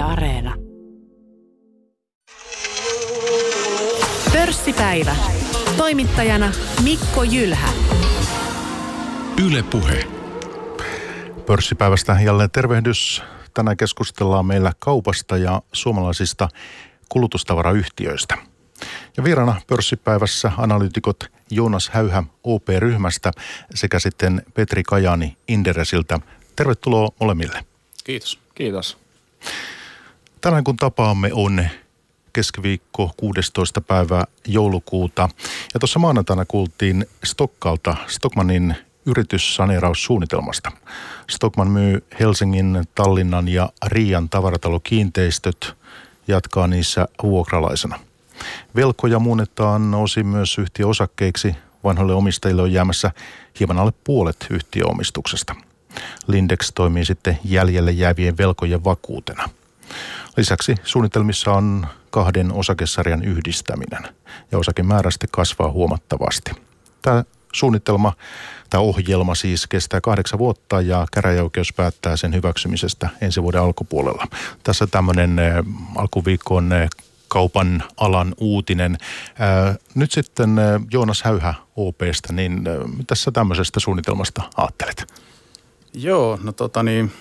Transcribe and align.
Yle 0.00 0.08
Areena. 0.08 0.54
Pörssipäivä. 4.32 5.16
Toimittajana 5.76 6.52
Mikko 6.82 7.22
Jylhä. 7.22 7.68
Yle 9.46 9.62
Puhe. 9.62 10.06
Pörssipäivästä 11.46 12.16
jälleen 12.24 12.50
tervehdys. 12.50 13.22
Tänään 13.54 13.76
keskustellaan 13.76 14.46
meillä 14.46 14.72
kaupasta 14.78 15.36
ja 15.36 15.62
suomalaisista 15.72 16.48
kulutustavarayhtiöistä. 17.08 18.38
Ja 19.16 19.24
vieraana 19.24 19.60
pörssipäivässä 19.66 20.52
analyytikot 20.56 21.24
Joonas 21.50 21.88
Häyhä 21.88 22.22
OP-ryhmästä 22.44 23.30
sekä 23.74 23.98
sitten 23.98 24.42
Petri 24.54 24.82
Kajani 24.82 25.36
Inderesiltä. 25.48 26.20
Tervetuloa 26.56 27.08
molemmille. 27.20 27.64
Kiitos. 28.04 28.38
Kiitos. 28.54 28.98
Tänään 30.40 30.64
kun 30.64 30.76
tapaamme 30.76 31.30
on 31.32 31.68
keskiviikko 32.32 33.10
16. 33.16 33.80
päivä 33.80 34.24
joulukuuta. 34.46 35.28
Ja 35.74 35.80
tuossa 35.80 35.98
maanantaina 35.98 36.44
kuultiin 36.44 37.06
Stokkalta 37.24 37.96
Stockmanin 38.06 38.76
yrityssaneeraussuunnitelmasta. 39.06 40.72
Stockman 41.30 41.70
myy 41.70 42.04
Helsingin, 42.20 42.84
Tallinnan 42.94 43.48
ja 43.48 43.68
Riian 43.86 44.28
tavaratalokiinteistöt, 44.28 45.74
jatkaa 46.28 46.66
niissä 46.66 47.08
vuokralaisena. 47.22 47.98
Velkoja 48.76 49.18
muunnetaan 49.18 49.94
osin 49.94 50.26
myös 50.26 50.58
yhtiöosakkeiksi. 50.58 51.54
Vanhoille 51.84 52.14
omistajille 52.14 52.62
on 52.62 52.72
jäämässä 52.72 53.10
hieman 53.60 53.78
alle 53.78 53.92
puolet 54.04 54.46
yhtiöomistuksesta. 54.50 55.54
Lindex 56.26 56.72
toimii 56.74 57.04
sitten 57.04 57.38
jäljelle 57.44 57.90
jäävien 57.90 58.36
velkojen 58.36 58.84
vakuutena. 58.84 59.48
Lisäksi 60.36 60.74
suunnitelmissa 60.84 61.52
on 61.52 61.86
kahden 62.10 62.52
osakesarjan 62.52 63.24
yhdistäminen 63.24 64.02
ja 64.52 64.58
osakemäärä 64.58 65.10
sitten 65.10 65.28
kasvaa 65.32 65.70
huomattavasti. 65.70 66.50
Tämä 67.02 67.24
suunnitelma 67.52 68.12
tai 68.70 68.80
ohjelma 68.80 69.34
siis 69.34 69.66
kestää 69.66 70.00
kahdeksan 70.00 70.38
vuotta 70.38 70.80
ja 70.80 71.06
käräjäoikeus 71.12 71.72
päättää 71.72 72.16
sen 72.16 72.34
hyväksymisestä 72.34 73.08
ensi 73.20 73.42
vuoden 73.42 73.60
alkupuolella. 73.60 74.26
Tässä 74.62 74.86
tämmöinen 74.86 75.36
alkuviikon 75.96 76.70
kaupan 77.28 77.82
alan 77.96 78.34
uutinen. 78.38 78.98
Nyt 79.94 80.12
sitten 80.12 80.56
Joonas 80.92 81.22
Häyhä 81.22 81.54
OPstä, 81.76 82.32
niin 82.32 82.64
mitä 82.96 83.14
sä 83.14 83.30
tämmöisestä 83.30 83.80
suunnitelmasta 83.80 84.42
ajattelet? 84.56 85.14
Joo, 85.94 86.38
no 86.42 86.52
tota 86.52 86.82
niin, 86.82 87.12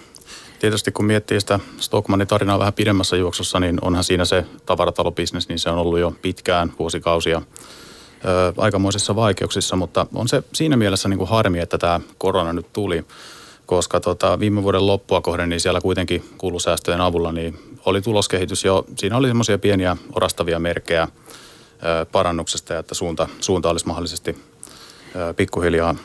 tietysti 0.60 0.92
kun 0.92 1.06
miettii 1.06 1.40
sitä 1.40 1.60
Stockmanin 1.80 2.28
tarinaa 2.28 2.60
vähän 2.60 2.74
pidemmässä 2.74 3.16
juoksussa, 3.16 3.60
niin 3.60 3.78
onhan 3.82 4.04
siinä 4.04 4.26
se 4.26 4.46
tavaratalobisnes, 4.66 5.50
niin 5.50 5.60
se 5.60 5.70
on 5.70 5.78
ollut 5.78 6.00
jo 6.00 6.14
pitkään, 6.22 6.74
vuosikausia 6.80 7.42
ö, 8.26 8.54
aikamoisissa 8.58 9.16
vaikeuksissa, 9.16 9.76
mutta 9.76 10.06
on 10.14 10.28
se 10.28 10.44
siinä 10.54 10.78
mielessä 10.78 11.10
niin 11.10 11.18
kuin 11.18 11.30
harmi, 11.30 11.60
että 11.60 11.78
tämä 11.78 12.00
korona 12.18 12.54
nyt 12.54 12.74
tuli, 12.74 13.06
koska 13.66 14.00
tota, 14.00 14.40
viime 14.40 14.64
vuoden 14.64 14.88
loppua 14.88 15.22
kohden, 15.22 15.50
niin 15.50 15.60
siellä 15.60 15.82
kuitenkin 15.82 16.30
kuulusäästöjen 16.38 17.02
avulla, 17.02 17.32
niin 17.32 17.60
oli 17.86 18.02
tuloskehitys 18.02 18.66
jo, 18.66 18.86
siinä 18.98 19.18
oli 19.18 19.28
semmoisia 19.28 19.58
pieniä 19.58 19.98
orastavia 20.16 20.60
merkkejä 20.60 21.04
ö, 21.04 22.06
parannuksesta 22.12 22.73
ja 22.73 22.80
että 22.80 22.96
suunta, 22.96 23.28
suunta 23.40 23.70
olisi 23.70 23.88
mahdollisesti 23.88 24.38
pikkuhiljaa 25.36 25.96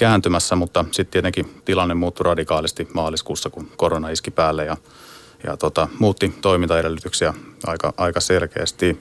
kääntymässä, 0.00 0.56
mutta 0.56 0.84
sitten 0.90 1.12
tietenkin 1.12 1.62
tilanne 1.64 1.94
muuttui 1.94 2.24
radikaalisti 2.24 2.88
maaliskuussa, 2.94 3.50
kun 3.50 3.70
korona 3.76 4.08
iski 4.08 4.30
päälle 4.30 4.64
ja, 4.64 4.76
ja 5.46 5.56
tota, 5.56 5.88
muutti 5.98 6.34
toimintaedellytyksiä 6.40 7.34
aika, 7.66 7.92
aika 7.96 8.20
selkeästi. 8.20 9.00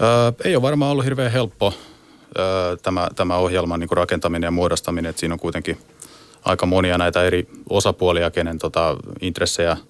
Öö, 0.00 0.32
ei 0.44 0.56
ole 0.56 0.62
varmaan 0.62 0.92
ollut 0.92 1.04
hirveän 1.04 1.32
helppo 1.32 1.74
öö, 2.38 2.76
tämä, 2.76 3.08
tämä 3.16 3.36
ohjelman 3.36 3.80
niin 3.80 3.88
rakentaminen 3.92 4.46
ja 4.46 4.50
muodostaminen, 4.50 5.10
että 5.10 5.20
siinä 5.20 5.34
on 5.34 5.38
kuitenkin 5.38 5.78
aika 6.44 6.66
monia 6.66 6.98
näitä 6.98 7.24
eri 7.24 7.48
osapuolia, 7.70 8.30
kenen 8.30 8.58
tota, 8.58 8.96
intressejä– 9.20 9.76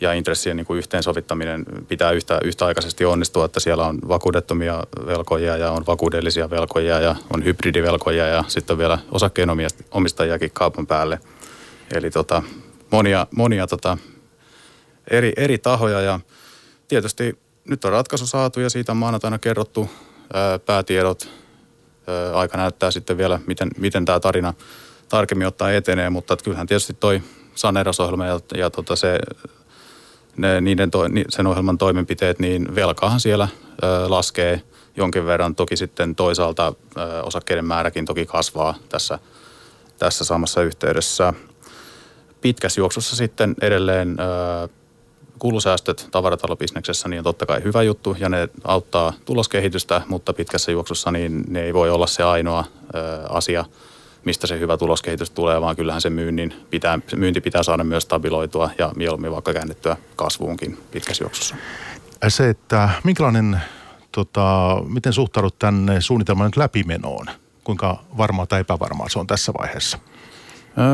ja 0.00 0.12
intressien 0.12 0.56
niin 0.56 0.66
kuin 0.66 0.78
yhteensovittaminen 0.78 1.64
pitää 1.88 2.10
yhtä, 2.10 2.40
yhtäaikaisesti 2.44 3.04
onnistua, 3.04 3.44
että 3.44 3.60
siellä 3.60 3.86
on 3.86 3.98
vakuudettomia 4.08 4.82
velkoja 5.06 5.56
ja 5.56 5.70
on 5.70 5.86
vakuudellisia 5.86 6.50
velkoja 6.50 7.00
ja 7.00 7.16
on 7.34 7.44
hybridivelkoja 7.44 8.26
ja 8.26 8.44
sitten 8.48 8.74
on 8.74 8.78
vielä 8.78 8.98
osakkeenomistajiakin 9.10 10.50
kaupan 10.52 10.86
päälle. 10.86 11.20
Eli 11.94 12.10
tota, 12.10 12.42
monia, 12.90 13.26
monia 13.36 13.66
tota, 13.66 13.98
eri, 15.10 15.32
eri 15.36 15.58
tahoja 15.58 16.00
ja 16.00 16.20
tietysti 16.88 17.38
nyt 17.68 17.84
on 17.84 17.92
ratkaisu 17.92 18.26
saatu 18.26 18.60
ja 18.60 18.70
siitä 18.70 18.92
on 18.92 18.96
maanantaina 18.96 19.38
kerrottu 19.38 19.90
ää, 20.32 20.58
päätiedot. 20.58 21.28
Ää, 22.06 22.38
aika 22.38 22.58
näyttää 22.58 22.90
sitten 22.90 23.18
vielä, 23.18 23.40
miten, 23.46 23.68
miten 23.78 24.04
tämä 24.04 24.20
tarina 24.20 24.54
tarkemmin 25.08 25.46
ottaa 25.46 25.72
etenee, 25.72 26.10
mutta 26.10 26.36
kyllähän 26.44 26.66
tietysti 26.66 26.94
toi 27.00 27.22
saneerausohjelma 27.54 28.26
ja, 28.26 28.40
ja 28.54 28.70
tota 28.70 28.96
se 28.96 29.18
ne, 30.38 30.60
niiden 30.60 30.90
to, 30.90 31.00
sen 31.28 31.46
ohjelman 31.46 31.78
toimenpiteet, 31.78 32.38
niin 32.38 32.74
velkahan 32.74 33.20
siellä 33.20 33.48
ö, 33.82 34.10
laskee 34.10 34.62
jonkin 34.96 35.26
verran. 35.26 35.54
Toki 35.54 35.76
sitten 35.76 36.14
toisaalta 36.14 36.72
ö, 36.96 37.22
osakkeiden 37.22 37.64
määräkin 37.64 38.04
toki 38.04 38.26
kasvaa 38.26 38.74
tässä, 38.88 39.18
tässä 39.98 40.24
samassa 40.24 40.62
yhteydessä. 40.62 41.32
Pitkässä 42.40 42.80
juoksussa 42.80 43.16
sitten 43.16 43.54
edelleen 43.60 44.16
ö, 44.20 44.68
kulusäästöt 45.38 46.08
tavaratalobisneksessä 46.10 47.08
niin 47.08 47.20
on 47.20 47.24
totta 47.24 47.46
kai 47.46 47.62
hyvä 47.64 47.82
juttu 47.82 48.16
ja 48.18 48.28
ne 48.28 48.48
auttaa 48.64 49.12
tuloskehitystä, 49.24 50.02
mutta 50.08 50.32
pitkässä 50.32 50.72
juoksussa 50.72 51.10
niin 51.10 51.44
ne 51.48 51.62
ei 51.62 51.74
voi 51.74 51.90
olla 51.90 52.06
se 52.06 52.22
ainoa 52.22 52.64
ö, 52.94 52.98
asia– 53.28 53.64
mistä 54.28 54.46
se 54.46 54.58
hyvä 54.58 54.76
tuloskehitys 54.76 55.30
tulee, 55.30 55.60
vaan 55.60 55.76
kyllähän 55.76 56.00
se 56.00 56.10
myynnin 56.10 56.54
pitää, 56.70 56.98
myynti 57.16 57.40
pitää 57.40 57.62
saada 57.62 57.84
myös 57.84 58.02
stabiloitua 58.02 58.70
ja 58.78 58.92
mieluummin 58.96 59.32
vaikka 59.32 59.52
käännettyä 59.52 59.96
kasvuunkin 60.16 60.78
pitkässä 60.90 61.24
juoksussa. 61.24 61.56
Se, 62.28 62.48
että 62.48 62.88
minkälainen, 63.04 63.60
tota, 64.12 64.76
miten 64.88 65.12
suhtaudut 65.12 65.58
tänne 65.58 66.00
suunnitelman 66.00 66.46
nyt 66.46 66.56
läpimenoon? 66.56 67.26
Kuinka 67.64 68.04
varmaa 68.16 68.46
tai 68.46 68.60
epävarmaa 68.60 69.08
se 69.08 69.18
on 69.18 69.26
tässä 69.26 69.52
vaiheessa? 69.58 69.98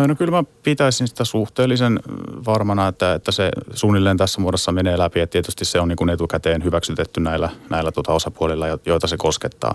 No 0.08 0.14
kyllä 0.14 0.30
mä 0.30 0.44
pitäisin 0.62 1.08
sitä 1.08 1.24
suhteellisen 1.24 2.00
varmana, 2.46 2.88
että, 2.88 3.14
että 3.14 3.32
se 3.32 3.50
suunnilleen 3.72 4.16
tässä 4.16 4.40
muodossa 4.40 4.72
menee 4.72 4.98
läpi. 4.98 5.20
Et 5.20 5.30
tietysti 5.30 5.64
se 5.64 5.80
on 5.80 5.88
niin 5.88 5.96
kuin 5.96 6.10
etukäteen 6.10 6.64
hyväksytetty 6.64 7.20
näillä, 7.20 7.50
näillä 7.70 7.92
tota 7.92 8.12
osapuolilla, 8.12 8.66
joita 8.86 9.06
se 9.06 9.16
koskettaa. 9.16 9.74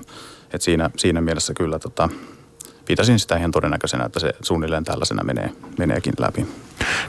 Et 0.54 0.62
siinä, 0.62 0.90
siinä 0.98 1.22
mielessä 1.22 1.54
kyllä 1.54 1.80
tota, 1.80 2.10
pitäisin 2.90 3.20
sitä 3.20 3.38
ihan 3.38 3.52
todennäköisenä, 3.52 4.06
että 4.06 4.20
se 4.20 4.34
suunnilleen 4.42 4.84
tällaisena 4.84 5.24
menee, 5.24 5.52
meneekin 5.78 6.14
läpi. 6.20 6.48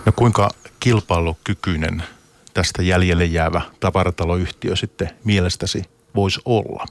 No 0.06 0.12
kuinka 0.16 0.50
kilpailukykyinen 0.80 2.02
tästä 2.54 2.82
jäljelle 2.82 3.24
jäävä 3.24 3.60
tavarataloyhtiö 3.80 4.76
sitten 4.76 5.10
mielestäsi 5.24 5.84
voisi 6.14 6.40
olla? 6.44 6.86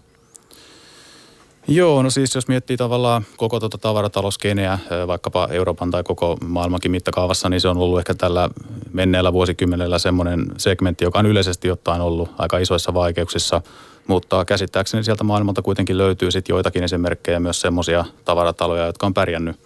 Joo, 1.69 2.03
no 2.03 2.09
siis 2.09 2.35
jos 2.35 2.47
miettii 2.47 2.77
tavallaan 2.77 3.25
koko 3.37 3.59
tuota 3.59 3.77
tavaratalouskeneä, 3.77 4.79
vaikkapa 5.07 5.47
Euroopan 5.51 5.91
tai 5.91 6.03
koko 6.03 6.37
maailmankin 6.45 6.91
mittakaavassa, 6.91 7.49
niin 7.49 7.61
se 7.61 7.67
on 7.67 7.77
ollut 7.77 7.99
ehkä 7.99 8.13
tällä 8.13 8.49
menneellä 8.93 9.33
vuosikymmenellä 9.33 9.99
semmoinen 9.99 10.45
segmentti, 10.57 11.05
joka 11.05 11.19
on 11.19 11.25
yleisesti 11.25 11.71
ottaen 11.71 12.01
ollut 12.01 12.29
aika 12.37 12.57
isoissa 12.57 12.93
vaikeuksissa– 12.93 13.61
mutta 14.09 14.45
käsittääkseni 14.45 15.03
sieltä 15.03 15.23
maailmalta 15.23 15.61
kuitenkin 15.61 15.97
löytyy 15.97 16.31
sitten 16.31 16.53
joitakin 16.53 16.83
esimerkkejä 16.83 17.39
myös 17.39 17.61
semmoisia 17.61 18.05
tavarataloja, 18.25 18.85
jotka 18.85 19.05
on 19.05 19.13
pärjännyt 19.13 19.59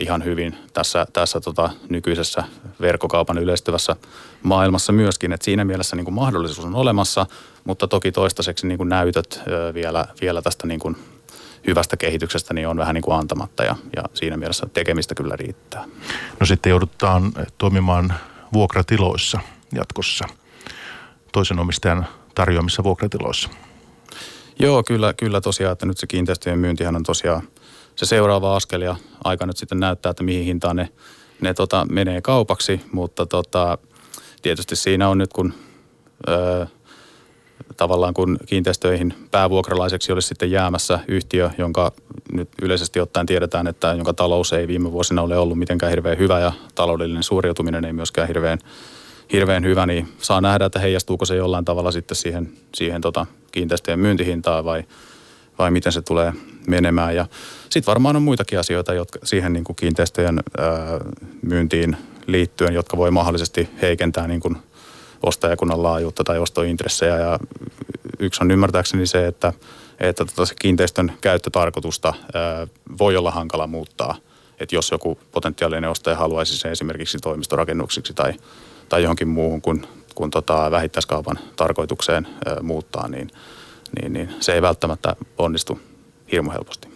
ihan 0.00 0.24
hyvin 0.24 0.54
tässä, 0.72 1.06
tässä 1.12 1.40
tota 1.40 1.70
nykyisessä 1.88 2.44
verkkokaupan 2.80 3.38
yleistyvässä 3.38 3.96
maailmassa 4.42 4.92
myöskin. 4.92 5.32
Et 5.32 5.42
siinä 5.42 5.64
mielessä 5.64 5.96
niin 5.96 6.04
kuin 6.04 6.14
mahdollisuus 6.14 6.66
on 6.66 6.74
olemassa, 6.74 7.26
mutta 7.64 7.88
toki 7.88 8.12
toistaiseksi 8.12 8.66
niin 8.66 8.78
kuin 8.78 8.88
näytöt 8.88 9.40
vielä, 9.74 10.06
vielä 10.20 10.42
tästä 10.42 10.66
niin 10.66 10.80
kuin 10.80 10.96
hyvästä 11.66 11.96
kehityksestä 11.96 12.54
niin 12.54 12.68
on 12.68 12.76
vähän 12.76 12.94
niin 12.94 13.02
kuin 13.02 13.18
antamatta 13.18 13.64
ja, 13.64 13.76
ja 13.96 14.02
siinä 14.14 14.36
mielessä 14.36 14.66
tekemistä 14.74 15.14
kyllä 15.14 15.36
riittää. 15.36 15.84
No 16.40 16.46
sitten 16.46 16.70
joudutaan 16.70 17.32
toimimaan 17.58 18.14
vuokratiloissa 18.52 19.40
jatkossa 19.74 20.24
toisen 21.32 21.58
omistajan 21.58 22.06
tarjoamissa 22.34 22.84
vuokratiloissa. 22.84 23.48
Joo, 24.58 24.82
kyllä, 24.82 25.12
kyllä 25.12 25.40
tosiaan, 25.40 25.72
että 25.72 25.86
nyt 25.86 25.98
se 25.98 26.06
kiinteistöjen 26.06 26.58
myyntihän 26.58 26.96
on 26.96 27.02
tosiaan 27.02 27.42
se 27.96 28.06
seuraava 28.06 28.56
askel 28.56 28.82
ja 28.82 28.96
aika 29.24 29.46
nyt 29.46 29.56
sitten 29.56 29.80
näyttää, 29.80 30.10
että 30.10 30.24
mihin 30.24 30.44
hintaan 30.44 30.76
ne, 30.76 30.88
ne 31.40 31.54
tota, 31.54 31.86
menee 31.90 32.20
kaupaksi, 32.20 32.80
mutta 32.92 33.26
tota, 33.26 33.78
tietysti 34.42 34.76
siinä 34.76 35.08
on 35.08 35.18
nyt 35.18 35.32
kun 35.32 35.54
öö, 36.28 36.66
tavallaan 37.76 38.14
kun 38.14 38.38
kiinteistöihin 38.46 39.14
päävuokralaiseksi 39.30 40.12
olisi 40.12 40.28
sitten 40.28 40.50
jäämässä 40.50 41.00
yhtiö, 41.08 41.50
jonka 41.58 41.92
nyt 42.32 42.48
yleisesti 42.62 43.00
ottaen 43.00 43.26
tiedetään, 43.26 43.66
että 43.66 43.92
jonka 43.92 44.12
talous 44.12 44.52
ei 44.52 44.68
viime 44.68 44.92
vuosina 44.92 45.22
ole 45.22 45.38
ollut 45.38 45.58
mitenkään 45.58 45.90
hirveän 45.90 46.18
hyvä 46.18 46.40
ja 46.40 46.52
taloudellinen 46.74 47.22
suoriutuminen 47.22 47.84
ei 47.84 47.92
myöskään 47.92 48.28
hirveän 48.28 48.58
hirveän 49.32 49.64
hyvä, 49.64 49.86
niin 49.86 50.08
saa 50.18 50.40
nähdä, 50.40 50.64
että 50.64 50.78
heijastuuko 50.78 51.24
se 51.24 51.36
jollain 51.36 51.64
tavalla 51.64 51.92
sitten 51.92 52.16
siihen, 52.16 52.52
siihen 52.74 53.00
tota 53.00 53.26
kiinteistöjen 53.52 54.00
myyntihintaan 54.00 54.64
vai, 54.64 54.84
vai 55.58 55.70
miten 55.70 55.92
se 55.92 56.02
tulee 56.02 56.32
menemään. 56.68 57.16
Ja 57.16 57.26
sitten 57.70 57.90
varmaan 57.90 58.16
on 58.16 58.22
muitakin 58.22 58.58
asioita 58.58 58.94
jotka 58.94 59.18
siihen 59.24 59.52
niin 59.52 59.64
kuin 59.64 59.76
kiinteistöjen 59.76 60.40
ää, 60.58 60.66
myyntiin 61.42 61.96
liittyen, 62.26 62.74
jotka 62.74 62.96
voi 62.96 63.10
mahdollisesti 63.10 63.68
heikentää 63.82 64.26
niin 64.26 64.40
kuin 64.40 64.56
ostajakunnan 65.22 65.82
laajuutta 65.82 66.24
tai 66.24 66.38
ostointressejä. 66.38 67.18
Ja 67.18 67.38
yksi 68.18 68.44
on 68.44 68.50
ymmärtääkseni 68.50 69.06
se, 69.06 69.26
että, 69.26 69.52
että 70.00 70.24
tota 70.24 70.46
se 70.46 70.54
kiinteistön 70.60 71.12
käyttötarkoitusta 71.20 72.14
ää, 72.34 72.66
voi 72.98 73.16
olla 73.16 73.30
hankala 73.30 73.66
muuttaa. 73.66 74.16
Että 74.60 74.74
jos 74.74 74.90
joku 74.90 75.18
potentiaalinen 75.32 75.90
ostaja 75.90 76.16
haluaisi 76.16 76.58
sen 76.58 76.72
esimerkiksi 76.72 77.18
toimistorakennuksiksi 77.18 78.14
tai, 78.14 78.34
tai 78.88 79.02
johonkin 79.02 79.28
muuhun 79.28 79.62
kuin, 79.62 79.86
kuin 80.14 80.30
tota 80.30 80.70
vähittäiskaupan 80.70 81.38
tarkoitukseen 81.56 82.26
ää, 82.46 82.56
muuttaa, 82.62 83.08
niin, 83.08 83.30
niin, 84.00 84.12
niin 84.12 84.34
se 84.40 84.52
ei 84.52 84.62
välttämättä 84.62 85.16
onnistu 85.38 85.80
hirmu 86.32 86.50
helposti. 86.50 86.88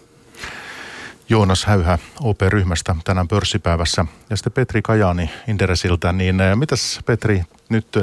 Joonas 1.28 1.64
Häyhä 1.64 1.98
OP-ryhmästä 2.20 2.96
tänään 3.04 3.28
pörssipäivässä 3.28 4.04
ja 4.30 4.36
sitten 4.36 4.52
Petri 4.52 4.82
Kajani 4.82 5.30
Inderesiltä. 5.48 6.12
Niin 6.12 6.40
eh, 6.40 6.56
mitäs 6.56 7.00
Petri, 7.06 7.42
nyt 7.68 7.96
eh, 7.96 8.02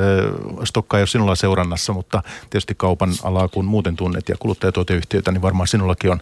Stokka 0.63 0.97
ei 0.97 1.01
ole 1.01 1.07
sinulla 1.07 1.35
seurannassa, 1.35 1.93
mutta 1.93 2.23
tietysti 2.49 2.75
kaupan 2.75 3.09
alaa 3.23 3.47
kun 3.47 3.65
muuten 3.65 3.95
tunnet 3.95 4.29
ja 4.29 4.35
kuluttajatuoteyhtiöitä, 4.39 5.31
niin 5.31 5.41
varmaan 5.41 5.67
sinullakin 5.67 6.11
on, 6.11 6.19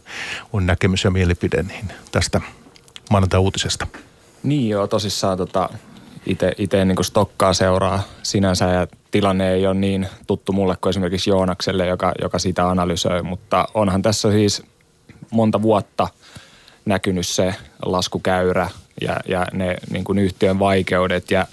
on 0.54 0.66
näkemys 0.66 1.04
ja 1.04 1.12
mielipide 1.12 1.64
niin 1.64 1.86
tästä 2.12 2.42
maanantai-uutisesta. 3.10 3.88
Niin 4.44 4.70
joo, 4.70 4.88
tosissaan 4.88 5.38
tota, 5.38 5.70
itse 6.58 6.86
niin 6.86 7.04
Stokkaa 7.04 7.54
seuraa 7.54 8.04
sinänsä 8.24 8.66
ja 8.66 8.88
tilanne 9.12 9.54
ei 9.54 9.68
ole 9.68 9.76
niin 9.76 10.08
tuttu 10.28 10.54
mulle 10.54 10.78
kuin 10.82 10.90
esimerkiksi 10.90 11.30
Joonakselle, 11.30 11.88
joka, 11.88 12.12
joka 12.22 12.40
sitä 12.40 12.70
analysoi, 12.70 13.24
mutta 13.24 13.68
onhan 13.74 14.02
tässä 14.02 14.32
siis 14.32 14.64
monta 15.32 15.62
vuotta– 15.62 16.08
näkynyt 16.88 17.28
se 17.28 17.56
laskukäyrä 17.86 18.70
ja, 19.02 19.20
ja 19.28 19.46
ne 19.54 19.76
niin 19.90 20.04
kuin 20.04 20.20
yhtiön 20.20 20.60
vaikeudet 20.60 21.32
ja 21.32 21.48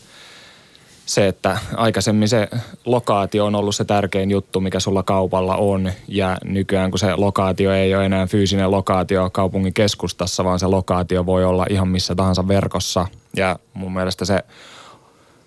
se, 1.07 1.29
että 1.29 1.59
aikaisemmin 1.77 2.29
se 2.29 2.49
lokaatio 2.85 3.47
on 3.47 3.55
ollut 3.55 3.75
se 3.77 3.85
tärkein 3.85 4.31
juttu, 4.31 4.61
mikä 4.61 4.81
sulla 4.81 5.03
kaupalla 5.03 5.57
on 5.57 5.93
ja 6.09 6.39
nykyään 6.45 6.91
kun 6.91 6.99
se 6.99 7.15
lokaatio 7.17 7.73
ei 7.73 7.95
ole 7.95 8.07
enää 8.07 8.27
fyysinen 8.27 8.71
lokaatio 8.71 9.31
kaupungin 9.31 9.75
keskustassa, 9.75 10.45
vaan 10.45 10.59
se 10.59 10.67
lokaatio 10.67 11.27
voi 11.27 11.45
olla 11.45 11.67
ihan 11.71 11.89
missä 11.89 12.15
tahansa 12.15 12.49
verkossa. 12.49 13.07
Ja 13.37 13.59
mun 13.75 13.95
mielestä 13.95 14.25
se 14.25 14.45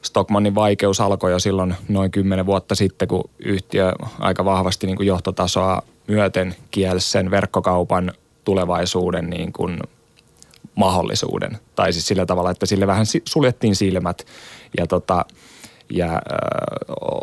Stockmannin 0.02 0.56
vaikeus 0.56 1.02
alkoi 1.02 1.32
jo 1.32 1.40
silloin 1.40 1.76
noin 1.90 2.12
kymmenen 2.12 2.46
vuotta 2.46 2.76
sitten, 2.76 3.08
kun 3.08 3.30
yhtiö 3.40 3.94
aika 4.20 4.46
vahvasti 4.46 4.88
niin 4.88 4.98
kuin 4.98 5.08
johtotasoa 5.08 5.82
myöten 6.08 6.56
kielsi 6.72 7.12
sen 7.12 7.32
verkkokaupan 7.32 8.12
tulevaisuuden 8.44 9.30
niin 9.30 9.54
kuin 9.54 9.80
mahdollisuuden. 10.76 11.58
Tai 11.76 11.94
siis 11.94 12.08
sillä 12.08 12.26
tavalla, 12.26 12.52
että 12.52 12.66
sille 12.66 12.88
vähän 12.88 13.06
suljettiin 13.26 13.76
silmät 13.76 14.26
ja, 14.78 14.88
tota, 14.88 15.26
ja 15.90 16.14
äh, 16.14 16.22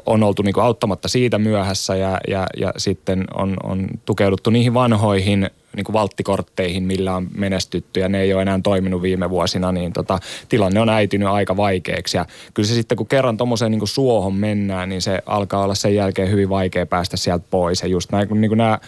on 0.06 0.22
oltu 0.22 0.42
niin 0.42 0.54
kuin 0.54 0.64
auttamatta 0.64 1.08
siitä 1.08 1.38
myöhässä 1.38 1.96
ja, 1.96 2.20
ja, 2.28 2.46
ja 2.56 2.72
sitten 2.76 3.24
on, 3.34 3.56
on 3.62 3.86
tukeuduttu 4.04 4.50
niihin 4.50 4.74
vanhoihin 4.74 5.50
niin 5.76 5.84
kuin 5.84 5.94
valttikortteihin, 5.94 6.82
millä 6.82 7.16
on 7.16 7.28
menestytty 7.34 8.00
ja 8.00 8.08
ne 8.08 8.20
ei 8.20 8.34
ole 8.34 8.42
enää 8.42 8.60
toiminut 8.62 9.02
viime 9.02 9.30
vuosina, 9.30 9.72
niin 9.72 9.92
tota, 9.92 10.18
tilanne 10.48 10.80
on 10.80 10.88
äitynyt 10.88 11.28
aika 11.28 11.56
vaikeaksi. 11.56 12.16
Ja 12.16 12.26
kyllä 12.54 12.66
se 12.66 12.74
sitten, 12.74 12.96
kun 12.96 13.06
kerran 13.06 13.36
tuommoiseen 13.36 13.72
niin 13.72 13.88
suohon 13.88 14.34
mennään, 14.34 14.88
niin 14.88 15.02
se 15.02 15.22
alkaa 15.26 15.64
olla 15.64 15.74
sen 15.74 15.94
jälkeen 15.94 16.30
hyvin 16.30 16.48
vaikea 16.48 16.86
päästä 16.86 17.16
sieltä 17.16 17.44
pois. 17.50 17.82
Ja 17.82 17.88
just 17.88 18.12
näin, 18.12 18.28
niin 18.40 18.48
kuin 18.48 18.58
nämä 18.58 18.78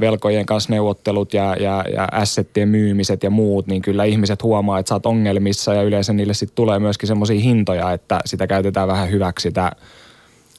velkojen 0.00 0.46
kanssa 0.46 0.72
neuvottelut 0.72 1.34
ja, 1.34 1.56
ja, 1.60 1.84
ja 1.94 2.08
assettien 2.12 2.68
myymiset 2.68 3.22
ja 3.22 3.30
muut, 3.30 3.66
niin 3.66 3.82
kyllä 3.82 4.04
ihmiset 4.04 4.42
huomaa, 4.42 4.78
että 4.78 4.88
sä 4.88 4.94
oot 4.94 5.06
ongelmissa 5.06 5.74
ja 5.74 5.82
yleensä 5.82 6.12
niille 6.12 6.34
sitten 6.34 6.56
tulee 6.56 6.78
myöskin 6.78 7.06
semmoisia 7.06 7.40
hintoja, 7.40 7.92
että 7.92 8.20
sitä 8.24 8.46
käytetään 8.46 8.88
vähän 8.88 9.10
hyväksi 9.10 9.42
sitä 9.42 9.72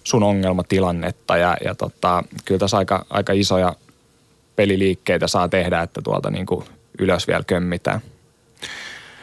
sun 0.04 0.24
ongelmatilannetta 0.24 1.38
ja, 1.38 1.58
ja 1.66 1.76
tota, 1.76 2.24
kyllä 2.46 2.60
tässä 2.60 2.78
aika, 2.78 3.06
aika 3.10 3.34
isoja 3.34 3.76
peliliikkeitä 4.56 5.28
saa 5.28 5.50
tehdä, 5.50 5.82
että 5.82 6.02
tuolta 6.02 6.30
niin 6.30 6.46
kuin 6.46 6.66
ylös 7.00 7.28
vielä 7.28 7.44
kömmitään. 7.48 8.02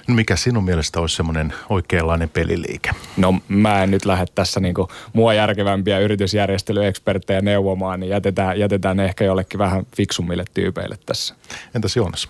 Mikä 0.08 0.36
sinun 0.36 0.64
mielestä 0.64 1.00
olisi 1.00 1.16
semmoinen 1.16 1.54
oikeanlainen 1.68 2.28
peliliike? 2.28 2.90
No 3.16 3.34
mä 3.48 3.82
en 3.82 3.90
nyt 3.90 4.04
lähde 4.04 4.26
tässä 4.34 4.60
niinku 4.60 4.88
mua 5.12 5.34
järkevämpiä 5.34 5.98
yritysjärjestelyeksperttejä 5.98 7.40
neuvomaan, 7.40 8.00
niin 8.00 8.10
jätetään, 8.10 8.58
jätetään 8.58 9.00
ehkä 9.00 9.24
jollekin 9.24 9.58
vähän 9.58 9.86
fiksummille 9.96 10.44
tyypeille 10.54 10.98
tässä. 11.06 11.34
Entäs 11.74 11.96
Joonas? 11.96 12.28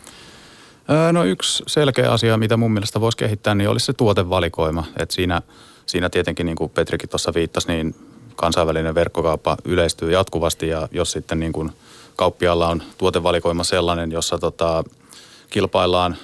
No 1.12 1.25
yksi 1.25 1.62
selkeä 1.66 2.12
asia, 2.12 2.36
mitä 2.36 2.56
mun 2.56 2.72
mielestä 2.72 3.00
voisi 3.00 3.19
kehittää, 3.19 3.54
niin 3.54 3.69
olisi 3.69 3.86
se 3.86 3.92
tuotevalikoima. 3.92 4.84
Et 4.96 5.10
siinä, 5.10 5.42
siinä 5.86 6.10
tietenkin, 6.10 6.46
niin 6.46 6.56
kuin 6.56 6.70
Petrikin 6.70 7.08
tuossa 7.08 7.34
viittasi, 7.34 7.69
niin 7.69 7.94
kansainvälinen 8.36 8.94
verkkokauppa 8.94 9.56
yleistyy 9.64 10.12
jatkuvasti 10.12 10.69
ja 10.69 10.88
jos 10.90 11.12
sitten 11.12 11.40
niin 11.40 11.52
kuin 11.52 11.72
kauppialla 12.16 12.69
on 12.69 12.82
tuotevalikoima 12.98 13.64
sellainen, 13.64 14.12
jossa 14.12 14.38
tota, 14.38 14.84
kilpaillaan 15.50 16.16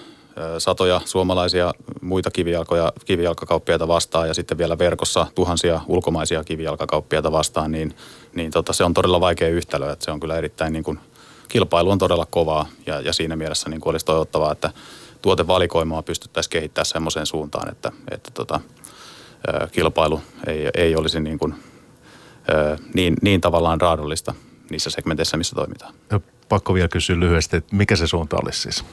satoja 0.59 1.01
suomalaisia 1.05 1.75
muita 2.01 2.31
kivijalkoja, 2.31 2.93
kivijalkakauppiaita 3.05 3.89
vastaan 3.89 4.29
ja 4.29 4.35
sitten 4.35 4.59
vielä 4.59 4.79
verkossa 4.79 5.27
tuhansia 5.35 5.81
ulkomaisia 5.89 6.45
kivijalkakauppiaita 6.45 7.33
vastaan, 7.33 7.73
niin, 7.73 7.97
niin 8.35 8.51
tota, 8.51 8.73
se 8.73 8.85
on 8.85 8.95
todella 8.95 9.21
vaikea 9.21 9.49
yhtälö. 9.49 9.93
Että 9.93 10.05
se 10.05 10.11
on 10.11 10.21
kyllä 10.21 10.39
erittäin 10.39 10.73
niin 10.73 10.85
kuin, 10.85 11.01
kilpailu 11.49 11.91
on 11.91 11.99
todella 11.99 12.27
kovaa 12.27 12.67
ja, 12.87 13.01
ja 13.01 13.13
siinä 13.13 13.37
mielessä 13.37 13.71
niin 13.71 13.81
kuin 13.81 13.91
olisi 13.91 14.07
toivottavaa, 14.07 14.53
että 14.53 14.71
tuotevalikoimaa 15.23 16.03
pystyttäisiin 16.03 16.51
kehittämään 16.51 16.87
semmoiseen 16.87 17.27
suuntaan, 17.27 17.73
että, 17.73 17.93
että 18.11 18.31
tota, 18.31 18.61
kilpailu 19.73 20.21
ei, 20.47 20.71
ei 20.75 20.97
olisi 20.97 21.21
niin, 21.21 21.39
kuin, 21.39 21.55
niin, 22.95 23.15
niin 23.23 23.41
tavallaan 23.41 23.81
raadollista 23.81 24.35
niissä 24.71 24.91
segmenteissä, 24.91 25.37
missä 25.37 25.55
toimitaan. 25.55 25.95
Pakko 26.49 26.75
vielä 26.75 26.89
kysyä 26.89 27.21
lyhyesti, 27.21 27.57
että 27.57 27.77
mikä 27.77 27.97
se 27.97 28.07
suunta 28.07 28.37
olisi 28.43 28.61
siis? 28.61 28.85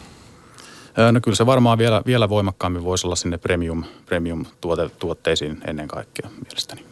No 1.12 1.20
kyllä 1.22 1.36
se 1.36 1.46
varmaan 1.46 1.78
vielä, 1.78 2.02
vielä 2.06 2.30
voimakkaammin 2.30 2.84
voisi 2.84 3.08
olla 3.08 3.16
sinne 3.16 3.38
premium, 3.38 3.84
premium 4.06 4.46
tuote, 4.62 4.90
tuotteisiin 4.90 5.62
ennen 5.68 5.88
kaikkea 5.88 6.30
mielestäni. 6.44 6.86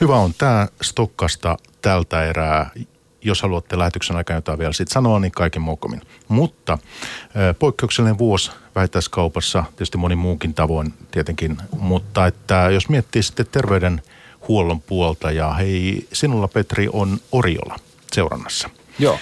Hyvä 0.00 0.16
on 0.16 0.34
tämä 0.38 0.68
Stokkasta 0.82 1.56
tältä 1.82 2.24
erää. 2.24 2.70
Jos 3.22 3.42
haluatte 3.42 3.78
lähetyksen 3.78 4.16
aikana 4.16 4.38
jotain 4.38 4.58
vielä 4.58 4.72
sitten 4.72 4.94
sanoa, 4.94 5.20
niin 5.20 5.32
kaiken 5.32 5.62
muukomin. 5.62 6.02
Mutta 6.28 6.78
poikkeuksellinen 7.58 8.18
vuosi 8.18 8.50
vähittäiskaupassa, 8.74 9.64
tietysti 9.70 9.98
moni 9.98 10.16
muukin 10.16 10.54
tavoin 10.54 10.94
tietenkin, 11.10 11.56
mutta 11.78 12.26
että 12.26 12.68
jos 12.70 12.88
miettii 12.88 13.22
sitten 13.22 13.46
terveydenhuollon 13.52 14.80
puolta 14.80 15.30
ja 15.30 15.52
hei, 15.52 16.08
sinulla 16.12 16.48
Petri 16.48 16.88
on 16.92 17.18
Oriola 17.32 17.76
seurannassa. 18.12 18.70
Joo. 18.98 19.18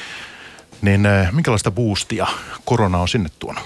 Niin 0.84 1.06
eh, 1.06 1.32
minkälaista 1.32 1.70
boostia 1.70 2.26
korona 2.64 2.98
on 2.98 3.08
sinne 3.08 3.28
tuonut? 3.38 3.64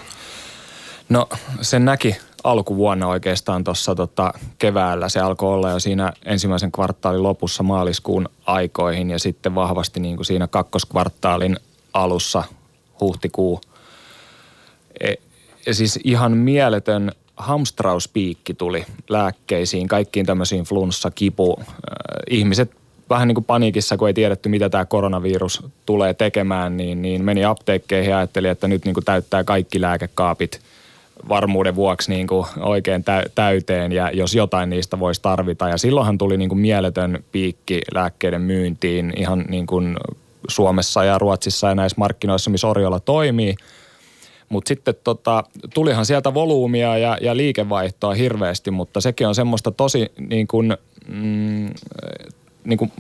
No 1.09 1.29
sen 1.61 1.85
näki 1.85 2.17
alkuvuonna 2.45 3.07
oikeastaan 3.07 3.65
tuossa 3.65 3.95
tota, 3.95 4.35
keväällä. 4.59 5.09
Se 5.09 5.21
alkoi 5.21 5.55
olla 5.55 5.71
jo 5.71 5.79
siinä 5.79 6.13
ensimmäisen 6.25 6.73
kvartaalin 6.73 7.23
lopussa 7.23 7.63
maaliskuun 7.63 8.29
aikoihin 8.47 9.11
ja 9.11 9.19
sitten 9.19 9.55
vahvasti 9.55 10.01
niin 10.01 10.17
kuin 10.17 10.27
siinä 10.27 10.47
kakkoskvartaalin 10.47 11.57
alussa 11.93 12.45
huhtikuu. 13.01 13.61
E, 15.01 15.15
siis 15.73 15.99
ihan 16.05 16.37
mieletön 16.37 17.13
hamstrauspiikki 17.37 18.55
tuli 18.55 18.87
lääkkeisiin, 19.09 19.89
kaikkiin 19.89 20.27
tämmöisiin 20.27 20.65
flunssa, 20.65 21.11
kipu. 21.11 21.57
Äh, 21.61 21.67
ihmiset 22.31 22.78
vähän 23.11 23.29
niin 23.29 23.35
kuin 23.35 23.45
paniikissa, 23.45 23.97
kun 23.97 24.09
ei 24.09 24.15
tiedetty, 24.15 24.49
mitä 24.49 24.71
tämä 24.71 24.85
koronavirus 24.85 25.63
tulee 25.87 26.15
tekemään, 26.15 26.77
niin, 26.77 27.03
niin 27.03 27.25
meni 27.25 27.45
apteekkeihin 27.45 28.11
ja 28.11 28.19
ajatteli, 28.19 28.49
että 28.49 28.69
nyt 28.69 28.85
niin 28.85 28.95
kuin 28.95 29.05
täyttää 29.05 29.45
kaikki 29.45 29.81
lääkekaapit 29.81 30.61
varmuuden 31.29 31.77
vuoksi 31.77 32.11
niin 32.11 32.27
kuin 32.27 32.47
oikein 32.61 33.05
täyteen 33.35 33.93
ja 33.93 34.11
jos 34.11 34.35
jotain 34.35 34.71
niistä 34.71 34.99
voisi 34.99 35.23
tarvita. 35.23 35.69
Ja 35.69 35.79
silloinhan 35.79 36.19
tuli 36.19 36.37
niin 36.37 36.49
kuin 36.49 36.59
mieletön 36.59 37.25
piikki 37.33 37.81
lääkkeiden 37.95 38.41
myyntiin 38.41 39.13
ihan 39.17 39.45
niin 39.49 39.67
kuin 39.67 39.97
Suomessa 40.49 41.05
ja 41.05 41.19
Ruotsissa 41.19 41.69
ja 41.69 41.75
näissä 41.75 41.97
markkinoissa, 41.99 42.51
missä 42.51 42.69
Oriola 42.69 43.01
toimii. 43.01 43.55
Mutta 44.49 44.69
sitten 44.69 44.95
tota, 45.05 45.45
tulihan 45.75 46.07
sieltä 46.07 46.35
volyymia 46.35 46.99
ja, 46.99 47.19
ja 47.21 47.37
liikevaihtoa 47.37 48.15
hirveästi, 48.15 48.71
mutta 48.71 49.01
sekin 49.01 49.27
on 49.27 49.35
semmoista 49.35 49.71
tosi 49.71 50.13
niin 50.29 50.47
kuin, 50.47 50.77
mm, 51.09 51.71
niin 52.69 52.79
kuin 52.79 52.93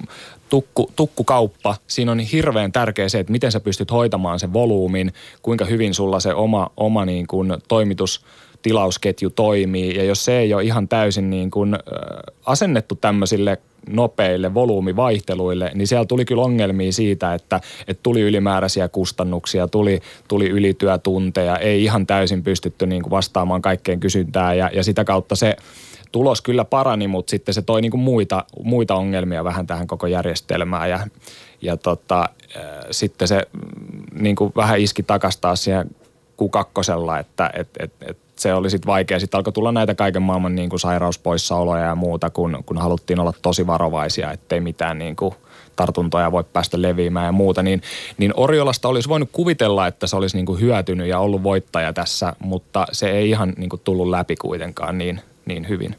tukku, 0.48 0.90
tukkukauppa, 0.96 1.76
siinä 1.87 2.12
on 2.12 2.18
hirveän 2.18 2.72
tärkeä 2.72 3.08
se, 3.08 3.18
että 3.18 3.32
miten 3.32 3.52
sä 3.52 3.60
pystyt 3.60 3.90
hoitamaan 3.90 4.38
sen 4.38 4.52
volyymin, 4.52 5.12
kuinka 5.42 5.64
hyvin 5.64 5.94
sulla 5.94 6.20
se 6.20 6.34
oma, 6.34 6.70
oma 6.76 7.04
niin 7.04 7.26
kuin 7.26 7.54
toimitus 7.68 8.25
tilausketju 8.62 9.30
toimii. 9.30 9.96
Ja 9.96 10.04
jos 10.04 10.25
se 10.25 10.38
ei 10.38 10.54
ole 10.54 10.64
ihan 10.64 10.88
täysin 10.88 11.30
niin 11.30 11.50
kuin, 11.50 11.78
asennettu 12.46 12.94
tämmöisille 12.94 13.58
nopeille 13.90 14.54
volyymivaihteluille, 14.54 15.70
niin 15.75 15.87
siellä 15.87 16.04
tuli 16.04 16.25
kyllä 16.25 16.42
ongelmia 16.42 16.92
siitä, 16.92 17.34
että, 17.34 17.60
että 17.88 18.02
tuli 18.02 18.20
ylimääräisiä 18.20 18.88
kustannuksia, 18.88 19.68
tuli, 19.68 20.00
tuli 20.28 20.48
ylityötunteja, 20.48 21.56
ei 21.56 21.84
ihan 21.84 22.06
täysin 22.06 22.42
pystytty 22.42 22.87
niin 22.87 23.02
kuin 23.02 23.10
vastaamaan 23.10 23.62
kaikkeen 23.62 24.00
kysyntään 24.00 24.58
ja, 24.58 24.70
ja 24.75 24.84
sitä 24.84 25.04
kautta 25.04 25.37
se 25.37 25.56
tulos 26.12 26.42
kyllä 26.42 26.64
parani, 26.64 27.08
mutta 27.08 27.30
sitten 27.30 27.54
se 27.54 27.62
toi 27.62 27.80
niin 27.80 27.90
kuin 27.90 28.00
muita, 28.00 28.44
muita 28.62 28.94
ongelmia 28.94 29.44
vähän 29.44 29.66
tähän 29.66 29.86
koko 29.86 30.06
järjestelmään 30.06 30.90
ja, 30.90 31.00
ja 31.62 31.76
tota, 31.76 32.28
sitten 32.90 33.28
se 33.28 33.46
mm, 33.52 34.22
niin 34.22 34.36
kuin 34.36 34.52
vähän 34.56 34.80
iski 34.80 35.02
takastaa 35.02 35.56
siihen 35.56 35.90
Q2, 36.42 37.20
että 37.20 37.50
et, 37.54 37.68
et, 37.78 37.92
et 38.00 38.18
se 38.36 38.54
oli 38.54 38.70
sitten 38.70 38.86
vaikea. 38.86 39.20
Sitten 39.20 39.38
alkoi 39.38 39.52
tulla 39.52 39.72
näitä 39.72 39.94
kaiken 39.94 40.22
maailman 40.22 40.54
niin 40.54 40.70
kuin 40.70 40.80
sairauspoissaoloja 40.80 41.84
ja 41.84 41.94
muuta, 41.94 42.30
kun, 42.30 42.62
kun 42.66 42.78
haluttiin 42.78 43.20
olla 43.20 43.32
tosi 43.42 43.66
varovaisia, 43.66 44.32
ettei 44.32 44.60
mitään 44.60 44.98
niin 44.98 45.16
kuin 45.16 45.34
tartuntoja 45.76 46.32
voi 46.32 46.44
päästä 46.44 46.82
leviämään 46.82 47.26
ja 47.26 47.32
muuta, 47.32 47.62
niin, 47.62 47.82
niin 48.18 48.32
Oriolasta 48.36 48.88
olisi 48.88 49.08
voinut 49.08 49.28
kuvitella, 49.32 49.86
että 49.86 50.06
se 50.06 50.16
olisi 50.16 50.36
niin 50.36 50.46
kuin 50.46 50.60
hyötynyt 50.60 51.06
ja 51.06 51.18
ollut 51.18 51.42
voittaja 51.42 51.92
tässä, 51.92 52.32
mutta 52.38 52.86
se 52.92 53.10
ei 53.10 53.30
ihan 53.30 53.52
niin 53.56 53.70
kuin 53.70 53.82
tullut 53.84 54.08
läpi 54.08 54.36
kuitenkaan 54.36 54.98
niin, 54.98 55.20
niin 55.49 55.69
hyvin. 55.69 55.97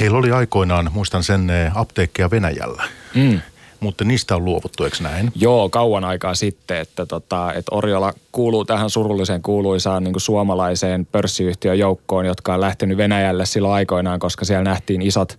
Heillä 0.00 0.18
oli 0.18 0.30
aikoinaan, 0.30 0.90
muistan 0.92 1.22
sen, 1.22 1.50
eh, 1.50 1.76
apteekkeja 1.76 2.30
Venäjällä. 2.30 2.82
Mm 3.14 3.40
mutta 3.80 4.04
niistä 4.04 4.36
on 4.36 4.44
luovuttu, 4.44 4.84
eikö 4.84 4.96
näin? 5.00 5.32
Joo, 5.36 5.68
kauan 5.68 6.04
aikaa 6.04 6.34
sitten, 6.34 6.80
että, 6.80 7.06
tota, 7.06 7.52
että 7.52 7.74
Oriola 7.74 8.12
kuuluu 8.32 8.64
tähän 8.64 8.90
surulliseen 8.90 9.42
kuuluisaan 9.42 10.04
niin 10.04 10.20
suomalaiseen 10.20 11.06
pörssiyhtiön 11.06 11.78
joukkoon, 11.78 12.26
jotka 12.26 12.54
on 12.54 12.60
lähtenyt 12.60 12.96
Venäjälle 12.96 13.46
silloin 13.46 13.74
aikoinaan, 13.74 14.18
koska 14.18 14.44
siellä 14.44 14.64
nähtiin 14.64 15.02
isot, 15.02 15.38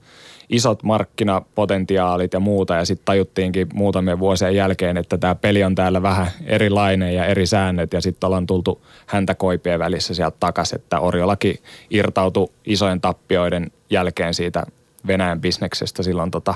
isot 0.49 0.83
markkinapotentiaalit 0.83 2.33
ja 2.33 2.39
muuta 2.39 2.75
ja 2.75 2.85
sitten 2.85 3.05
tajuttiinkin 3.05 3.67
muutamien 3.73 4.19
vuosien 4.19 4.55
jälkeen, 4.55 4.97
että 4.97 5.17
tämä 5.17 5.35
peli 5.35 5.63
on 5.63 5.75
täällä 5.75 6.01
vähän 6.01 6.27
erilainen 6.45 7.15
ja 7.15 7.25
eri 7.25 7.45
säännöt 7.45 7.93
ja 7.93 8.01
sitten 8.01 8.27
ollaan 8.27 8.47
tultu 8.47 8.81
häntä 9.05 9.35
koipien 9.35 9.79
välissä 9.79 10.13
sieltä 10.13 10.37
takaisin, 10.39 10.79
että 10.79 10.99
Oriolakin 10.99 11.59
irtautui 11.89 12.51
isojen 12.65 13.01
tappioiden 13.01 13.71
jälkeen 13.89 14.33
siitä 14.33 14.63
Venäjän 15.07 15.41
bisneksestä 15.41 16.03
silloin 16.03 16.31
tota, 16.31 16.53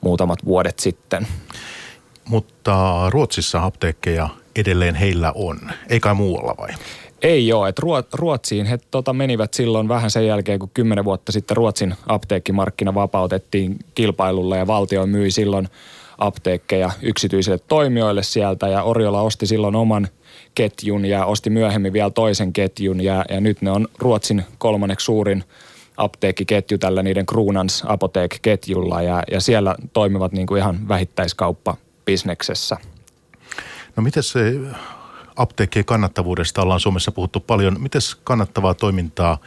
muutamat 0.00 0.38
vuodet 0.44 0.78
sitten. 0.78 1.26
Mutta 2.24 3.02
Ruotsissa 3.10 3.64
apteekkeja 3.64 4.28
edelleen 4.56 4.94
heillä 4.94 5.32
on, 5.34 5.58
ei 5.88 6.00
kai 6.00 6.14
muualla 6.14 6.54
vai? 6.58 6.68
Ei 7.22 7.52
ole, 7.52 7.68
että 7.68 7.82
Ruotsiin 8.12 8.66
he 8.66 8.78
tota, 8.90 9.12
menivät 9.12 9.54
silloin 9.54 9.88
vähän 9.88 10.10
sen 10.10 10.26
jälkeen, 10.26 10.58
kun 10.58 10.70
kymmenen 10.74 11.04
vuotta 11.04 11.32
sitten 11.32 11.56
Ruotsin 11.56 11.94
apteekkimarkkina 12.06 12.94
vapautettiin 12.94 13.76
kilpailulle 13.94 14.58
ja 14.58 14.66
valtio 14.66 15.06
myi 15.06 15.30
silloin 15.30 15.68
apteekkeja 16.18 16.90
yksityisille 17.02 17.58
toimijoille 17.58 18.22
sieltä 18.22 18.68
ja 18.68 18.82
Oriola 18.82 19.22
osti 19.22 19.46
silloin 19.46 19.76
oman 19.76 20.08
ketjun 20.54 21.04
ja 21.04 21.24
osti 21.24 21.50
myöhemmin 21.50 21.92
vielä 21.92 22.10
toisen 22.10 22.52
ketjun 22.52 23.00
ja, 23.00 23.24
ja 23.30 23.40
nyt 23.40 23.62
ne 23.62 23.70
on 23.70 23.88
Ruotsin 23.98 24.44
kolmanneksi 24.58 25.04
suurin– 25.04 25.44
apteekkiketju 25.98 26.78
tällä 26.78 27.02
niiden 27.02 27.26
Kruunans 27.26 27.82
Apotek-ketjulla 27.86 29.02
ja, 29.02 29.22
ja 29.30 29.40
siellä 29.40 29.74
toimivat 29.92 30.32
niin 30.32 30.46
kuin 30.46 30.58
ihan 30.58 30.88
vähittäiskauppa 30.88 31.76
bisneksessä. 32.04 32.76
No 33.96 34.02
miten 34.02 34.22
se 34.22 34.54
apteekkien 35.36 35.84
kannattavuudesta 35.84 36.62
ollaan 36.62 36.80
Suomessa 36.80 37.12
puhuttu 37.12 37.40
paljon. 37.40 37.76
Miten 37.80 38.00
kannattavaa 38.24 38.74
toimintaa 38.74 39.38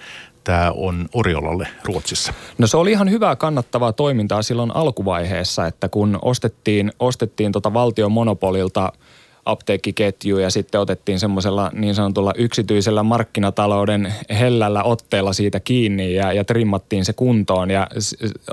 tämä 0.43 0.71
on 0.75 1.09
Oriolalle 1.13 1.67
Ruotsissa? 1.83 2.33
No 2.57 2.67
se 2.67 2.77
oli 2.77 2.91
ihan 2.91 3.09
hyvää 3.09 3.35
kannattavaa 3.35 3.93
toimintaa 3.93 4.41
silloin 4.41 4.75
alkuvaiheessa, 4.75 5.67
että 5.67 5.89
kun 5.89 6.19
ostettiin, 6.21 6.91
ostettiin 6.99 7.51
tota 7.51 7.73
valtion 7.73 8.11
monopolilta– 8.11 8.91
apteekkiketju 9.45 10.37
ja 10.37 10.49
sitten 10.49 10.81
otettiin 10.81 11.19
semmoisella 11.19 11.71
niin 11.73 11.95
sanotulla 11.95 12.33
yksityisellä 12.37 13.03
markkinatalouden 13.03 14.13
hellällä 14.39 14.83
otteella 14.83 15.33
siitä 15.33 15.59
kiinni 15.59 16.15
ja, 16.15 16.33
ja 16.33 16.43
trimmattiin 16.43 17.05
se 17.05 17.13
kuntoon. 17.13 17.71
Ja 17.71 17.87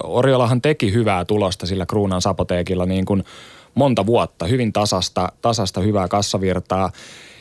Oriolahan 0.04 0.62
teki 0.62 0.92
hyvää 0.92 1.24
tulosta 1.24 1.66
sillä 1.66 1.86
Kruunan 1.86 2.22
sapoteekilla 2.22 2.86
niin 2.86 3.04
kuin 3.04 3.24
monta 3.74 4.06
vuotta, 4.06 4.46
hyvin 4.46 4.72
tasasta, 4.72 5.32
tasasta 5.42 5.80
hyvää 5.80 6.08
kassavirtaa. 6.08 6.92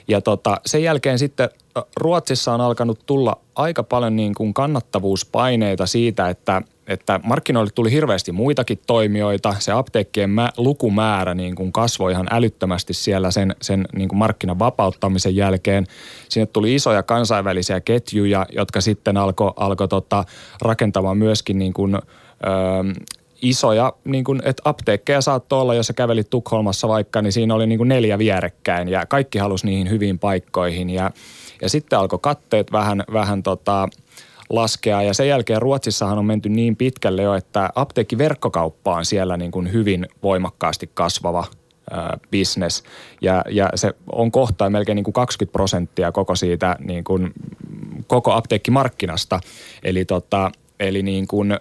Ja 0.07 0.21
tota, 0.21 0.61
sen 0.65 0.83
jälkeen 0.83 1.19
sitten 1.19 1.49
Ruotsissa 1.97 2.53
on 2.53 2.61
alkanut 2.61 2.99
tulla 3.05 3.37
aika 3.55 3.83
paljon 3.83 4.15
niin 4.15 4.35
kuin 4.35 4.53
kannattavuuspaineita 4.53 5.85
siitä, 5.85 6.29
että– 6.29 6.61
että 6.88 7.20
markkinoille 7.24 7.72
tuli 7.75 7.91
hirveästi 7.91 8.32
muitakin 8.32 8.79
toimijoita. 8.88 9.56
Se 9.60 9.72
apteekkien 9.72 10.29
mä, 10.29 10.51
lukumäärä 10.58 11.34
niin 11.34 11.56
kuin 11.56 11.72
kasvoi 11.72 12.12
ihan 12.12 12.27
älyttömästi 12.32 12.94
siellä 12.94 13.32
sen, 13.32 13.56
sen 13.62 13.86
niin 13.96 14.10
kuin 14.10 14.20
markkinan 14.20 14.60
vapauttamisen 14.60 15.36
jälkeen. 15.36 15.88
Sinne 16.29 16.46
tuli 16.46 16.75
isoja 16.75 17.03
kansainvälisiä 17.03 17.82
ketjuja, 17.82 18.46
jotka 18.51 18.82
sitten 18.82 19.17
alkoi 19.17 19.53
alko 19.56 19.88
tota, 19.88 20.24
rakentamaan 20.62 21.17
myöskin 21.17 21.58
niin 21.58 21.74
kuin, 21.74 21.96
ö, 21.96 22.00
isoja, 23.41 23.94
niin 24.06 24.24
kuin, 24.24 24.41
että 24.46 24.62
apteekkeja 24.65 25.22
saattoi 25.22 25.62
olla, 25.62 25.74
jos 25.74 25.88
sä 25.88 25.94
kävelit 25.94 26.29
Tukholmassa 26.29 26.88
vaikka, 26.88 27.22
niin 27.22 27.34
siinä 27.34 27.56
oli 27.56 27.67
niin 27.67 27.77
kuin 27.77 27.88
neljä 27.88 28.17
vierekkäin 28.17 28.89
ja 28.89 29.06
kaikki 29.06 29.39
halusi 29.39 29.65
niihin 29.65 29.89
hyviin 29.89 30.20
paikkoihin. 30.20 30.89
Ja, 30.89 31.12
ja 31.62 31.70
sitten 31.70 32.00
alkoi 32.00 32.20
katteet 32.22 32.72
vähän, 32.72 33.03
vähän 33.13 33.44
tota, 33.44 33.89
laskea. 34.49 35.03
Ja 35.03 35.13
sen 35.13 35.27
jälkeen 35.27 35.61
Ruotsissahan 35.61 36.19
on 36.19 36.25
menty 36.25 36.49
niin 36.49 36.75
pitkälle 36.75 37.21
jo, 37.21 37.33
että 37.33 37.69
apteekkiverkkokauppa 37.75 38.95
on 38.95 39.05
siellä 39.05 39.37
niin 39.37 39.51
kuin 39.51 39.73
hyvin 39.73 40.07
voimakkaasti 40.23 40.89
kasvava 40.93 41.45
business. 42.31 42.83
Ja, 43.21 43.43
ja 43.49 43.69
se 43.75 43.93
on 44.11 44.31
kohta 44.31 44.69
melkein 44.69 44.95
niin 44.95 45.03
kuin 45.03 45.13
20 45.13 45.51
prosenttia 45.51 46.11
koko 46.11 46.35
siitä 46.35 46.75
niin 46.79 47.03
kuin, 47.03 47.33
koko 48.07 48.31
apteekkimarkkinasta. 48.31 49.39
Eli, 49.83 50.05
tota, 50.05 50.51
eli 50.79 51.03
niin 51.03 51.27
kuin 51.27 51.59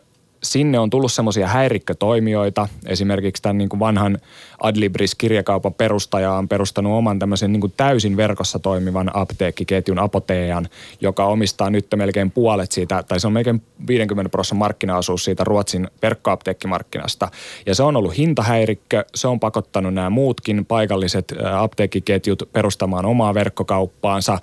sinne 0.53 0.79
on 0.79 0.91
tullut 0.91 1.13
semmoisia 1.13 1.47
häirikkötoimijoita. 1.47 2.69
Esimerkiksi 2.87 3.43
tämän 3.43 3.59
niin 3.59 3.69
kuin 3.69 3.81
vanhan 3.81 4.19
Adlibris-kirjakaupan 4.63 5.75
perustaja 5.75 6.33
on 6.33 6.49
perustanut 6.49 6.93
oman 6.93 7.19
tämmöisen 7.19 7.53
niin 7.53 7.61
kuin 7.61 7.73
täysin 7.77 8.17
verkossa 8.17 8.59
toimivan 8.59 9.11
apteekkiketjun 9.15 9.99
Apotean, 9.99 10.69
joka 11.01 11.25
omistaa 11.25 11.71
nyt 11.71 11.87
melkein 11.97 12.31
puolet 12.31 12.73
siitä, 12.73 13.03
tai 13.03 13.21
se 13.21 13.27
on 13.27 13.33
melkein 13.33 13.63
50 13.87 14.29
prosenttia 14.29 14.47
markkinaosuus 14.59 15.25
siitä 15.25 15.45
Ruotsin 15.45 15.89
verkkoapteekkimarkkinasta. 16.03 17.29
Ja 17.67 17.75
se 17.75 17.83
on 17.83 17.97
ollut 17.97 18.19
hintahäirikkö, 18.19 19.05
se 19.15 19.29
on 19.29 19.41
pakottanut 19.41 19.95
nämä 19.95 20.11
muutkin 20.11 20.65
paikalliset 20.65 21.35
apteekkiketjut 21.53 22.49
perustamaan 22.53 23.07
omaa 23.07 23.35
verkkokauppaansa, 23.35 24.39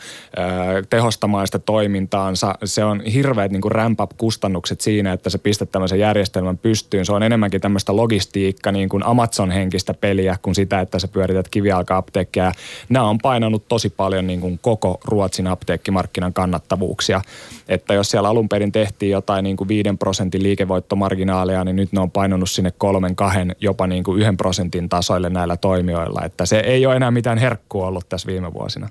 tehostamaan 0.89 1.48
sitä 1.48 1.60
toimintaansa. 1.60 2.55
Se 2.63 2.83
on 2.83 3.01
hirveät 3.01 3.51
niin 3.51 3.62
kuin 3.62 3.72
ramp-up-kustannukset 3.72 4.81
siinä, 4.81 5.13
että 5.13 5.29
se 5.29 5.38
pistät 5.38 5.72
tämmöisen 5.72 5.92
järjestelmän 6.00 6.57
pystyyn. 6.57 7.05
Se 7.05 7.13
on 7.13 7.23
enemmänkin 7.23 7.62
tämmöistä 7.62 7.95
logistiikka, 7.95 8.71
niin 8.71 8.89
kuin 8.89 9.05
Amazon-henkistä 9.05 9.93
peliä 9.93 10.38
kuin 10.41 10.55
sitä, 10.55 10.79
että 10.79 11.00
sä 11.00 11.07
pyörität 11.07 11.50
kivijalka-apteekkia. 11.50 12.51
Nämä 12.89 13.05
on 13.05 13.17
painanut 13.17 13.67
tosi 13.67 13.89
paljon 13.89 14.27
niin 14.27 14.41
kuin 14.41 14.59
koko 14.62 15.00
Ruotsin 15.05 15.47
apteekkimarkkinan 15.47 16.33
kannattavuuksia. 16.33 17.21
Että 17.67 17.93
jos 17.93 18.12
siellä 18.12 18.29
alun 18.29 18.50
perin 18.50 18.71
tehtiin 18.71 19.12
jotain 19.12 19.43
niin 19.43 19.57
kuin 19.57 19.67
5 19.67 19.89
prosentin 20.00 20.43
liikevoittomarginaalia, 20.43 21.63
niin 21.63 21.75
nyt 21.75 21.91
ne 21.91 22.00
on 22.01 22.12
painanut 22.12 22.50
sinne 22.50 22.73
kolmen, 22.77 23.15
kahden, 23.15 23.55
jopa 23.59 23.88
niin 23.88 24.03
kuin 24.03 24.21
yhden 24.21 24.38
prosentin 24.38 24.89
tasoille 24.89 25.29
näillä 25.29 25.57
toimijoilla. 25.57 26.21
Että 26.25 26.45
se 26.45 26.59
ei 26.59 26.85
ole 26.85 26.95
enää 26.95 27.12
mitään 27.12 27.38
herkkua 27.38 27.88
ollut 27.88 28.09
tässä 28.09 28.27
viime 28.27 28.53
vuosina. 28.53 28.89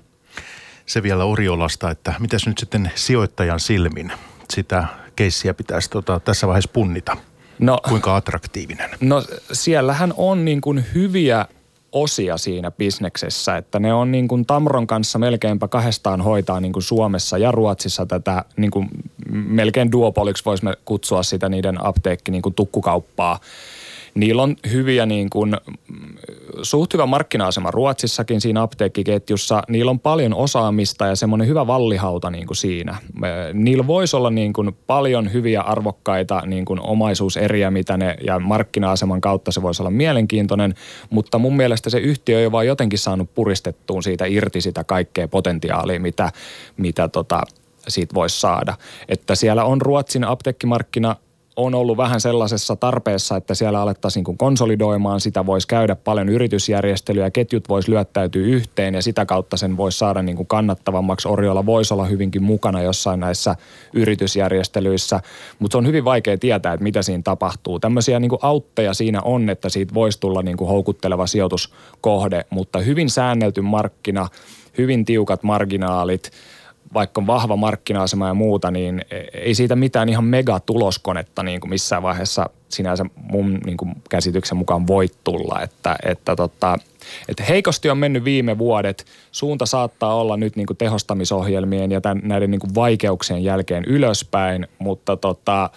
Se 0.85 1.03
vielä 1.03 1.23
Oriolasta, 1.23 1.91
että 1.91 2.13
mitäs 2.19 2.47
nyt 2.47 2.57
sitten 2.57 2.91
sijoittajan 2.95 3.59
silmin 3.59 4.11
sitä 4.49 4.85
keissiä 5.15 5.53
pitäisi 5.53 5.89
tota, 5.89 6.19
tässä 6.19 6.47
vaiheessa 6.47 6.71
punnita? 6.73 7.17
No, 7.59 7.77
Kuinka 7.89 8.15
attraktiivinen? 8.15 8.89
No 9.01 9.23
siellähän 9.51 10.13
on 10.17 10.45
niin 10.45 10.61
kuin 10.61 10.85
hyviä 10.93 11.45
osia 11.91 12.37
siinä 12.37 12.71
bisneksessä, 12.71 13.57
että 13.57 13.79
ne 13.79 13.93
on 13.93 14.11
niin 14.11 14.27
kuin 14.27 14.45
Tamron 14.45 14.87
kanssa 14.87 15.19
melkeinpä 15.19 15.67
kahdestaan 15.67 16.21
hoitaa 16.21 16.59
niin 16.59 16.73
kuin 16.73 16.83
Suomessa 16.83 17.37
ja 17.37 17.51
Ruotsissa 17.51 18.05
tätä 18.05 18.45
niin 18.57 18.71
kuin 18.71 18.89
melkein 19.31 19.91
duopoliksi 19.91 20.45
voisimme 20.45 20.73
kutsua 20.85 21.23
sitä 21.23 21.49
niiden 21.49 21.85
apteekki 21.85 22.31
niin 22.31 22.41
kuin 22.41 22.55
tukkukauppaa. 22.55 23.39
Niillä 24.15 24.43
on 24.43 24.55
hyviä 24.71 25.05
niin 25.05 25.29
kuin, 25.29 25.57
suht 26.61 26.93
hyvä 26.93 27.05
markkina-asema 27.05 27.71
Ruotsissakin 27.71 28.41
siinä 28.41 28.61
apteekkiketjussa. 28.61 29.63
Niillä 29.69 29.91
on 29.91 29.99
paljon 29.99 30.33
osaamista 30.33 31.05
ja 31.05 31.15
semmoinen 31.15 31.47
hyvä 31.47 31.67
vallihauta 31.67 32.29
niin 32.29 32.47
kuin 32.47 32.57
siinä. 32.57 32.97
Niillä 33.53 33.87
voisi 33.87 34.15
olla 34.15 34.29
niin 34.29 34.53
kuin 34.53 34.77
paljon 34.87 35.33
hyviä 35.33 35.61
arvokkaita 35.61 36.41
niin 36.45 36.65
kuin 36.65 36.79
omaisuuseriä, 36.79 37.71
mitä 37.71 37.97
ne, 37.97 38.15
ja 38.25 38.39
markkina-aseman 38.39 39.21
kautta 39.21 39.51
se 39.51 39.61
voisi 39.61 39.81
olla 39.81 39.91
mielenkiintoinen, 39.91 40.73
mutta 41.09 41.39
mun 41.39 41.55
mielestä 41.55 41.89
se 41.89 41.99
yhtiö 41.99 42.39
ei 42.39 42.45
ole 42.45 42.51
vaan 42.51 42.67
jotenkin 42.67 42.99
saanut 42.99 43.35
puristettuun 43.35 44.03
siitä 44.03 44.25
irti 44.25 44.61
sitä 44.61 44.83
kaikkea 44.83 45.27
potentiaalia, 45.27 45.99
mitä, 45.99 46.31
mitä 46.77 47.07
tota, 47.07 47.41
siitä 47.87 48.13
voisi 48.13 48.39
saada. 48.39 48.73
Että 49.07 49.35
siellä 49.35 49.63
on 49.65 49.81
Ruotsin 49.81 50.23
apteekkimarkkina 50.23 51.15
on 51.55 51.75
ollut 51.75 51.97
vähän 51.97 52.21
sellaisessa 52.21 52.75
tarpeessa, 52.75 53.37
että 53.37 53.55
siellä 53.55 53.81
alettaisiin 53.81 54.23
niin 54.27 54.37
konsolidoimaan, 54.37 55.19
sitä 55.19 55.45
voisi 55.45 55.67
käydä 55.67 55.95
paljon 55.95 56.29
yritysjärjestelyjä, 56.29 57.31
ketjut 57.31 57.69
voisi 57.69 57.91
lyöttäytyä 57.91 58.45
yhteen 58.45 58.93
ja 58.93 59.01
sitä 59.01 59.25
kautta 59.25 59.57
sen 59.57 59.77
voisi 59.77 59.97
saada 59.97 60.21
niin 60.21 60.35
kuin 60.37 60.47
kannattavammaksi. 60.47 61.27
Oriolla 61.27 61.65
voisi 61.65 61.93
olla 61.93 62.05
hyvinkin 62.05 62.43
mukana 62.43 62.81
jossain 62.81 63.19
näissä 63.19 63.55
yritysjärjestelyissä, 63.93 65.19
mutta 65.59 65.73
se 65.73 65.77
on 65.77 65.87
hyvin 65.87 66.05
vaikea 66.05 66.37
tietää, 66.37 66.73
että 66.73 66.83
mitä 66.83 67.01
siinä 67.01 67.23
tapahtuu. 67.23 67.79
Tämmöisiä 67.79 68.19
niin 68.19 68.29
kuin 68.29 68.39
autteja 68.41 68.93
siinä 68.93 69.21
on, 69.21 69.49
että 69.49 69.69
siitä 69.69 69.93
voisi 69.93 70.19
tulla 70.19 70.41
niin 70.41 70.57
kuin 70.57 70.67
houkutteleva 70.67 71.27
sijoituskohde, 71.27 72.45
mutta 72.49 72.79
hyvin 72.79 73.09
säännelty 73.09 73.61
markkina, 73.61 74.27
hyvin 74.77 75.05
tiukat 75.05 75.43
marginaalit– 75.43 76.31
vaikka 76.93 77.21
on 77.21 77.27
vahva 77.27 77.55
markkina-asema 77.55 78.27
ja 78.27 78.33
muuta, 78.33 78.71
niin 78.71 79.05
ei 79.33 79.55
siitä 79.55 79.75
mitään 79.75 80.09
ihan 80.09 80.23
megatuloskonetta 80.23 81.43
niin 81.43 81.61
kuin 81.61 81.69
missään 81.69 82.03
vaiheessa 82.03 82.49
sinänsä 82.69 83.05
mun 83.15 83.59
niin 83.65 83.77
kuin 83.77 83.95
käsityksen 84.09 84.57
mukaan 84.57 84.87
voi 84.87 85.07
tulla. 85.23 85.61
Että, 85.61 85.95
että, 86.05 86.35
tota, 86.35 86.77
että 87.29 87.43
heikosti 87.43 87.89
on 87.89 87.97
mennyt 87.97 88.23
viime 88.23 88.57
vuodet. 88.57 89.05
Suunta 89.31 89.65
saattaa 89.65 90.15
olla 90.15 90.37
nyt 90.37 90.55
niin 90.55 90.67
kuin 90.67 90.77
tehostamisohjelmien 90.77 91.91
ja 91.91 92.01
tämän, 92.01 92.21
näiden 92.23 92.51
niin 92.51 92.61
kuin 92.61 92.75
vaikeuksien 92.75 93.43
jälkeen 93.43 93.83
ylöspäin, 93.87 94.67
mutta 94.79 95.17
tota, 95.17 95.69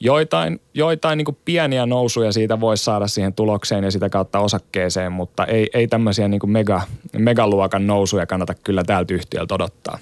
joitain, 0.00 0.60
joitain 0.74 1.16
niin 1.16 1.38
pieniä 1.44 1.86
nousuja 1.86 2.32
siitä 2.32 2.60
voisi 2.60 2.84
saada 2.84 3.06
siihen 3.06 3.32
tulokseen 3.32 3.84
ja 3.84 3.90
sitä 3.90 4.08
kautta 4.08 4.40
osakkeeseen, 4.40 5.12
mutta 5.12 5.44
ei, 5.44 5.70
ei 5.74 5.88
tämmöisiä 5.88 6.28
niin 6.28 6.40
mega, 6.50 6.82
megaluokan 7.18 7.86
nousuja 7.86 8.26
kannata 8.26 8.54
kyllä 8.54 8.84
täältä 8.84 9.14
yhtiöltä 9.14 9.54
odottaa. 9.54 9.98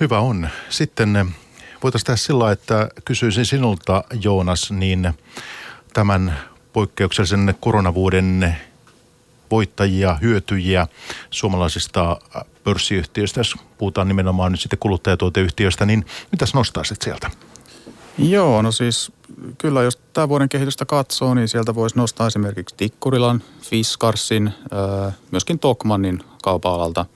Hyvä 0.00 0.18
on. 0.18 0.48
Sitten 0.68 1.16
eh, 1.16 1.26
voitaisiin 1.82 2.06
tehdä 2.06 2.16
sillä 2.16 2.52
että 2.52 2.88
kysyisin 3.04 3.46
sinulta 3.46 4.04
Joonas, 4.22 4.70
niin 4.70 5.12
tämän 5.94 6.38
poikkeuksellisen 6.72 7.54
koronavuoden 7.60 8.56
voittajia, 9.50 10.18
hyötyjiä 10.22 10.86
suomalaisista 11.30 12.20
pörssiyhtiöistä, 12.64 13.40
jos 13.40 13.54
puhutaan 13.78 14.08
nimenomaan 14.08 14.52
nyt 14.52 14.60
sitten 14.60 14.78
kuluttajatuoteyhtiöistä, 14.78 15.86
niin 15.86 16.06
mitäs 16.32 16.54
nostaisit 16.54 17.02
sieltä? 17.02 17.30
Joo, 18.18 18.62
no 18.62 18.72
siis 18.72 19.12
kyllä 19.58 19.82
jos 19.82 19.98
tämän 20.12 20.28
vuoden 20.28 20.48
kehitystä 20.48 20.84
katsoo, 20.84 21.34
niin 21.34 21.48
sieltä 21.48 21.74
voisi 21.74 21.96
nostaa 21.96 22.26
esimerkiksi 22.26 22.74
Tikkurilan, 22.76 23.42
Fiskarsin, 23.62 24.52
myöskin 25.30 25.58
Tokmannin 25.58 26.20
kaupa-alalta– 26.42 27.06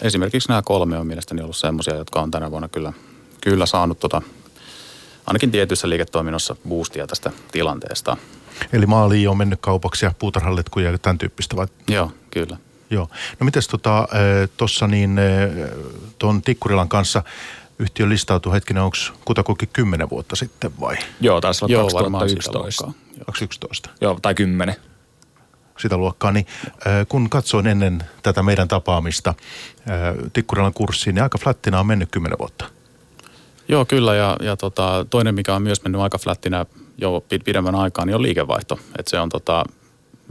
Esimerkiksi 0.00 0.48
nämä 0.48 0.62
kolme 0.62 0.98
on 0.98 1.06
mielestäni 1.06 1.42
ollut 1.42 1.56
semmoisia, 1.56 1.94
jotka 1.94 2.20
on 2.20 2.30
tänä 2.30 2.50
vuonna 2.50 2.68
kyllä, 2.68 2.92
kyllä 3.40 3.66
saanut 3.66 4.00
tota, 4.00 4.22
ainakin 5.26 5.50
tietyissä 5.50 5.88
liiketoiminnossa 5.88 6.56
boostia 6.68 7.06
tästä 7.06 7.30
tilanteesta. 7.52 8.16
Eli 8.72 8.86
maaliin 8.86 9.28
on 9.28 9.36
mennyt 9.36 9.60
kaupaksi 9.62 10.04
ja 10.04 10.12
puutarhalletkuja 10.18 10.90
ja 10.90 10.98
tämän 10.98 11.18
tyyppistä 11.18 11.56
vai? 11.56 11.66
Joo, 11.88 12.12
kyllä. 12.30 12.56
Joo. 12.90 13.08
No 13.40 13.44
mites 13.44 13.68
tota, 13.68 14.08
tuossa 14.56 14.86
niin 14.86 15.20
tuon 16.18 16.42
Tikkurilan 16.42 16.88
kanssa 16.88 17.22
yhtiö 17.78 18.08
listautui 18.08 18.52
hetkinen, 18.52 18.82
onko 18.82 18.96
kutakuinkin 19.24 19.68
kymmenen 19.72 20.10
vuotta 20.10 20.36
sitten 20.36 20.80
vai? 20.80 20.96
Joo, 21.20 21.40
taisi 21.40 21.64
olla 21.64 21.72
Joo, 21.72 21.88
2011. 21.88 22.84
2011. 23.26 23.90
Joo, 24.00 24.18
tai 24.22 24.34
kymmenen 24.34 24.76
sitä 25.76 25.96
luokkaa, 25.96 26.32
niin 26.32 26.46
kun 27.08 27.30
katsoin 27.30 27.66
ennen 27.66 28.02
tätä 28.22 28.42
meidän 28.42 28.68
tapaamista 28.68 29.34
Tikkurilan 30.32 30.74
kurssiin, 30.74 31.14
niin 31.14 31.22
aika 31.22 31.38
flattina 31.38 31.80
on 31.80 31.86
mennyt 31.86 32.08
kymmenen 32.10 32.38
vuotta. 32.38 32.64
Joo, 33.68 33.84
kyllä. 33.84 34.14
Ja, 34.14 34.36
ja 34.40 34.56
tota, 34.56 35.06
toinen, 35.10 35.34
mikä 35.34 35.54
on 35.54 35.62
myös 35.62 35.82
mennyt 35.82 36.00
aika 36.00 36.18
flattina 36.18 36.66
jo 36.98 37.24
pidemmän 37.44 37.74
aikaa, 37.74 38.04
niin 38.04 38.14
on 38.14 38.22
liikevaihto. 38.22 38.78
Et 38.98 39.08
se 39.08 39.20
on 39.20 39.28
tota, 39.28 39.64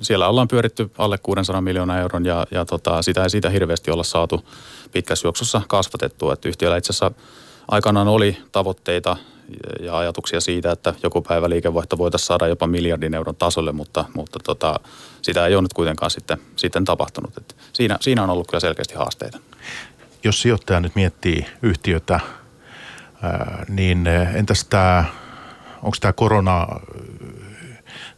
siellä 0.01 0.27
ollaan 0.27 0.47
pyöritty 0.47 0.91
alle 0.97 1.17
600 1.17 1.61
miljoonaa 1.61 1.99
euron 1.99 2.25
ja, 2.25 2.47
ja 2.51 2.65
tota, 2.65 3.01
sitä 3.01 3.23
ei 3.23 3.29
siitä 3.29 3.49
hirveästi 3.49 3.91
olla 3.91 4.03
saatu 4.03 4.47
pitkässä 4.91 5.27
juoksussa 5.27 5.61
kasvatettua. 5.67 6.33
Et 6.33 6.45
yhtiöllä 6.45 6.77
itse 6.77 6.91
asiassa 6.91 7.11
aikanaan 7.67 8.07
oli 8.07 8.37
tavoitteita 8.51 9.17
ja 9.79 9.97
ajatuksia 9.97 10.41
siitä, 10.41 10.71
että 10.71 10.93
joku 11.03 11.21
päivä 11.21 11.49
liikevaihto 11.49 11.97
voitaisiin 11.97 12.27
saada 12.27 12.47
jopa 12.47 12.67
miljardin 12.67 13.13
euron 13.13 13.35
tasolle, 13.35 13.71
mutta, 13.71 14.05
mutta 14.13 14.39
tota, 14.43 14.79
sitä 15.21 15.47
ei 15.47 15.55
ole 15.55 15.61
nyt 15.61 15.73
kuitenkaan 15.73 16.11
sitten, 16.11 16.37
sitten 16.55 16.85
tapahtunut. 16.85 17.37
Et 17.37 17.55
siinä, 17.73 17.97
siinä 18.01 18.23
on 18.23 18.29
ollut 18.29 18.47
kyllä 18.47 18.59
selkeästi 18.59 18.95
haasteita. 18.95 19.39
Jos 20.23 20.41
sijoittaja 20.41 20.79
nyt 20.79 20.95
miettii 20.95 21.45
yhtiötä, 21.61 22.19
niin 23.69 24.07
entäs 24.33 24.65
tämä, 24.65 25.05
onko 25.83 25.97
tämä 26.01 26.13
korona 26.13 26.67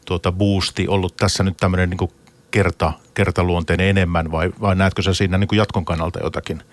tuota 0.06 0.32
boosti 0.32 0.88
ollut 0.88 1.18
tässä 1.18 1.44
nyt 1.44 1.58
tämmöinen 1.58 1.90
niin 1.90 2.12
kerta, 2.52 2.94
kertaluonteinen 3.14 3.88
enemmän 3.88 4.32
vai, 4.32 4.52
vai 4.62 4.76
näetkö 4.76 5.02
sä 5.02 5.14
siinä 5.14 5.38
niin 5.38 5.48
kuin 5.48 5.58
jatkon 5.58 5.86
kannalta 5.86 6.20
jotakin 6.20 6.64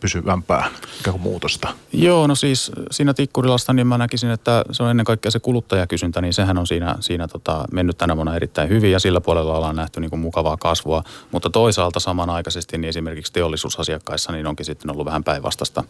pysyvämpää 0.00 0.70
kuin 1.10 1.22
muutosta? 1.22 1.68
Joo, 1.92 2.26
no 2.26 2.34
siis 2.34 2.72
siinä 2.90 3.14
Tikkurilasta 3.14 3.72
niin 3.72 3.86
mä 3.86 3.98
näkisin, 3.98 4.30
että 4.30 4.64
se 4.72 4.82
on 4.82 4.90
ennen 4.90 5.06
kaikkea 5.06 5.30
se 5.30 5.38
kuluttajakysyntä, 5.38 6.20
niin 6.20 6.32
sehän 6.32 6.58
on 6.58 6.66
siinä, 6.66 6.94
siinä 7.00 7.28
tota, 7.28 7.64
mennyt 7.72 7.98
tänä 7.98 8.16
vuonna 8.16 8.36
erittäin 8.36 8.68
hyvin 8.68 8.92
ja 8.92 9.00
sillä 9.00 9.20
puolella 9.20 9.56
ollaan 9.56 9.76
nähty 9.76 10.00
niin 10.00 10.10
kuin 10.10 10.20
mukavaa 10.20 10.56
kasvua, 10.56 11.04
mutta 11.30 11.50
toisaalta 11.50 12.00
samanaikaisesti 12.00 12.78
niin 12.78 12.88
esimerkiksi 12.88 13.32
teollisuusasiakkaissa 13.32 14.32
niin 14.32 14.46
onkin 14.46 14.66
sitten 14.66 14.90
ollut 14.90 15.06
vähän 15.06 15.24
päinvastasta 15.24 15.84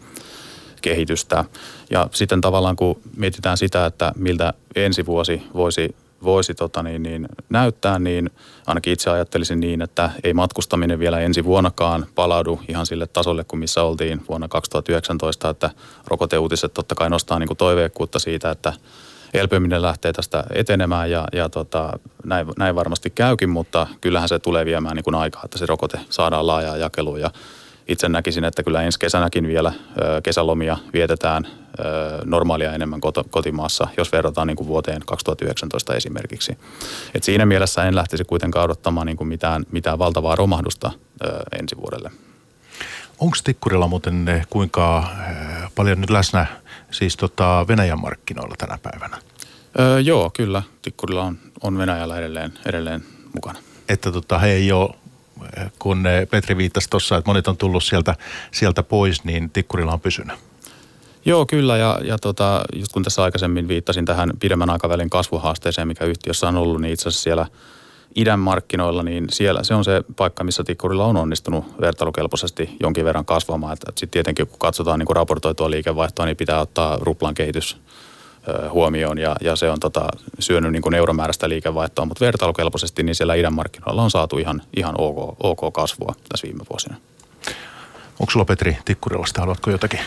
kehitystä. 0.82 1.44
Ja 1.90 2.08
sitten 2.12 2.40
tavallaan 2.40 2.76
kun 2.76 3.00
mietitään 3.16 3.56
sitä, 3.56 3.86
että 3.86 4.12
miltä 4.16 4.52
ensi 4.74 5.06
vuosi 5.06 5.42
voisi 5.54 5.96
voisi 6.22 6.54
tota 6.54 6.82
niin, 6.82 7.02
niin, 7.02 7.28
näyttää, 7.48 7.98
niin 7.98 8.30
ainakin 8.66 8.92
itse 8.92 9.10
ajattelisin 9.10 9.60
niin, 9.60 9.82
että 9.82 10.10
ei 10.24 10.34
matkustaminen 10.34 10.98
vielä 10.98 11.20
ensi 11.20 11.44
vuonnakaan 11.44 12.06
palaudu 12.14 12.60
ihan 12.68 12.86
sille 12.86 13.06
tasolle 13.06 13.44
kuin 13.44 13.60
missä 13.60 13.82
oltiin 13.82 14.22
vuonna 14.28 14.48
2019, 14.48 15.48
että 15.48 15.70
rokoteuutiset 16.06 16.74
totta 16.74 16.94
kai 16.94 17.10
nostaa 17.10 17.38
niin 17.38 17.48
kuin 17.48 17.56
toiveikkuutta 17.56 18.18
siitä, 18.18 18.50
että 18.50 18.72
elpyminen 19.34 19.82
lähtee 19.82 20.12
tästä 20.12 20.44
etenemään 20.54 21.10
ja, 21.10 21.28
ja 21.32 21.48
tota, 21.48 21.98
näin, 22.24 22.46
näin 22.58 22.74
varmasti 22.74 23.10
käykin, 23.10 23.50
mutta 23.50 23.86
kyllähän 24.00 24.28
se 24.28 24.38
tulee 24.38 24.64
viemään 24.64 24.96
niin 24.96 25.04
kuin 25.04 25.14
aikaa, 25.14 25.42
että 25.44 25.58
se 25.58 25.66
rokote 25.66 26.00
saadaan 26.10 26.46
laajaa 26.46 26.76
jakeluun. 26.76 27.20
Ja 27.20 27.30
itse 27.88 28.08
näkisin, 28.08 28.44
että 28.44 28.62
kyllä 28.62 28.82
ensi 28.82 28.98
kesänäkin 28.98 29.46
vielä 29.46 29.72
kesälomia 30.22 30.76
vietetään 30.92 31.46
normaalia 32.24 32.72
enemmän 32.72 33.00
kotimaassa, 33.30 33.86
jos 33.96 34.12
verrataan 34.12 34.46
niin 34.46 34.56
kuin 34.56 34.66
vuoteen 34.66 35.02
2019 35.06 35.94
esimerkiksi. 35.94 36.58
Et 37.14 37.22
siinä 37.22 37.46
mielessä 37.46 37.84
en 37.84 37.94
lähtisi 37.94 38.24
kuitenkaan 38.24 38.64
odottamaan 38.64 39.06
niin 39.06 39.16
kuin 39.16 39.28
mitään, 39.28 39.64
mitään 39.72 39.98
valtavaa 39.98 40.36
romahdusta 40.36 40.90
ensi 41.60 41.76
vuodelle. 41.76 42.10
Onko 43.18 43.36
Tikkurilla 43.44 43.88
muuten 43.88 44.46
kuinka 44.50 45.08
paljon 45.74 46.00
nyt 46.00 46.10
läsnä 46.10 46.46
siis 46.90 47.16
tota 47.16 47.64
Venäjän 47.68 48.00
markkinoilla 48.00 48.54
tänä 48.58 48.78
päivänä? 48.82 49.18
Öö, 49.78 50.00
joo, 50.00 50.30
kyllä. 50.30 50.62
Tikkurilla 50.82 51.22
on, 51.22 51.38
on 51.62 51.78
Venäjällä 51.78 52.18
edelleen, 52.18 52.52
edelleen 52.66 53.04
mukana. 53.34 53.58
Että 53.88 54.12
tota, 54.12 54.38
he 54.38 54.52
ei 54.52 54.72
ole 54.72 54.94
kun 55.78 56.04
Petri 56.30 56.56
viittasi 56.56 56.90
tuossa, 56.90 57.16
että 57.16 57.30
monet 57.30 57.48
on 57.48 57.56
tullut 57.56 57.84
sieltä, 57.84 58.14
sieltä 58.50 58.82
pois, 58.82 59.24
niin 59.24 59.50
Tikkurilla 59.50 59.92
on 59.92 60.00
pysynyt. 60.00 60.38
Joo, 61.24 61.46
kyllä. 61.46 61.76
Ja, 61.76 62.00
ja 62.04 62.18
tota, 62.18 62.62
just 62.76 62.92
kun 62.92 63.02
tässä 63.02 63.22
aikaisemmin 63.22 63.68
viittasin 63.68 64.04
tähän 64.04 64.30
pidemmän 64.40 64.70
aikavälin 64.70 65.10
kasvuhaasteeseen, 65.10 65.88
mikä 65.88 66.04
yhtiössä 66.04 66.48
on 66.48 66.56
ollut, 66.56 66.80
niin 66.80 66.92
itse 66.92 67.08
asiassa 67.08 67.22
siellä 67.22 67.46
idän 68.14 68.40
markkinoilla, 68.40 69.02
niin 69.02 69.26
siellä 69.30 69.62
se 69.62 69.74
on 69.74 69.84
se 69.84 70.04
paikka, 70.16 70.44
missä 70.44 70.64
Tikkurilla 70.64 71.04
on 71.04 71.16
onnistunut 71.16 71.80
vertailukelpoisesti 71.80 72.76
jonkin 72.80 73.04
verran 73.04 73.24
kasvamaan. 73.24 73.76
Sitten 73.76 74.08
tietenkin 74.08 74.46
kun 74.46 74.58
katsotaan 74.58 74.98
niin 74.98 75.06
kuin 75.06 75.16
raportoitua 75.16 75.70
liikevaihtoa, 75.70 76.26
niin 76.26 76.36
pitää 76.36 76.60
ottaa 76.60 76.98
ruplan 77.00 77.34
kehitys 77.34 77.76
huomioon 78.70 79.18
ja, 79.18 79.36
ja 79.40 79.56
se 79.56 79.70
on 79.70 79.80
tota, 79.80 80.08
syönyt 80.38 80.72
niin 80.72 80.94
euromääräistä 80.94 81.48
liikevaihtoa, 81.48 82.04
mutta 82.04 82.24
vertailukelpoisesti 82.24 83.02
niin 83.02 83.14
siellä 83.14 83.34
idän 83.34 83.54
markkinoilla 83.54 84.02
on 84.02 84.10
saatu 84.10 84.38
ihan, 84.38 84.62
ihan 84.76 84.94
ok, 84.98 85.36
ok 85.42 85.72
kasvua 85.72 86.14
tässä 86.28 86.46
viime 86.46 86.64
vuosina. 86.70 86.96
Onko 88.20 88.30
sulla 88.30 88.44
Petri 88.44 88.76
Tikkurilasta, 88.84 89.40
haluatko 89.40 89.70
jotakin 89.70 90.00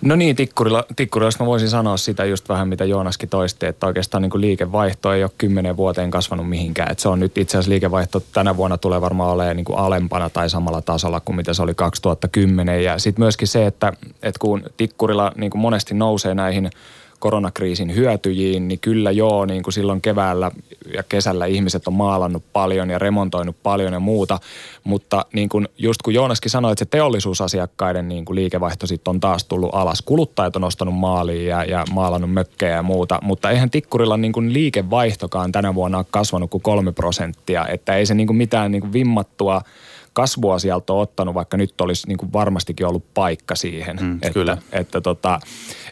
No 0.00 0.16
niin, 0.16 0.36
Tikkurilla, 0.36 0.84
Tikkurilla 0.96 1.30
mä 1.40 1.46
voisin 1.46 1.68
sanoa 1.68 1.96
sitä 1.96 2.24
just 2.24 2.48
vähän, 2.48 2.68
mitä 2.68 2.84
Joonaskin 2.84 3.28
toisti, 3.28 3.66
että 3.66 3.86
oikeastaan 3.86 4.22
niin 4.22 4.40
liikevaihto 4.40 5.12
ei 5.12 5.22
ole 5.22 5.30
kymmenen 5.38 5.76
vuoteen 5.76 6.10
kasvanut 6.10 6.48
mihinkään. 6.48 6.92
Että 6.92 7.02
se 7.02 7.08
on 7.08 7.20
nyt 7.20 7.38
itse 7.38 7.58
asiassa 7.58 7.70
liikevaihto 7.70 8.20
tänä 8.20 8.56
vuonna 8.56 8.78
tulee 8.78 9.00
varmaan 9.00 9.30
olemaan 9.30 9.56
niin 9.56 9.64
kuin 9.64 9.78
alempana 9.78 10.30
tai 10.30 10.50
samalla 10.50 10.82
tasolla 10.82 11.20
kuin 11.20 11.36
mitä 11.36 11.54
se 11.54 11.62
oli 11.62 11.74
2010. 11.74 12.84
Ja 12.84 12.98
sitten 12.98 13.22
myöskin 13.22 13.48
se, 13.48 13.66
että, 13.66 13.92
että 14.22 14.38
kun 14.38 14.62
Tikkurilla 14.76 15.32
niin 15.36 15.50
kuin 15.50 15.62
monesti 15.62 15.94
nousee 15.94 16.34
näihin– 16.34 16.70
koronakriisin 17.18 17.94
hyötyjiin, 17.94 18.68
niin 18.68 18.78
kyllä 18.80 19.10
joo, 19.10 19.46
niin 19.46 19.62
kuin 19.62 19.74
silloin 19.74 20.00
keväällä 20.00 20.50
ja 20.94 21.02
kesällä 21.02 21.46
ihmiset 21.46 21.86
on 21.86 21.94
maalannut 21.94 22.42
paljon 22.52 22.90
ja 22.90 22.98
remontoinut 22.98 23.56
paljon 23.62 23.92
ja 23.92 24.00
muuta, 24.00 24.38
mutta 24.84 25.24
niin 25.32 25.48
kuin 25.48 25.68
just 25.78 26.02
kun 26.02 26.14
Joonaskin 26.14 26.50
sanoi, 26.50 26.72
että 26.72 26.84
se 26.84 26.90
teollisuusasiakkaiden 26.90 28.08
niin 28.08 28.24
kuin 28.24 28.34
liikevaihto 28.34 28.86
sitten 28.86 29.10
on 29.10 29.20
taas 29.20 29.44
tullut 29.44 29.70
alas. 29.72 30.02
Kuluttajat 30.02 30.56
on 30.56 30.64
ostanut 30.64 30.94
maaliin 30.94 31.46
ja, 31.46 31.64
ja 31.64 31.84
maalannut 31.90 32.32
mökkejä 32.32 32.74
ja 32.74 32.82
muuta, 32.82 33.18
mutta 33.22 33.50
eihän 33.50 33.70
Tikkurilla 33.70 34.16
niin 34.16 34.32
kuin 34.32 34.52
liikevaihtokaan 34.52 35.52
tänä 35.52 35.74
vuonna 35.74 35.98
ole 35.98 36.06
kasvanut 36.10 36.50
kuin 36.50 36.62
kolme 36.62 36.92
prosenttia, 36.92 37.66
että 37.66 37.96
ei 37.96 38.06
se 38.06 38.14
niin 38.14 38.26
kuin 38.26 38.36
mitään 38.36 38.72
niin 38.72 38.80
kuin 38.80 38.92
vimmattua– 38.92 39.60
kasvua 40.16 40.58
sieltä 40.58 40.92
on 40.92 41.00
ottanut, 41.00 41.34
vaikka 41.34 41.56
nyt 41.56 41.80
olisi 41.80 42.08
niin 42.08 42.18
kuin 42.18 42.32
varmastikin 42.32 42.86
ollut 42.86 43.14
paikka 43.14 43.54
siihen. 43.54 43.98
Mm, 44.00 44.14
että, 44.14 44.30
kyllä. 44.30 44.58
Että, 44.72 45.00
tota, 45.00 45.40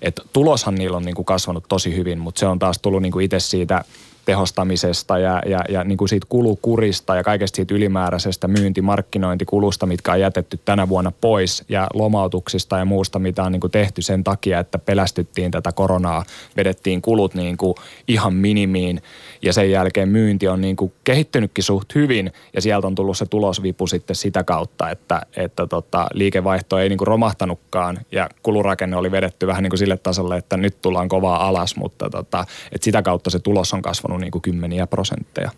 että 0.03 0.23
tuloshan 0.33 0.75
niillä 0.75 0.97
on 0.97 1.05
niin 1.05 1.15
kuin 1.15 1.27
kasvanut 1.27 1.65
tosi 1.69 1.97
hyvin, 1.97 2.19
mutta 2.19 2.39
se 2.39 2.47
on 2.47 2.59
taas 2.59 2.79
tullut 2.79 3.03
niin 3.03 3.13
kuin 3.13 3.25
itse 3.25 3.41
siitä– 3.41 3.85
tehostamisesta 4.25 5.19
ja, 5.19 5.43
ja, 5.47 5.65
ja 5.69 5.85
niin 5.85 5.99
kuin 5.99 6.09
siitä 6.09 6.27
kulukurista 6.29 7.17
ja 7.17 7.25
kaikesta 7.25 7.57
siitä 7.57 7.75
ylimääräisestä 7.75 8.49
myyntimarkkinointikulusta, 8.49 9.87
mitkä 9.87 10.13
on 10.13 10.21
jätetty 10.21 10.61
tänä 10.65 10.89
vuonna 10.89 11.13
pois 11.21 11.65
ja 11.69 11.87
lomautuksista 11.95 12.79
ja 12.79 12.85
muusta, 12.85 13.19
mitä 13.19 13.43
on 13.43 13.53
niin 13.53 13.61
kuin 13.61 13.71
tehty 13.71 14.03
sen 14.03 14.25
takia, 14.25 14.59
että 14.59 14.79
pelästyttiin 14.79 15.51
tätä 15.51 15.73
koronaa, 15.73 16.25
vedettiin 16.57 17.03
kulut 17.03 17.35
niin 17.35 17.57
kuin 17.57 17.75
ihan 18.09 18.35
minimiin 18.35 19.03
ja 19.45 19.53
sen 19.53 19.71
jälkeen 19.71 20.09
myynti 20.09 20.49
on 20.49 20.61
niin 20.61 20.77
kuin 20.77 20.93
kehittynytkin 21.05 21.65
suht 21.65 21.95
hyvin 21.95 22.33
ja 22.55 22.61
sieltä 22.61 22.87
on 22.87 22.95
tullut 22.95 23.19
se 23.19 23.27
tulosvipu 23.27 23.87
sitten 23.87 24.17
sitä 24.17 24.45
kautta, 24.45 24.91
että, 24.91 25.23
että 25.37 25.67
tota, 25.67 26.07
liikevaihto 26.13 26.79
ei 26.79 26.89
niin 26.89 26.99
kuin 26.99 27.07
romahtanutkaan 27.07 27.99
ja 28.13 28.29
kulurakenne 28.43 28.97
oli 28.97 29.11
vedetty 29.11 29.47
vähän 29.47 29.63
niin 29.63 29.71
kuin 29.71 29.79
sille 29.79 29.97
tasolle, 29.97 30.37
että 30.37 30.57
nyt 30.57 30.83
tullaan 30.83 31.09
kovaa 31.09 31.49
alas, 31.49 31.77
mutta 31.77 32.11
tota, 32.11 32.45
että 32.73 32.85
sitä 32.85 33.03
kautta 33.03 33.31
se 33.31 33.39
tulos 33.39 33.73
on 33.73 33.83
kasvanut 33.83 34.21
niin 34.21 34.31
kuin 34.31 34.43
kymmeniä 34.43 34.87
prosentteja. 34.87 35.51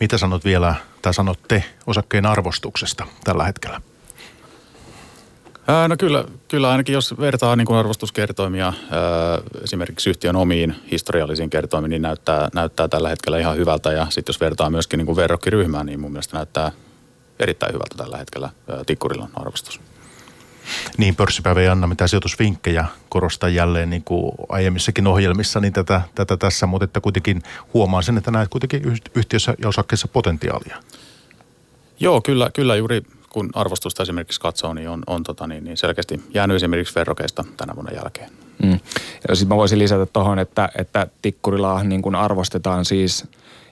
Mitä 0.00 0.18
sanot 0.18 0.44
vielä, 0.44 0.74
tai 1.02 1.14
sanotte 1.14 1.64
osakkeen 1.86 2.26
arvostuksesta 2.26 3.06
tällä 3.24 3.44
hetkellä? 3.44 3.80
Ää, 5.66 5.88
no 5.88 5.96
kyllä, 5.98 6.24
kyllä 6.48 6.70
ainakin 6.70 6.92
jos 6.92 7.18
vertaa 7.20 7.56
niin 7.56 7.66
kuin 7.66 7.76
arvostuskertoimia 7.76 8.66
ää, 8.66 8.72
esimerkiksi 9.62 10.10
yhtiön 10.10 10.36
omiin 10.36 10.74
historiallisiin 10.90 11.50
kertoimiin, 11.50 11.90
niin 11.90 12.02
näyttää, 12.02 12.48
näyttää 12.54 12.88
tällä 12.88 13.08
hetkellä 13.08 13.38
ihan 13.38 13.56
hyvältä. 13.56 13.92
Ja 13.92 14.06
sitten 14.10 14.32
jos 14.32 14.40
vertaa 14.40 14.70
myöskin 14.70 14.98
niin 14.98 15.06
kuin 15.06 15.16
verrokkiryhmään, 15.16 15.86
niin 15.86 16.00
mun 16.00 16.12
mielestä 16.12 16.36
näyttää 16.36 16.72
erittäin 17.38 17.72
hyvältä 17.74 17.96
tällä 17.96 18.16
hetkellä 18.16 18.50
ää, 18.68 18.84
Tikkurilla 18.86 19.28
arvostus. 19.34 19.80
Niin, 20.96 21.16
pörssipäivä 21.16 21.60
ei 21.60 21.68
anna 21.68 21.86
mitään 21.86 22.08
sijoitusvinkkejä, 22.08 22.84
korostaa 23.08 23.48
jälleen 23.48 23.90
niin 23.90 24.04
kuin 24.04 24.32
aiemmissakin 24.48 25.06
ohjelmissa 25.06 25.60
niin 25.60 25.72
tätä, 25.72 26.00
tätä 26.14 26.36
tässä, 26.36 26.66
mutta 26.66 26.84
että 26.84 27.00
kuitenkin 27.00 27.42
huomaan 27.74 28.02
sen, 28.02 28.18
että 28.18 28.30
näet 28.30 28.48
kuitenkin 28.48 28.82
yhtiössä 29.14 29.54
ja 29.58 29.68
osakkeessa 29.68 30.08
potentiaalia. 30.08 30.76
Joo, 32.00 32.20
kyllä, 32.20 32.50
kyllä 32.54 32.76
juuri 32.76 33.02
kun 33.34 33.50
arvostusta 33.54 34.02
esimerkiksi 34.02 34.40
katsoo, 34.40 34.74
niin 34.74 34.88
on, 34.88 35.02
on 35.06 35.22
tota, 35.22 35.46
niin, 35.46 35.64
niin 35.64 35.76
selkeästi 35.76 36.22
jäänyt 36.34 36.54
esimerkiksi 36.54 36.94
verrokeista 36.94 37.44
tänä 37.56 37.74
vuonna 37.74 37.92
jälkeen. 37.92 38.30
Mm. 38.62 38.78
Sitten 39.32 39.48
mä 39.48 39.56
voisin 39.56 39.78
lisätä 39.78 40.06
tuohon, 40.06 40.38
että, 40.38 40.68
että 40.78 41.06
Tikkurilla 41.22 41.82
niin 41.82 42.02
kuin 42.02 42.14
arvostetaan 42.14 42.84
siis– 42.84 43.24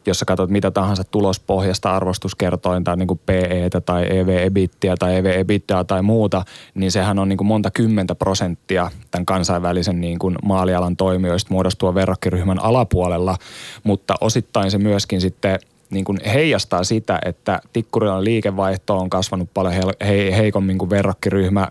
jos 0.07 0.18
sä 0.18 0.25
katsot 0.25 0.51
mitä 0.51 0.70
tahansa 0.70 1.05
tulospohjasta 1.05 1.96
arvostuskertointa, 1.96 2.96
niin 2.96 3.07
kuin 3.07 3.20
PE 3.27 3.70
tai 3.85 4.18
EV-EBITtiä 4.18 4.94
tai 4.98 5.16
EV-EBITDAa 5.16 5.85
tai 5.85 6.03
muuta, 6.03 6.44
niin 6.75 6.92
sehän 6.92 7.18
on 7.18 7.29
niin 7.29 7.37
kuin 7.37 7.48
monta 7.48 7.70
kymmentä 7.70 8.14
prosenttia 8.14 8.90
tämän 9.11 9.27
kansainvälisen 9.27 10.01
niin 10.01 10.18
kuin 10.18 10.37
maalialan 10.44 10.96
toimijoista 10.96 11.55
muodostua 11.55 11.94
verrokkiryhmän 11.94 12.62
alapuolella, 12.62 13.37
mutta 13.85 14.14
osittain 14.20 14.70
se 14.70 14.79
myöskin 14.79 15.20
sitten 15.20 15.59
niin 15.93 16.05
kuin 16.05 16.19
heijastaa 16.27 16.85
sitä, 16.85 17.19
että 17.25 17.61
Tikkurilan 17.73 18.25
liikevaihto 18.25 18.99
on 18.99 19.11
kasvanut 19.11 19.49
paljon 19.55 19.75
heikommin 20.37 20.79
kuin 20.79 20.91
verrokkiryhmä. 20.91 21.69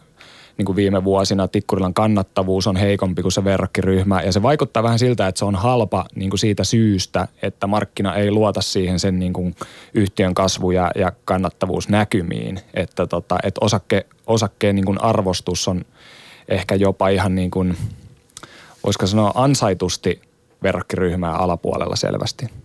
Niin 0.58 0.66
kuin 0.66 0.76
viime 0.76 1.04
vuosina 1.04 1.48
Tikkurilan 1.48 1.94
kannattavuus 1.94 2.68
on 2.68 2.76
heikompi 2.76 3.22
kuin 3.22 3.32
se 3.32 3.44
verrokkiryhmä. 3.44 4.22
Ja 4.22 4.32
se 4.32 4.42
vaikuttaa 4.42 4.84
vähän 4.84 5.00
siltä, 5.00 5.28
että 5.28 5.40
se 5.40 5.46
on 5.46 5.56
halpa 5.56 6.06
niin 6.16 6.30
kuin 6.30 6.40
siitä 6.40 6.64
syystä, 6.64 7.28
että 7.42 7.68
markkina 7.68 8.16
ei 8.16 8.32
luota 8.32 8.62
siihen 8.62 9.00
sen 9.00 9.20
niin 9.20 9.34
kuin 9.34 9.56
yhtiön 9.94 10.34
kasvu- 10.34 10.72
ja, 10.72 10.92
ja 10.96 11.12
kannattavuusnäkymiin, 11.26 12.60
että, 12.74 13.08
tota, 13.08 13.38
että 13.44 13.66
osakke, 13.66 14.06
osakkeen 14.28 14.76
niin 14.76 14.86
kuin 14.86 15.04
arvostus 15.04 15.68
on 15.68 15.86
ehkä 16.50 16.76
jopa 16.76 17.10
ihan 17.10 17.36
niin 17.36 17.52
kuin, 17.52 17.78
voisiko 18.84 19.08
sanoa 19.08 19.32
ansaitusti 19.36 20.22
verrokkiryhmää 20.64 21.34
alapuolella 21.36 21.96
selvästi. 21.96 22.61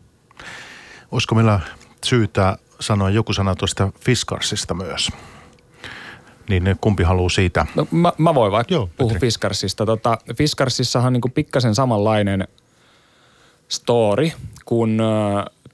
Olisiko 1.17 1.35
meillä 1.35 1.61
syytä 2.05 2.59
sanoa 2.81 3.11
joku 3.11 3.33
sana 3.33 3.55
tuosta 3.55 3.93
Fiskarsista 4.01 4.75
myös? 4.75 5.09
niin 6.49 6.77
kumpi 6.81 7.03
haluaa 7.03 7.29
siitä? 7.29 7.67
No, 7.75 7.87
mä, 7.91 8.13
mä 8.19 8.35
voin 8.35 8.53
vaikka 8.53 8.75
Joo, 8.75 8.89
puhua 8.97 9.13
Petri. 9.13 9.27
Fiskarsista. 9.27 9.87
Tota, 9.87 10.19
Fiskarsissahan 10.35 11.07
on 11.07 11.13
niin 11.13 11.33
pikkasen 11.33 11.75
samanlainen 11.75 12.49
story 13.69 14.31
kuin 14.65 15.01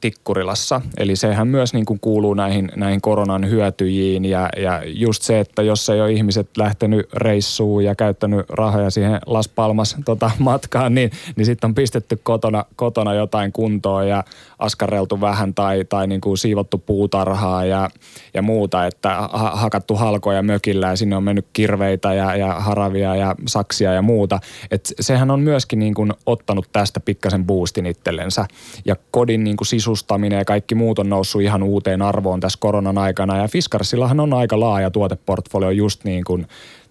Tikkurilassa. 0.02 0.80
Eli 0.96 1.16
sehän 1.16 1.48
myös 1.48 1.74
niin 1.74 1.84
kuin 1.84 2.00
kuuluu 2.00 2.34
näihin, 2.34 2.72
näihin 2.76 3.00
koronan 3.00 3.50
hyötyjiin 3.50 4.24
ja, 4.24 4.48
ja 4.56 4.82
just 4.84 5.22
se, 5.22 5.40
että 5.40 5.62
jos 5.62 5.88
ei 5.88 6.00
ole 6.00 6.12
ihmiset 6.12 6.56
lähtenyt 6.56 7.08
reissuun 7.14 7.84
ja 7.84 7.94
käyttänyt 7.94 8.50
rahoja 8.50 8.90
siihen 8.90 9.20
Las 9.26 9.48
Palmas 9.48 9.96
tota, 10.04 10.30
matkaan, 10.38 10.94
niin, 10.94 11.10
niin 11.36 11.46
sitten 11.46 11.68
on 11.68 11.74
pistetty 11.74 12.20
kotona, 12.22 12.64
kotona 12.76 13.14
jotain 13.14 13.52
kuntoon 13.52 14.08
ja 14.08 14.24
askarreltu 14.62 15.20
vähän 15.20 15.54
tai, 15.54 15.84
tai 15.84 16.06
niin 16.06 16.20
kuin 16.20 16.38
siivottu 16.38 16.78
puutarhaa 16.78 17.64
ja, 17.64 17.90
ja 18.34 18.42
muuta, 18.42 18.86
että 18.86 19.14
ha, 19.14 19.50
hakattu 19.54 19.96
halkoja 19.96 20.42
mökillä 20.42 20.88
ja 20.88 20.96
sinne 20.96 21.16
on 21.16 21.24
mennyt 21.24 21.46
kirveitä 21.52 22.14
ja, 22.14 22.36
ja 22.36 22.54
haravia 22.54 23.16
ja 23.16 23.34
saksia 23.46 23.92
ja 23.92 24.02
muuta. 24.02 24.38
Et 24.70 24.92
sehän 25.00 25.30
on 25.30 25.40
myöskin 25.40 25.78
niin 25.78 25.94
kuin 25.94 26.12
ottanut 26.26 26.68
tästä 26.72 27.00
pikkasen 27.00 27.46
boostin 27.46 27.86
itsellensä 27.86 28.46
ja 28.84 28.96
kodin 29.10 29.44
niin 29.44 29.56
kuin 29.56 29.66
sisu 29.66 29.92
sisustaminen 29.92 30.38
ja 30.38 30.44
kaikki 30.44 30.74
muut 30.74 30.98
on 30.98 31.08
noussut 31.08 31.42
ihan 31.42 31.62
uuteen 31.62 32.02
arvoon 32.02 32.40
tässä 32.40 32.58
koronan 32.60 32.98
aikana. 32.98 33.36
Ja 33.36 33.48
Fiskarsillahan 33.48 34.20
on 34.20 34.34
aika 34.34 34.60
laaja 34.60 34.90
tuoteportfolio 34.90 35.70
just 35.70 36.04
niin 36.04 36.24
kuin 36.24 36.46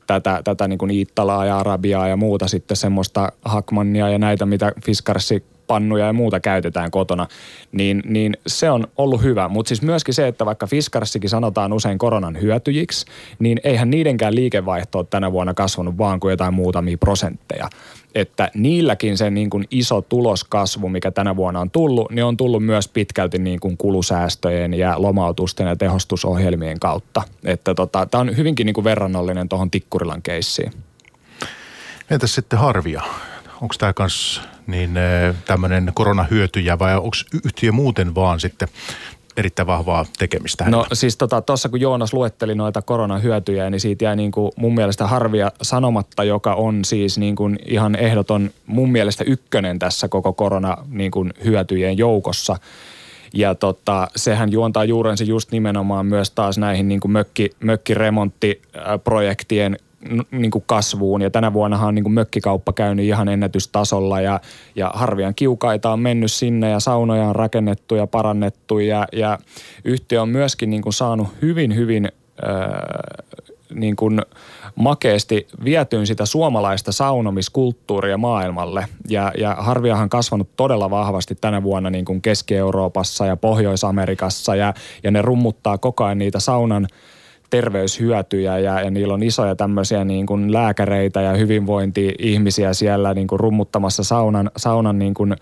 tätä, 0.08 0.42
tätä 0.44 0.68
niin 0.68 0.78
kuin 0.78 0.92
Iittalaa 0.92 1.46
ja 1.46 1.58
Arabiaa 1.58 2.08
ja 2.08 2.18
muuta 2.18 2.48
sitten 2.48 2.78
semmoista 2.78 3.32
Hakmannia 3.46 4.10
ja 4.10 4.18
näitä, 4.18 4.46
mitä 4.46 4.72
Fiskarsi 4.86 5.44
pannuja 5.72 6.06
ja 6.06 6.14
muuta 6.14 6.40
käytetään 6.40 6.92
kotona, 6.92 7.28
niin, 7.72 8.04
niin 8.06 8.38
se 8.48 8.70
on 8.72 8.88
ollut 8.98 9.24
hyvä. 9.24 9.48
Mutta 9.48 9.68
siis 9.68 9.82
myöskin 9.82 10.14
se, 10.14 10.28
että 10.28 10.46
vaikka 10.46 10.68
Fiskarsikin 10.68 11.30
sanotaan 11.30 11.74
usein 11.74 11.98
koronan 11.98 12.42
hyötyjiksi, 12.42 13.06
niin 13.40 13.60
eihän 13.64 13.90
niidenkään 13.90 14.36
liikevaihto 14.36 14.98
ole 14.98 15.08
tänä 15.10 15.32
vuonna 15.32 15.54
kasvanut 15.54 15.98
vaan 15.98 16.20
kuin 16.20 16.32
jotain 16.32 16.54
muutamia 16.54 16.98
prosentteja 16.98 17.70
että 18.16 18.52
niilläkin 18.54 19.18
se 19.18 19.30
niin 19.30 19.50
kuin 19.50 19.66
iso 19.72 20.02
tuloskasvu, 20.02 20.90
mikä 20.90 21.12
tänä 21.12 21.36
vuonna 21.36 21.60
on 21.60 21.72
tullut, 21.72 22.12
niin 22.12 22.26
on 22.26 22.38
tullut 22.38 22.66
myös 22.66 22.88
pitkälti 22.88 23.38
niin 23.38 23.60
kuin 23.60 23.78
kulusäästöjen 23.78 24.74
ja 24.74 25.02
lomautusten 25.02 25.68
ja 25.68 25.76
tehostusohjelmien 25.76 26.80
kautta. 26.80 27.22
Että 27.46 27.74
tota, 27.74 28.06
tämä 28.06 28.22
on 28.22 28.38
hyvinkin 28.38 28.66
niin 28.66 28.74
kuin 28.74 28.84
verrannollinen 28.84 29.50
tuohon 29.50 29.72
Tikkurilan 29.72 30.22
keissiin. 30.22 30.72
Entäs 32.10 32.36
sitten 32.36 32.60
Harvia? 32.60 33.02
Onko 33.62 33.76
tämä 33.78 33.94
myös 34.00 34.42
niin 34.68 34.98
eh, 34.98 35.36
tämmöinen 35.46 35.92
koronahyötyjä 35.94 36.80
vai 36.80 36.96
onko 36.96 37.10
yhtiö 37.46 37.72
muuten 37.72 38.16
vaan 38.16 38.40
sitten 38.40 38.68
erittäin 39.38 39.68
vahvaa 39.68 40.06
tekemistä 40.20 40.64
hänellä. 40.64 40.86
No 40.90 40.96
siis 40.96 41.18
tuossa 41.18 41.42
tota, 41.42 41.70
kun 41.70 41.82
Joonas 41.82 42.14
luetteli 42.14 42.56
noita 42.56 42.82
koronahyötyjä, 42.82 43.70
niin 43.70 43.80
siitä 43.80 44.06
jäi 44.06 44.16
niin 44.16 44.32
kuin 44.32 44.52
mun 44.56 44.76
mielestä 44.76 45.08
harvia 45.08 45.52
sanomatta, 45.62 46.24
joka 46.24 46.54
on 46.54 46.86
siis 46.86 47.18
niin 47.18 47.36
kuin 47.36 47.60
ihan 47.66 47.96
ehdoton 47.96 48.50
mun 48.66 48.92
mielestä 48.92 49.24
ykkönen 49.24 49.80
tässä 49.80 50.08
koko 50.08 50.34
korona 50.34 50.78
niin 50.88 51.12
kuin 51.12 51.34
hyötyjen 51.46 51.98
joukossa. 51.98 52.56
Ja 53.34 53.56
tota, 53.56 54.08
sehän 54.16 54.52
juontaa 54.52 54.86
juurensa 54.86 55.24
just 55.24 55.52
nimenomaan 55.52 56.06
myös 56.06 56.32
taas 56.32 56.58
näihin 56.58 56.88
niin 56.88 57.00
kuin 57.00 57.12
mökki, 57.12 57.50
mökkiremonttiprojektien 57.60 59.78
niin 60.32 60.52
kuin 60.52 60.64
kasvuun. 60.68 61.22
Ja 61.22 61.30
tänä 61.30 61.54
vuonnahan 61.54 61.88
on 61.88 61.96
niin 61.96 62.04
kuin 62.04 62.14
mökkikauppa 62.14 62.74
käynyt 62.74 63.06
ihan 63.06 63.30
ennätystasolla 63.30 64.22
ja, 64.22 64.40
ja 64.76 64.92
harvian 64.94 65.36
kiukaita 65.36 65.92
on 65.92 66.00
mennyt 66.00 66.32
sinne 66.32 66.70
ja 66.70 66.80
saunoja 66.80 67.28
on 67.28 67.36
rakennettu 67.36 67.96
ja 67.96 68.08
parannettu 68.08 68.80
ja, 68.80 69.08
ja 69.14 69.40
yhtiö 69.84 70.22
on 70.22 70.30
myöskin 70.30 70.70
niin 70.70 70.82
kuin 70.82 70.94
saanut 70.94 71.28
hyvin, 71.42 71.76
hyvin 71.76 72.12
niin 73.74 73.96
kuin 73.96 74.22
makeasti 74.76 75.48
vietyyn 75.64 76.08
sitä 76.08 76.26
suomalaista 76.26 76.92
saunomiskulttuuria 76.92 78.18
maailmalle. 78.18 78.86
Ja, 79.10 79.32
ja 79.38 79.56
Harviahan 79.60 80.10
kasvanut 80.10 80.50
todella 80.56 80.90
vahvasti 80.90 81.36
tänä 81.36 81.64
vuonna 81.64 81.90
niin 81.90 82.06
kuin 82.06 82.22
Keski-Euroopassa 82.22 83.26
ja 83.26 83.38
Pohjois-Amerikassa 83.38 84.56
ja, 84.56 84.74
ja 85.04 85.12
ne 85.12 85.22
rummuttaa 85.22 85.78
koko 85.78 86.04
ajan 86.04 86.18
niitä 86.18 86.40
saunan 86.40 86.88
terveyshyötyjä 87.52 88.60
ja, 88.60 88.82
ja 88.82 88.92
niillä 88.92 89.14
on 89.14 89.24
isoja 89.24 89.56
tämmöisiä 89.56 90.04
niin 90.04 90.26
kuin 90.26 90.54
lääkäreitä 90.54 91.22
ja 91.22 91.32
hyvinvointi-ihmisiä 91.32 92.74
siellä 92.74 93.14
niin 93.14 93.28
kuin 93.28 93.40
rummuttamassa 93.40 94.04
saunan, 94.04 94.52
saunan 94.58 95.00
niin 95.00 95.14
kuin 95.14 95.36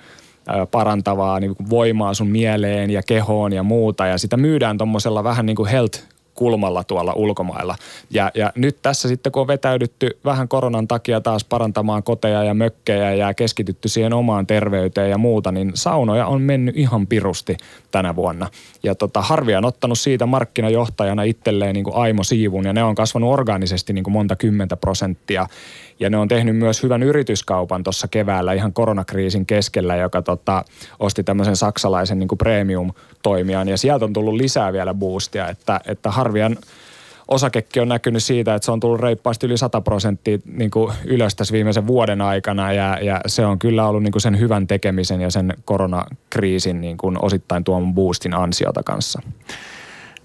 parantavaa 0.71 1.39
niin 1.39 1.55
kuin 1.55 1.69
voimaa 1.69 2.13
sun 2.13 2.27
mieleen 2.27 2.89
ja 2.89 3.01
kehoon 3.07 3.53
ja 3.53 3.63
muuta. 3.63 4.07
Ja 4.07 4.17
sitä 4.17 4.37
myydään 4.37 4.77
tuommoisella 4.77 5.23
vähän 5.23 5.45
niin 5.45 5.55
kuin 5.55 5.69
health 5.69 6.18
kulmalla 6.39 6.83
tuolla 6.83 7.13
ulkomailla. 7.13 7.75
Ja, 8.09 8.31
ja 8.35 8.53
nyt 8.55 8.77
tässä 8.81 9.07
sitten 9.07 9.31
kun 9.31 9.41
on 9.41 9.47
vetäydytty 9.47 10.17
vähän 10.25 10.47
koronan 10.47 10.87
takia 10.87 11.21
taas 11.21 11.43
parantamaan 11.43 12.03
koteja 12.03 12.43
ja 12.43 12.53
mökkejä 12.53 13.13
ja 13.13 13.33
keskitytty 13.33 13.87
siihen 13.87 14.13
omaan 14.13 14.47
terveyteen 14.47 15.09
ja 15.09 15.17
muuta, 15.17 15.51
niin 15.51 15.71
saunoja 15.73 16.27
on 16.27 16.41
mennyt 16.41 16.77
ihan 16.77 17.07
pirusti 17.07 17.57
tänä 17.91 18.15
vuonna. 18.15 18.47
Ja 18.83 18.95
tota, 18.95 19.21
Harvi 19.21 19.55
on 19.55 19.65
ottanut 19.65 19.99
siitä 19.99 20.25
markkinajohtajana 20.25 21.23
itselleen 21.23 21.73
niin 21.73 21.83
kuin 21.83 21.95
Aimo 21.95 22.23
Siivun 22.23 22.65
ja 22.65 22.73
ne 22.73 22.83
on 22.83 22.95
kasvanut 22.95 23.33
organisesti 23.33 23.93
niin 23.93 24.03
kuin 24.03 24.13
monta 24.13 24.35
kymmentä 24.35 24.77
prosenttia. 24.77 25.47
Ja 25.99 26.09
ne 26.09 26.17
on 26.17 26.27
tehnyt 26.27 26.55
myös 26.55 26.83
hyvän 26.83 27.03
yrityskaupan 27.03 27.83
tuossa 27.83 28.07
keväällä 28.07 28.53
ihan 28.53 28.73
koronakriisin 28.73 29.45
keskellä, 29.45 29.95
joka 29.95 30.21
tota, 30.21 30.65
osti 30.99 31.23
tämmöisen 31.23 31.55
saksalaisen 31.55 32.19
niin 32.19 32.27
kuin 32.27 32.37
premium-toimijan. 32.37 33.67
Ja 33.67 33.77
sieltä 33.77 34.05
on 34.05 34.13
tullut 34.13 34.33
lisää 34.33 34.73
vielä 34.73 34.93
boostia, 34.93 35.47
että, 35.47 35.79
että 35.85 36.11
Harvian 36.11 36.57
osakekki 37.27 37.79
on 37.79 37.87
näkynyt 37.87 38.23
siitä, 38.23 38.55
että 38.55 38.65
se 38.65 38.71
on 38.71 38.79
tullut 38.79 38.99
reippaasti 38.99 39.45
yli 39.45 39.57
100 39.57 39.81
prosenttia 39.81 40.37
niin 40.45 40.71
kuin 40.71 40.93
ylös 41.05 41.35
tässä 41.35 41.51
viimeisen 41.51 41.87
vuoden 41.87 42.21
aikana 42.21 42.73
ja, 42.73 42.97
ja 43.01 43.21
se 43.27 43.45
on 43.45 43.59
kyllä 43.59 43.87
ollut 43.87 44.03
niin 44.03 44.11
kuin 44.11 44.21
sen 44.21 44.39
hyvän 44.39 44.67
tekemisen 44.67 45.21
ja 45.21 45.31
sen 45.31 45.53
koronakriisin 45.65 46.81
niin 46.81 46.97
kuin 46.97 47.17
osittain 47.21 47.63
tuon 47.63 47.93
boostin 47.93 48.33
ansiota 48.33 48.83
kanssa. 48.83 49.21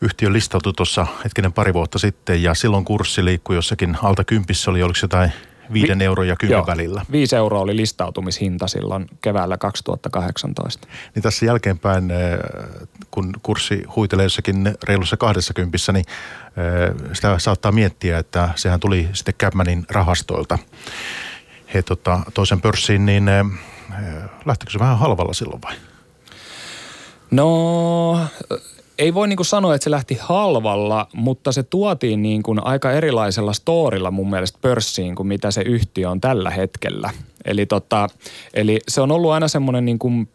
Yhtiö 0.00 0.32
listautui 0.32 0.72
tuossa 0.72 1.06
hetkinen 1.24 1.52
pari 1.52 1.74
vuotta 1.74 1.98
sitten 1.98 2.42
ja 2.42 2.54
silloin 2.54 2.84
kurssi 2.84 3.24
liikkui 3.24 3.56
jossakin 3.56 3.96
alta 4.02 4.24
kympissä, 4.24 4.70
oli 4.70 4.82
oliko 4.82 4.98
jotain 5.02 5.32
viiden 5.72 5.98
Vi- 5.98 6.04
euron 6.04 6.28
ja 6.28 6.36
kymmenen 6.36 6.58
joo, 6.58 6.66
välillä. 6.66 7.06
Viisi 7.12 7.36
euroa 7.36 7.60
oli 7.60 7.76
listautumishinta 7.76 8.68
silloin 8.68 9.06
keväällä 9.20 9.56
2018. 9.56 10.88
Niin 11.14 11.22
tässä 11.22 11.46
jälkeenpäin, 11.46 12.10
eh, 12.10 12.38
kun 13.10 13.32
kurssi 13.42 13.82
huitelee 13.96 14.24
jossakin 14.24 14.74
reilussa 14.82 15.16
kahdessa 15.16 15.54
niin 15.92 16.04
eh, 16.56 17.12
sitä 17.12 17.38
saattaa 17.38 17.72
miettiä, 17.72 18.18
että 18.18 18.48
sehän 18.54 18.80
tuli 18.80 19.08
sitten 19.12 19.34
Capmanin 19.34 19.86
rahastoilta. 19.90 20.58
He 21.74 21.82
tota, 21.82 22.20
toisen 22.34 22.60
pörssiin, 22.60 23.06
niin 23.06 23.28
eh, 23.28 23.44
lähtikö 24.44 24.72
se 24.72 24.78
vähän 24.78 24.98
halvalla 24.98 25.32
silloin 25.32 25.62
vai? 25.62 25.74
No 27.30 28.18
ei 28.98 29.14
voi 29.14 29.28
niin 29.28 29.44
sanoa, 29.44 29.74
että 29.74 29.84
se 29.84 29.90
lähti 29.90 30.18
halvalla, 30.20 31.06
mutta 31.14 31.52
se 31.52 31.62
tuotiin 31.62 32.22
niin 32.22 32.42
kuin 32.42 32.66
aika 32.66 32.92
erilaisella 32.92 33.52
storilla 33.52 34.10
mun 34.10 34.30
mielestä 34.30 34.58
pörssiin 34.62 35.14
kuin 35.14 35.26
mitä 35.26 35.50
se 35.50 35.62
yhtiö 35.62 36.10
on 36.10 36.20
tällä 36.20 36.50
hetkellä. 36.50 37.10
Eli, 37.44 37.66
tota, 37.66 38.08
eli 38.54 38.80
se 38.88 39.00
on 39.00 39.10
ollut 39.10 39.30
aina 39.30 39.48
semmoinen 39.48 39.84
niin 39.84 39.98
kuin 39.98 40.28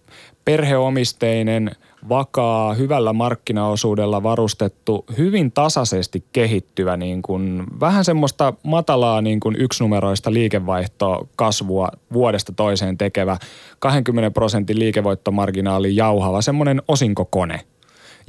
perheomisteinen, 0.45 1.71
vakaa, 2.09 2.73
hyvällä 2.73 3.13
markkinaosuudella 3.13 4.23
varustettu, 4.23 5.05
hyvin 5.17 5.51
tasaisesti 5.51 6.23
kehittyvä, 6.33 6.97
niin 6.97 7.21
kuin, 7.21 7.63
vähän 7.79 8.05
semmoista 8.05 8.53
matalaa 8.63 9.21
niin 9.21 9.39
kuin 9.39 9.55
yksinumeroista 9.59 10.33
liikevaihtoa 10.33 11.27
kasvua 11.35 11.89
vuodesta 12.13 12.53
toiseen 12.55 12.97
tekevä, 12.97 13.37
20 13.79 14.31
prosentin 14.31 14.79
liikevoittomarginaali 14.79 15.95
jauhava, 15.95 16.41
semmoinen 16.41 16.81
osinkokone– 16.87 17.59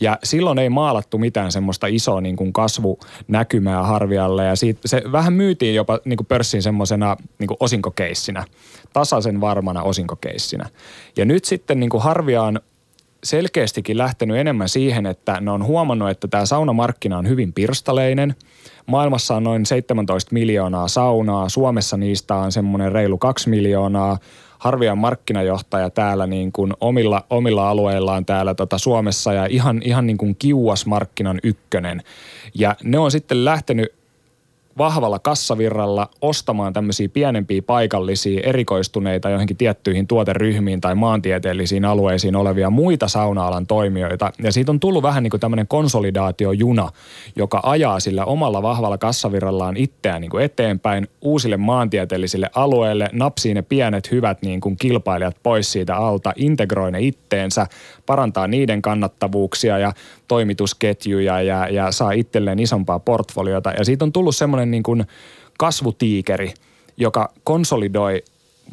ja 0.00 0.18
silloin 0.24 0.58
ei 0.58 0.68
maalattu 0.68 1.18
mitään 1.18 1.52
semmoista 1.52 1.86
isoa 1.86 2.20
niin 2.20 2.36
kuin 2.36 2.52
kasvunäkymää 2.52 3.82
Harvialle 3.82 4.44
ja 4.44 4.56
siitä, 4.56 4.80
se 4.84 5.02
vähän 5.12 5.32
myytiin 5.32 5.74
jopa 5.74 5.98
niin 6.04 6.16
kuin 6.16 6.26
pörssin 6.26 6.62
semmoisena 6.62 7.16
niin 7.38 7.48
osinkokeissinä, 7.60 8.44
tasaisen 8.92 9.40
varmana 9.40 9.82
osinkokeissinä. 9.82 10.68
Ja 11.16 11.24
nyt 11.24 11.44
sitten 11.44 11.80
niin 11.80 11.90
kuin 11.90 12.02
Harvia 12.02 12.42
on 12.42 12.60
selkeästikin 13.24 13.98
lähtenyt 13.98 14.36
enemmän 14.36 14.68
siihen, 14.68 15.06
että 15.06 15.40
ne 15.40 15.50
on 15.50 15.64
huomannut, 15.64 16.10
että 16.10 16.28
tämä 16.28 16.46
saunamarkkina 16.46 17.18
on 17.18 17.28
hyvin 17.28 17.52
pirstaleinen. 17.52 18.34
Maailmassa 18.86 19.36
on 19.36 19.44
noin 19.44 19.66
17 19.66 20.32
miljoonaa 20.32 20.88
saunaa, 20.88 21.48
Suomessa 21.48 21.96
niistä 21.96 22.34
on 22.34 22.52
semmoinen 22.52 22.92
reilu 22.92 23.18
2 23.18 23.50
miljoonaa– 23.50 24.18
Harvian 24.60 24.98
markkinajohtaja 24.98 25.90
täällä 25.90 26.26
niin 26.26 26.52
kuin 26.52 26.72
omilla, 26.80 27.24
omilla 27.30 27.70
alueillaan 27.70 28.26
täällä 28.26 28.54
tota 28.54 28.78
Suomessa 28.78 29.32
ja 29.32 29.46
ihan, 29.46 29.80
ihan 29.84 30.06
niin 30.06 30.18
kuin 30.18 30.36
kiuas 30.36 30.86
markkinan 30.86 31.40
ykkönen. 31.42 32.02
Ja 32.54 32.76
ne 32.84 32.98
on 32.98 33.10
sitten 33.10 33.44
lähtenyt 33.44 33.99
vahvalla 34.78 35.18
kassavirralla 35.18 36.08
ostamaan 36.20 36.72
tämmöisiä 36.72 37.08
pienempiä 37.08 37.62
paikallisia 37.62 38.40
erikoistuneita 38.44 39.30
johonkin 39.30 39.56
tiettyihin 39.56 40.06
tuoteryhmiin 40.06 40.80
tai 40.80 40.94
maantieteellisiin 40.94 41.84
alueisiin 41.84 42.36
olevia 42.36 42.70
muita 42.70 43.08
sauna-alan 43.08 43.66
toimijoita. 43.66 44.32
Ja 44.42 44.52
siitä 44.52 44.72
on 44.72 44.80
tullut 44.80 45.02
vähän 45.02 45.22
niin 45.22 45.30
kuin 45.30 45.40
tämmöinen 45.40 45.66
konsolidaatiojuna, 45.66 46.88
joka 47.36 47.60
ajaa 47.62 48.00
sillä 48.00 48.24
omalla 48.24 48.62
vahvalla 48.62 48.98
kassavirrallaan 48.98 49.76
itseään 49.76 50.20
niin 50.20 50.30
kuin 50.30 50.44
eteenpäin 50.44 51.08
uusille 51.20 51.56
maantieteellisille 51.56 52.50
alueille, 52.54 53.08
napsii 53.12 53.54
ne 53.54 53.62
pienet 53.62 54.10
hyvät 54.10 54.42
niin 54.42 54.60
kuin 54.60 54.76
kilpailijat 54.76 55.36
pois 55.42 55.72
siitä 55.72 55.96
alta, 55.96 56.32
integroi 56.36 56.92
ne 56.92 57.00
itteensä, 57.00 57.66
parantaa 58.10 58.46
niiden 58.46 58.82
kannattavuuksia 58.82 59.78
ja 59.78 59.92
toimitusketjuja 60.28 61.42
ja, 61.42 61.68
ja 61.68 61.92
saa 61.92 62.12
itselleen 62.12 62.58
isompaa 62.58 62.98
portfoliota. 62.98 63.70
Ja 63.70 63.84
siitä 63.84 64.04
on 64.04 64.12
tullut 64.12 64.36
semmoinen 64.36 64.70
niin 64.70 64.82
kuin 64.82 65.04
kasvutiikeri, 65.58 66.54
joka 66.96 67.32
konsolidoi 67.44 68.22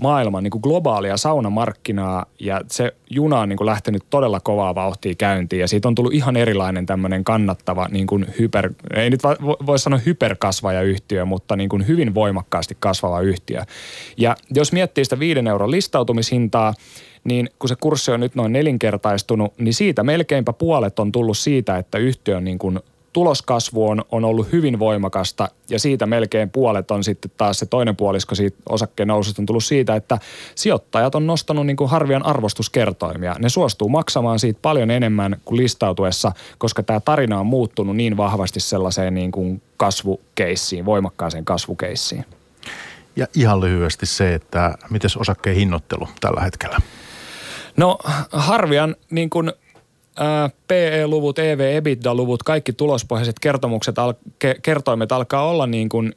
maailman 0.01 0.43
niin 0.43 0.51
kuin 0.51 0.61
globaalia 0.61 1.17
saunamarkkinaa 1.17 2.25
ja 2.39 2.61
se 2.67 2.93
juna 3.09 3.39
on 3.39 3.49
niin 3.49 3.57
kuin 3.57 3.65
lähtenyt 3.65 4.03
todella 4.09 4.39
kovaa 4.39 4.75
vauhtia 4.75 5.13
käyntiin 5.17 5.59
ja 5.59 5.67
siitä 5.67 5.87
on 5.87 5.95
tullut 5.95 6.13
ihan 6.13 6.35
erilainen 6.35 6.85
tämmöinen 6.85 7.23
kannattava 7.23 7.87
niin 7.91 8.07
kuin 8.07 8.25
hyper, 8.39 8.73
ei 8.95 9.09
nyt 9.09 9.23
voi 9.65 9.79
sanoa 9.79 9.99
hyperkasvaja-yhtiö, 10.05 11.25
mutta 11.25 11.55
niin 11.55 11.69
kuin 11.69 11.87
hyvin 11.87 12.13
voimakkaasti 12.13 12.77
kasvava 12.79 13.21
yhtiö. 13.21 13.61
Ja 14.17 14.35
jos 14.53 14.71
miettii 14.71 15.03
sitä 15.03 15.19
viiden 15.19 15.47
euron 15.47 15.71
listautumishintaa, 15.71 16.73
niin 17.23 17.49
kun 17.59 17.69
se 17.69 17.75
kurssi 17.75 18.11
on 18.11 18.19
nyt 18.19 18.35
noin 18.35 18.53
nelinkertaistunut, 18.53 19.53
niin 19.57 19.73
siitä 19.73 20.03
melkeinpä 20.03 20.53
puolet 20.53 20.99
on 20.99 21.11
tullut 21.11 21.37
siitä, 21.37 21.77
että 21.77 21.97
yhtiön 21.97 22.43
niin 22.43 22.59
kuin 22.59 22.79
tuloskasvu 23.17 23.89
on, 23.89 24.05
on 24.11 24.25
ollut 24.25 24.51
hyvin 24.51 24.79
voimakasta 24.79 25.49
ja 25.69 25.79
siitä 25.79 26.05
melkein 26.05 26.49
puolet 26.49 26.91
on 26.91 27.03
sitten 27.03 27.31
taas 27.37 27.59
se 27.59 27.65
toinen 27.65 27.95
puolisko 27.95 28.35
siitä 28.35 28.57
osakkeen 28.69 29.07
noususta 29.07 29.41
on 29.41 29.45
tullut 29.45 29.63
siitä, 29.63 29.95
että 29.95 30.19
sijoittajat 30.55 31.15
on 31.15 31.27
nostanut 31.27 31.65
niin 31.65 31.77
kuin 31.77 31.89
harvian 31.89 32.25
arvostuskertoimia. 32.25 33.35
Ne 33.39 33.49
suostuu 33.49 33.89
maksamaan 33.89 34.39
siitä 34.39 34.59
paljon 34.61 34.91
enemmän 34.91 35.35
kuin 35.45 35.57
listautuessa, 35.57 36.31
koska 36.57 36.83
tämä 36.83 36.99
tarina 36.99 37.39
on 37.39 37.45
muuttunut 37.45 37.95
niin 37.95 38.17
vahvasti 38.17 38.59
sellaiseen 38.59 39.13
niin 39.13 39.31
kuin 39.31 39.61
kasvukeissiin, 39.77 40.85
voimakkaaseen 40.85 41.45
kasvukeissiin. 41.45 42.25
Ja 43.15 43.27
ihan 43.35 43.61
lyhyesti 43.61 44.05
se, 44.05 44.33
että 44.33 44.77
miten 44.89 45.09
osakkeen 45.17 45.55
hinnoittelu 45.55 46.07
tällä 46.21 46.41
hetkellä? 46.41 46.77
No 47.77 47.97
Harvian 48.31 48.95
niin 49.11 49.29
kuin 49.29 49.53
PE-luvut, 50.67 51.39
EV-EBITDA-luvut, 51.39 52.43
kaikki 52.43 52.73
tulospohjaiset 52.73 53.39
kertomukset, 53.39 53.95
kertoimet 54.61 55.11
alkaa 55.11 55.49
olla 55.49 55.67
niin 55.67 55.89
kuin 55.89 56.15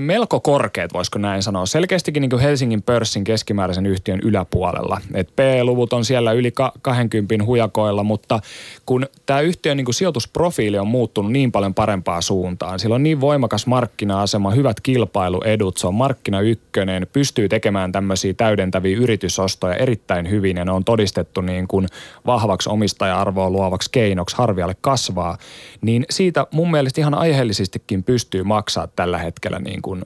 melko 0.00 0.40
korkeat, 0.40 0.92
voisiko 0.92 1.18
näin 1.18 1.42
sanoa. 1.42 1.66
Selkeästikin 1.66 2.20
niin 2.20 2.30
kuin 2.30 2.42
Helsingin 2.42 2.82
pörssin 2.82 3.24
keskimääräisen 3.24 3.86
yhtiön 3.86 4.20
yläpuolella. 4.22 5.00
Et 5.14 5.36
P-luvut 5.36 5.92
on 5.92 6.04
siellä 6.04 6.32
yli 6.32 6.52
20 6.82 7.44
hujakoilla, 7.44 8.02
mutta 8.02 8.40
kun 8.86 9.06
tämä 9.26 9.40
yhtiön 9.40 9.76
niin 9.76 9.84
kuin 9.84 9.94
sijoitusprofiili 9.94 10.78
on 10.78 10.86
muuttunut 10.86 11.32
niin 11.32 11.52
paljon 11.52 11.74
parempaa 11.74 12.20
suuntaan, 12.20 12.78
sillä 12.78 12.94
on 12.94 13.02
niin 13.02 13.20
voimakas 13.20 13.66
markkina-asema, 13.66 14.50
hyvät 14.50 14.80
kilpailuedut, 14.80 15.76
se 15.76 15.86
on 15.86 15.94
markkina 15.94 16.40
ykkönen, 16.40 17.06
pystyy 17.12 17.48
tekemään 17.48 17.92
tämmöisiä 17.92 18.34
täydentäviä 18.34 18.96
yritysostoja 18.96 19.74
erittäin 19.74 20.30
hyvin 20.30 20.56
ja 20.56 20.64
ne 20.64 20.72
on 20.72 20.84
todistettu 20.84 21.40
niin 21.40 21.68
kuin 21.68 21.86
vahvaksi 22.26 22.70
omistaja-arvoa 22.70 23.50
luovaksi 23.50 23.90
keinoksi 23.92 24.36
harvialle 24.36 24.76
kasvaa, 24.80 25.38
niin 25.80 26.06
siitä 26.10 26.46
mun 26.50 26.70
mielestä 26.70 27.00
ihan 27.00 27.14
aiheellisestikin 27.14 28.02
pystyy 28.02 28.42
maksaa 28.42 28.86
tällä 29.02 29.18
hetkellä 29.18 29.58
niin 29.58 29.82
kuin 29.82 30.04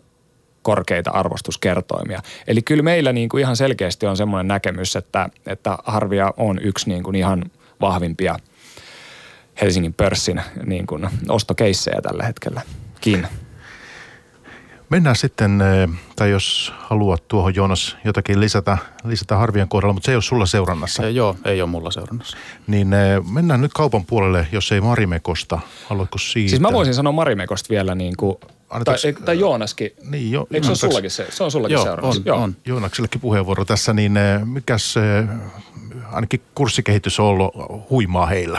korkeita 0.63 1.11
arvostuskertoimia. 1.11 2.23
Eli 2.47 2.63
kyllä 2.63 2.83
meillä 2.83 3.13
niin 3.13 3.29
kuin 3.29 3.41
ihan 3.41 3.57
selkeästi 3.57 4.07
on 4.07 4.17
semmoinen 4.17 4.49
näkemys, 4.49 4.97
että, 4.97 5.29
että 5.47 5.79
Harvia 5.85 6.33
on 6.37 6.59
yksi 6.63 6.89
niin 6.89 7.03
kuin 7.03 7.17
ihan 7.17 7.45
vahvimpia 7.81 8.37
Helsingin 9.61 9.95
pörssin 9.95 10.43
niin 10.65 10.87
kuin 10.87 11.09
ostokeissejä 11.29 12.01
tällä 12.03 12.25
hetkellä. 12.25 12.63
Kin. 13.01 13.27
Mennään 14.89 15.17
sitten, 15.17 15.61
eh, 15.61 15.89
tai 16.17 16.31
jos 16.31 16.73
haluat 16.79 17.29
tuohon 17.29 17.55
Joonas 17.55 17.97
jotakin 18.05 18.41
lisätä, 18.41 18.79
lisätä 19.05 19.37
harvien 19.37 19.69
kohdalla, 19.69 19.93
mutta 19.93 20.07
se 20.07 20.13
ei 20.13 20.17
ole 20.17 20.23
sulla 20.23 20.47
seurannassa. 20.47 21.03
Ja 21.03 21.11
joo, 21.11 21.37
ei 21.45 21.63
ole 21.63 21.71
mulla 21.71 21.91
seurannassa. 21.91 22.37
Niin 22.67 22.93
eh, 22.93 23.25
mennään 23.33 23.61
nyt 23.61 23.73
kaupan 23.73 24.05
puolelle, 24.05 24.49
jos 24.53 24.73
ei 24.73 24.81
Marimekosta. 24.81 25.61
Haluatko 25.89 26.19
siitä? 26.19 26.51
Siis 26.51 26.61
mä 26.61 26.73
voisin 26.73 26.95
sanoa 26.95 27.13
Marimekosta 27.13 27.69
vielä 27.71 27.95
niin 27.95 28.17
kuin, 28.17 28.37
Annetaanko- 28.71 29.25
tai 29.25 29.39
Joonaskin. 29.39 29.91
Niin, 30.11 30.33
jo, 30.33 30.47
Eikö 30.53 30.67
se 30.67 30.71
ole 30.71 30.77
sullakin 30.77 31.11
se? 31.11 31.27
Se 31.31 31.45
on 31.45 31.51
sullakin 31.51 31.75
Joo, 31.75 31.85
seurannassa. 31.85 32.35
on, 32.35 32.43
on. 32.43 32.57
Joonaksellekin 32.67 33.21
puheenvuoro 33.21 33.65
tässä, 33.65 33.93
niin 33.93 34.17
eh, 34.17 34.45
mikäs 34.45 34.95
eh, 34.97 35.29
ainakin 36.13 36.43
kurssikehitys 36.55 37.21
on 37.21 37.27
ollut 37.27 37.55
huimaa 37.91 38.27
heillä? 38.27 38.59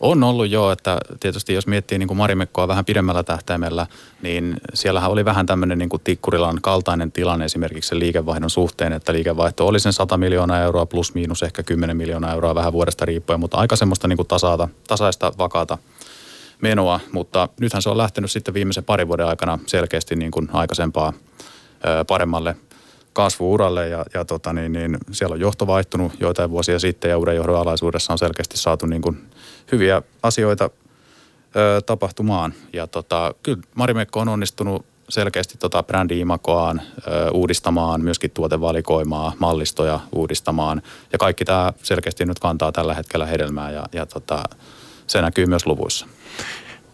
On 0.00 0.24
ollut 0.24 0.50
jo, 0.50 0.70
että 0.70 0.98
tietysti 1.20 1.54
jos 1.54 1.66
miettii 1.66 1.98
niin 1.98 2.06
kuin 2.06 2.18
Marimekkoa 2.18 2.68
vähän 2.68 2.84
pidemmällä 2.84 3.22
tähtäimellä, 3.22 3.86
niin 4.22 4.56
siellähän 4.74 5.10
oli 5.10 5.24
vähän 5.24 5.46
tämmöinen 5.46 5.78
niin 5.78 5.88
kuin 5.88 6.02
Tikkurilan 6.04 6.58
kaltainen 6.62 7.12
tilanne 7.12 7.44
esimerkiksi 7.44 7.88
sen 7.88 7.98
liikevaihdon 7.98 8.50
suhteen, 8.50 8.92
että 8.92 9.12
liikevaihto 9.12 9.66
oli 9.66 9.80
sen 9.80 9.92
100 9.92 10.16
miljoonaa 10.16 10.60
euroa 10.60 10.86
plus 10.86 11.14
miinus 11.14 11.42
ehkä 11.42 11.62
10 11.62 11.96
miljoonaa 11.96 12.32
euroa 12.32 12.54
vähän 12.54 12.72
vuodesta 12.72 13.04
riippuen, 13.04 13.40
mutta 13.40 13.56
aika 13.56 13.76
semmoista 13.76 14.08
niin 14.08 14.16
kuin 14.16 14.28
tasaata, 14.28 14.68
tasaista 14.88 15.32
vakaata 15.38 15.78
menoa, 16.60 17.00
mutta 17.12 17.48
nythän 17.60 17.82
se 17.82 17.90
on 17.90 17.98
lähtenyt 17.98 18.30
sitten 18.30 18.54
viimeisen 18.54 18.84
parin 18.84 19.08
vuoden 19.08 19.26
aikana 19.26 19.58
selkeästi 19.66 20.16
niin 20.16 20.30
kuin 20.30 20.48
aikaisempaa 20.52 21.12
paremmalle 22.06 22.56
kasvuuralle 23.12 23.88
ja, 23.88 24.04
ja 24.14 24.24
tota 24.24 24.52
niin, 24.52 24.72
niin 24.72 24.98
siellä 25.12 25.34
on 25.34 25.40
johto 25.40 25.66
vaihtunut 25.66 26.12
joitain 26.20 26.50
vuosia 26.50 26.78
sitten 26.78 27.08
ja 27.08 27.18
uuden 27.18 27.36
johdon 27.36 27.60
alaisuudessa 27.60 28.12
on 28.12 28.18
selkeästi 28.18 28.56
saatu 28.56 28.86
niin 28.86 29.02
kuin 29.02 29.30
hyviä 29.72 30.02
asioita 30.22 30.70
ö, 31.56 31.80
tapahtumaan. 31.86 32.54
Ja 32.72 32.86
tota, 32.86 33.34
kyllä 33.42 33.62
Marimekko 33.74 34.20
on 34.20 34.28
onnistunut 34.28 34.86
selkeästi 35.08 35.58
tota 35.58 35.82
brändi-imakoaan 35.82 36.80
ö, 36.80 37.30
uudistamaan, 37.30 38.00
myöskin 38.00 38.30
tuotevalikoimaa, 38.30 39.32
mallistoja 39.38 40.00
uudistamaan. 40.12 40.82
Ja 41.12 41.18
kaikki 41.18 41.44
tämä 41.44 41.72
selkeästi 41.82 42.24
nyt 42.24 42.38
kantaa 42.38 42.72
tällä 42.72 42.94
hetkellä 42.94 43.26
hedelmää 43.26 43.70
ja, 43.70 43.86
ja 43.92 44.06
tota, 44.06 44.44
se 45.10 45.22
näkyy 45.22 45.46
myös 45.46 45.66
luvuissa. 45.66 46.06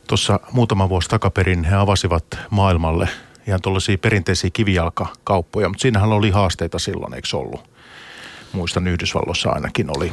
Tuossa 0.08 0.40
muutama 0.52 0.88
vuosi 0.88 1.08
takaperin 1.08 1.64
he 1.64 1.76
avasivat 1.76 2.24
maailmalle 2.50 3.08
ihan 3.46 3.60
tuollaisia 3.62 3.98
perinteisiä 3.98 4.50
kivijalkakauppoja, 4.52 5.68
mutta 5.68 5.82
siinähän 5.82 6.12
oli 6.12 6.30
haasteita 6.30 6.78
silloin, 6.78 7.14
eikö 7.14 7.28
ollut? 7.36 7.70
Muistan 8.52 8.86
Yhdysvalloissa 8.86 9.50
ainakin 9.50 9.96
oli. 9.96 10.12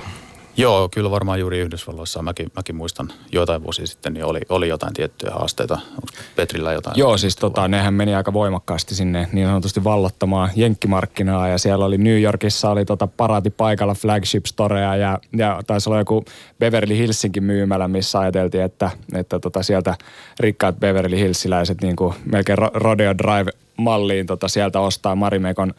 Joo, 0.58 0.90
kyllä 0.90 1.12
varmaan 1.12 1.40
juuri 1.40 1.60
Yhdysvalloissa. 1.60 2.22
Mäkin, 2.22 2.52
mäkin 2.56 2.76
muistan 2.76 3.12
joitain 3.32 3.64
vuosia 3.64 3.88
sitten, 3.88 4.14
niin 4.14 4.26
oli, 4.26 4.40
oli 4.50 4.68
jotain 4.68 4.94
tiettyjä 4.94 5.32
haasteita. 5.32 5.74
Onko 5.74 6.08
Petrillä 6.36 6.74
jotain? 6.74 6.98
Joo, 6.98 7.18
siis 7.18 7.36
tota, 7.36 7.68
nehän 7.68 7.94
meni 7.94 8.16
aika 8.16 8.34
voimakkaasti 8.34 8.96
sinne 8.96 9.28
niin 9.32 9.48
sanotusti 9.48 9.84
vallottamaan 9.84 10.50
jenkkimarkkinaa 10.56 11.48
ja 11.48 11.58
siellä 11.58 11.86
oli 11.86 11.98
New 11.98 12.22
Yorkissa 12.22 12.70
oli 12.70 12.86
tota 12.86 13.08
paraati 13.08 13.50
paikalla 13.50 13.94
flagship 13.94 14.46
storea 14.46 14.96
ja, 14.96 15.20
ja 15.38 15.62
taisi 15.68 15.90
olla 15.90 16.00
joku 16.00 16.26
Beverly 16.60 16.98
Hillsinkin 16.98 17.44
myymälä, 17.44 17.88
missä 17.88 18.20
ajateltiin, 18.20 18.64
että, 18.64 18.92
että 19.16 19.40
tota 19.40 19.64
sieltä 19.64 19.96
rikkaat 20.40 20.80
Beverly 20.80 21.18
Hillsiläiset 21.18 21.82
niin 21.82 21.96
kuin 21.96 22.14
melkein 22.26 22.58
Ro- 22.58 22.72
Rodeo 22.74 23.18
Drive 23.18 23.52
malliin 23.78 24.26
tota 24.26 24.48
sieltä 24.48 24.80
ostaa 24.80 25.16
Marimekon 25.16 25.74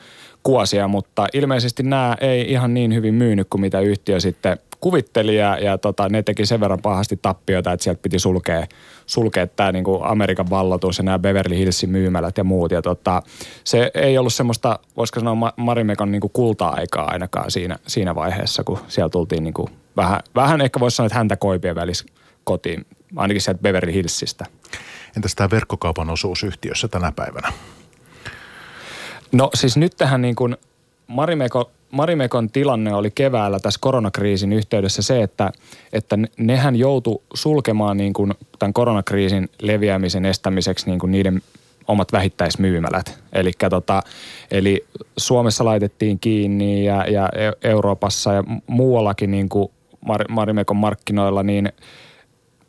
kuosia, 0.45 0.89
mutta 0.89 1.27
ilmeisesti 1.33 1.83
nämä 1.83 2.17
ei 2.21 2.51
ihan 2.51 2.75
niin 2.75 2.95
hyvin 2.95 3.15
myynyt 3.15 3.47
kuin 3.51 3.61
mitä 3.61 3.81
yhtiö 3.81 4.21
sitten 4.21 4.59
kuvitteli 4.81 5.37
ja, 5.37 5.59
ja 5.59 5.79
tota, 5.79 6.09
ne 6.09 6.23
teki 6.23 6.47
sen 6.47 6.61
verran 6.61 6.83
pahasti 6.83 7.19
tappioita, 7.23 7.73
että 7.73 7.85
sieltä 7.85 8.03
piti 8.03 8.19
sulkea, 8.19 8.67
sulkea 9.07 9.47
tämä 9.47 9.73
niinku 9.73 10.01
Amerikan 10.03 10.51
vallotus 10.51 10.99
ja 10.99 11.05
nämä 11.05 11.19
Beverly 11.19 11.57
Hillsin 11.57 11.91
myymälät 11.91 12.39
ja 12.39 12.45
muut. 12.45 12.73
Ja 12.73 12.83
tota, 12.83 13.23
se 13.65 13.91
ei 13.95 14.19
ollut 14.19 14.35
semmoista, 14.35 14.79
voisiko 14.97 15.21
sanoa 15.21 15.35
Ma- 15.35 15.53
Marimekon 15.57 16.13
niinku 16.13 16.29
kulta-aikaa 16.29 17.11
ainakaan 17.11 17.51
siinä, 17.51 17.77
siinä 17.87 18.15
vaiheessa, 18.15 18.65
kun 18.65 18.79
siellä 18.89 19.09
tultiin 19.09 19.45
niinku 19.45 19.69
vähän, 19.97 20.21
vähän 20.35 20.61
ehkä 20.61 20.81
voisi 20.81 20.97
sanoa, 20.97 21.07
että 21.07 21.19
häntä 21.19 21.37
koipien 21.37 21.75
välissä 21.75 22.05
kotiin, 22.45 22.87
ainakin 23.17 23.41
sieltä 23.41 23.63
Beverly 23.63 23.93
Hillsistä. 23.93 24.45
Entäs 25.17 25.35
tämä 25.35 25.51
verkkokaupan 25.51 26.11
osuus 26.11 26.43
yhtiössä 26.43 26.89
tänä 26.89 27.13
päivänä? 27.13 27.53
No 29.35 29.51
siis 29.55 29.77
nyt 29.77 29.93
tähän 29.97 30.23
niin 30.23 30.35
kuin 30.35 30.57
Marimeko, 31.07 31.71
Marimekon 31.91 32.51
tilanne 32.51 32.95
oli 32.95 33.11
keväällä 33.11 33.61
tässä 33.61 33.79
koronakriisin 33.81 34.53
yhteydessä 34.53 35.03
se, 35.03 35.23
että, 35.23 35.53
että 35.93 36.19
nehän 36.39 36.77
joutu 36.77 37.23
sulkemaan 37.35 37.97
niin 37.97 38.13
kuin 38.13 38.35
tämän 38.59 38.73
koronakriisin 38.73 39.49
leviämisen 39.63 40.25
estämiseksi 40.25 40.87
niin 40.87 40.99
kuin 40.99 41.11
niiden 41.11 41.43
omat 41.89 42.13
vähittäismyymälät. 42.13 43.19
Elikkä 43.33 43.71
tota, 43.71 44.03
eli 44.51 44.85
Suomessa 45.17 45.65
laitettiin 45.65 46.19
kiinni 46.19 46.85
ja, 46.85 47.05
ja 47.11 47.29
E- 47.29 47.69
Euroopassa 47.69 48.33
ja 48.33 48.45
muuallakin 48.67 49.31
niin 49.31 49.49
kuin 49.49 49.69
Mar- 50.07 50.29
Marimekon 50.29 50.77
markkinoilla, 50.77 51.43
niin 51.43 51.73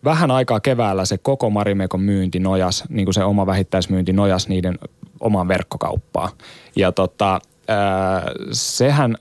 vähän 0.03 0.31
aikaa 0.31 0.59
keväällä 0.59 1.05
se 1.05 1.17
koko 1.17 1.49
Marimekon 1.49 2.01
myynti 2.01 2.39
nojas, 2.39 2.83
niin 2.89 3.05
kuin 3.05 3.13
se 3.13 3.23
oma 3.23 3.45
vähittäismyynti 3.45 4.13
nojas 4.13 4.47
niiden 4.47 4.79
omaan 5.19 5.47
verkkokauppaan. 5.47 6.29
Ja 6.75 6.91
tota, 6.91 7.39
sehän, 8.51 9.17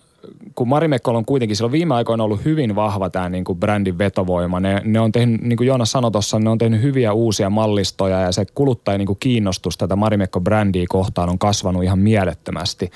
kun 0.54 0.68
Marimekkolla 0.68 1.18
on 1.18 1.24
kuitenkin, 1.24 1.56
sillä 1.56 1.68
on 1.68 1.72
viime 1.72 1.94
aikoina 1.94 2.24
ollut 2.24 2.44
hyvin 2.44 2.74
vahva 2.74 3.10
tämä 3.10 3.28
niin 3.28 3.44
kuin 3.44 3.58
brändin 3.58 3.98
vetovoima. 3.98 4.60
Ne, 4.60 4.80
ne 4.84 5.00
on 5.00 5.12
tehnyt, 5.12 5.42
niin 5.42 5.56
kuin 5.56 5.66
Joonas 5.66 5.92
sanoi 5.92 6.10
tuossa, 6.10 6.38
ne 6.38 6.50
on 6.50 6.58
tehnyt 6.58 6.82
hyviä 6.82 7.12
uusia 7.12 7.50
mallistoja 7.50 8.20
ja 8.20 8.32
se 8.32 8.46
kuluttaja 8.54 8.98
niin 8.98 9.06
kuin 9.06 9.18
kiinnostus 9.20 9.78
tätä 9.78 9.96
Marimekko-brändiä 9.96 10.84
kohtaan 10.88 11.28
on 11.28 11.38
kasvanut 11.38 11.84
ihan 11.84 11.98
mielettömästi. 11.98 12.90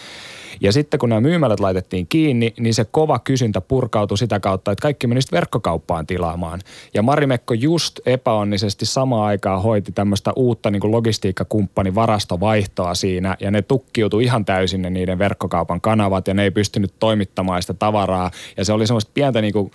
Ja 0.61 0.73
sitten 0.73 1.01
kun 1.01 1.09
nämä 1.09 1.21
myymälät 1.21 1.61
laitettiin 1.61 2.07
kiinni, 2.09 2.55
niin 2.61 2.75
se 2.75 2.85
kova 2.85 3.19
kysyntä 3.19 3.61
purkautui 3.61 4.19
sitä 4.19 4.41
kautta, 4.41 4.73
että 4.73 4.83
kaikki 4.83 5.07
menisi 5.07 5.33
verkkokauppaan 5.33 6.07
tilaamaan. 6.07 6.61
Ja 6.95 7.03
Marimekko 7.03 7.55
just 7.55 8.01
epäonnisesti 8.07 8.87
samaan 8.87 9.27
aikaan 9.27 9.63
hoiti 9.63 9.93
tämmöistä 9.93 10.33
uutta 10.37 10.71
niin 10.71 10.81
kuin 10.81 10.91
logistiikkakumppani 10.91 11.95
varastovaihtoa 11.95 12.95
siinä, 12.95 13.37
ja 13.41 13.51
ne 13.51 13.63
tukkiutui 13.63 14.25
ihan 14.25 14.45
täysin 14.45 14.83
ne 14.83 14.91
niiden 14.91 15.19
verkkokaupan 15.19 15.81
kanavat, 15.81 16.29
ja 16.29 16.35
ne 16.35 16.43
ei 16.43 16.51
pystynyt 16.51 16.93
toimittamaan 17.01 17.38
sitä 17.61 17.75
tavaraa. 17.75 18.31
Ja 18.57 18.65
se 18.65 18.73
oli 18.73 18.87
semmoista 18.87 19.11
pientä 19.15 19.41
niin 19.41 19.53
kuin 19.53 19.71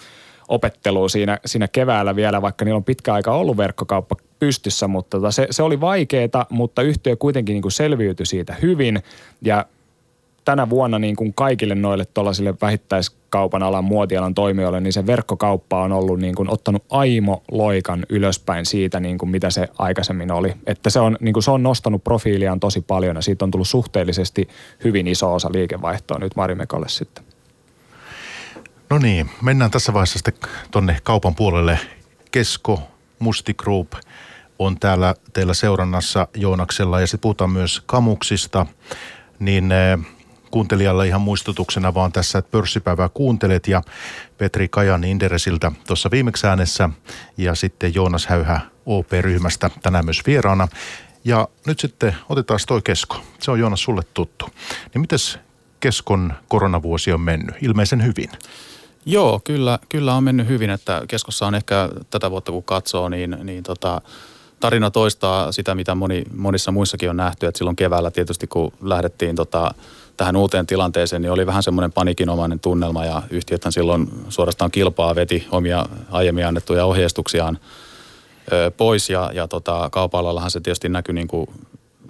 opettelua 0.48 1.10
siinä, 1.10 1.40
siinä 1.46 1.68
keväällä 1.68 2.16
vielä, 2.16 2.42
vaikka 2.42 2.66
niillä 2.66 2.78
on 2.78 2.84
pitkä 2.84 3.14
aika 3.14 3.32
ollut 3.32 3.58
verkkokauppa 3.58 4.16
pystyssä, 4.40 4.88
mutta 4.88 5.18
tota, 5.18 5.32
se, 5.32 5.48
se 5.52 5.64
oli 5.64 5.82
vaikeaa, 5.82 6.46
mutta 6.50 6.82
yhtiö 6.82 7.16
kuitenkin 7.16 7.54
niin 7.54 7.62
kuin 7.62 7.72
selviytyi 7.72 8.26
siitä 8.26 8.56
hyvin, 8.62 9.04
ja 9.42 9.66
tänä 10.46 10.70
vuonna 10.70 11.00
niin 11.00 11.16
kuin 11.16 11.34
kaikille 11.34 11.76
noille 11.76 12.06
tuollaisille 12.06 12.54
vähittäiskaupan 12.62 13.64
alan 13.64 13.84
muotialan 13.84 14.36
toimijoille, 14.36 14.82
niin 14.82 14.94
se 14.94 15.06
verkkokauppa 15.06 15.84
on 15.84 15.92
ollut 15.92 16.20
niin 16.20 16.36
kuin 16.36 16.50
ottanut 16.50 16.84
aimo 16.90 17.44
loikan 17.52 18.06
ylöspäin 18.10 18.66
siitä, 18.66 19.00
niin 19.00 19.18
kuin 19.18 19.30
mitä 19.30 19.50
se 19.50 19.68
aikaisemmin 19.78 20.32
oli. 20.32 20.54
Että 20.68 20.90
se 20.90 21.00
on, 21.00 21.18
niin 21.20 21.34
kuin 21.34 21.44
se 21.44 21.52
on 21.52 21.64
nostanut 21.64 22.04
profiiliaan 22.04 22.60
tosi 22.60 22.82
paljon 22.82 23.16
ja 23.16 23.22
siitä 23.22 23.46
on 23.46 23.52
tullut 23.52 23.68
suhteellisesti 23.68 24.48
hyvin 24.84 25.08
iso 25.08 25.34
osa 25.34 25.50
liikevaihtoa 25.52 26.20
nyt 26.20 26.36
Marimekolle 26.36 26.90
sitten. 26.90 27.33
No 28.90 28.98
niin, 29.00 29.30
mennään 29.42 29.72
tässä 29.72 29.94
vaiheessa 29.94 30.20
sitten 30.20 30.50
tonne 30.72 30.98
kaupan 31.04 31.36
puolelle. 31.36 31.80
Kesko, 32.32 32.82
Musti 33.20 33.54
Group 33.54 33.94
on 34.60 34.80
täällä 34.80 35.16
teillä 35.34 35.54
seurannassa 35.54 36.28
Joonaksella 36.36 37.00
ja 37.00 37.08
sitten 37.08 37.20
puhutaan 37.22 37.50
myös 37.50 37.84
Kamuksista. 37.86 38.66
Niin 39.40 39.72
eh, 39.72 40.00
kuuntelijalle 40.52 41.08
ihan 41.08 41.22
muistutuksena 41.22 41.94
vaan 41.94 42.12
tässä, 42.12 42.40
että 42.40 42.52
pörssipäivää 42.52 43.10
kuuntelet 43.10 43.68
ja 43.68 43.82
Petri 44.38 44.68
Kajan 44.70 45.04
Inderesiltä 45.04 45.72
tuossa 45.88 46.12
viimeksi 46.12 46.48
äänessä 46.48 46.90
ja 47.38 47.56
sitten 47.56 47.96
Joonas 47.96 48.28
Häyhä 48.28 48.62
OP-ryhmästä 48.86 49.70
tänään 49.82 50.06
myös 50.06 50.22
vieraana. 50.28 50.68
Ja 51.24 51.48
nyt 51.68 51.80
sitten 51.80 52.16
otetaan 52.30 52.60
toi 52.68 52.82
Kesko. 52.82 53.22
Se 53.40 53.52
on 53.52 53.60
Joonas 53.60 53.84
sulle 53.84 54.02
tuttu. 54.14 54.50
Niin 54.94 55.02
mites 55.02 55.40
Keskon 55.80 56.34
koronavuosi 56.48 57.12
on 57.12 57.22
mennyt? 57.22 57.56
Ilmeisen 57.62 58.06
hyvin. 58.06 58.30
Joo, 59.06 59.42
kyllä, 59.44 59.80
kyllä 59.90 60.16
on 60.16 60.24
mennyt 60.24 60.48
hyvin, 60.48 60.70
että 60.70 61.02
keskossa 61.08 61.48
on 61.48 61.56
ehkä 61.56 61.90
tätä 62.10 62.32
vuotta 62.32 62.52
kun 62.52 62.64
katsoo, 62.64 63.10
niin, 63.10 63.38
niin 63.44 63.64
tota, 63.64 64.02
tarina 64.60 64.92
toistaa 64.92 65.52
sitä, 65.52 65.76
mitä 65.76 65.96
moni, 65.96 66.24
monissa 66.36 66.72
muissakin 66.72 67.10
on 67.10 67.18
nähty. 67.18 67.46
Että 67.46 67.58
silloin 67.58 67.76
keväällä 67.76 68.12
tietysti, 68.12 68.48
kun 68.48 68.74
lähdettiin 68.82 69.36
tota, 69.36 69.74
tähän 70.18 70.36
uuteen 70.36 70.68
tilanteeseen, 70.68 71.22
niin 71.22 71.32
oli 71.32 71.46
vähän 71.46 71.64
semmoinen 71.64 71.92
panikinomainen 71.92 72.60
tunnelma 72.60 73.06
ja 73.06 73.22
yhtiöthän 73.30 73.72
silloin 73.72 74.10
suorastaan 74.30 74.72
kilpaa 74.72 75.16
veti 75.16 75.48
omia 75.52 75.86
aiemmin 76.12 76.48
annettuja 76.48 76.86
ohjeistuksiaan 76.86 77.60
ö, 78.52 78.72
pois 78.78 79.10
ja, 79.10 79.32
ja 79.34 79.48
tota, 79.48 79.90
kaupalallahan 79.92 80.52
se 80.52 80.60
tietysti 80.60 80.90
näkyi 80.90 81.16
niin 81.16 81.28
kuin 81.28 81.48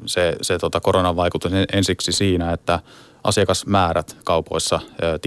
se, 0.06 0.36
se 0.42 0.58
tota 0.58 0.80
koronan 0.80 1.16
vaikutus 1.16 1.52
ensiksi 1.74 2.12
siinä, 2.12 2.54
että 2.54 2.80
asiakasmäärät 3.24 4.18
kaupoissa 4.24 4.80
ö. 5.04 5.20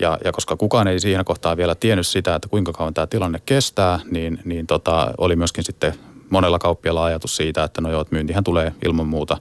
Ja, 0.00 0.18
ja 0.24 0.32
koska 0.32 0.56
kukaan 0.56 0.88
ei 0.88 1.00
siinä 1.00 1.24
kohtaa 1.24 1.56
vielä 1.56 1.74
tiennyt 1.74 2.06
sitä, 2.06 2.34
että 2.34 2.48
kuinka 2.48 2.72
kauan 2.72 2.94
tämä 2.94 3.06
tilanne 3.06 3.40
kestää, 3.46 4.00
niin, 4.10 4.38
niin 4.44 4.66
tota, 4.66 5.14
oli 5.18 5.36
myöskin 5.36 5.64
sitten 5.64 5.94
monella 6.30 6.58
kauppialla 6.58 7.04
ajatus 7.04 7.36
siitä, 7.36 7.64
että 7.64 7.80
no 7.80 7.90
joo, 7.90 8.00
että 8.00 8.14
myyntihän 8.14 8.44
tulee 8.44 8.72
ilman 8.84 9.06
muuta 9.06 9.36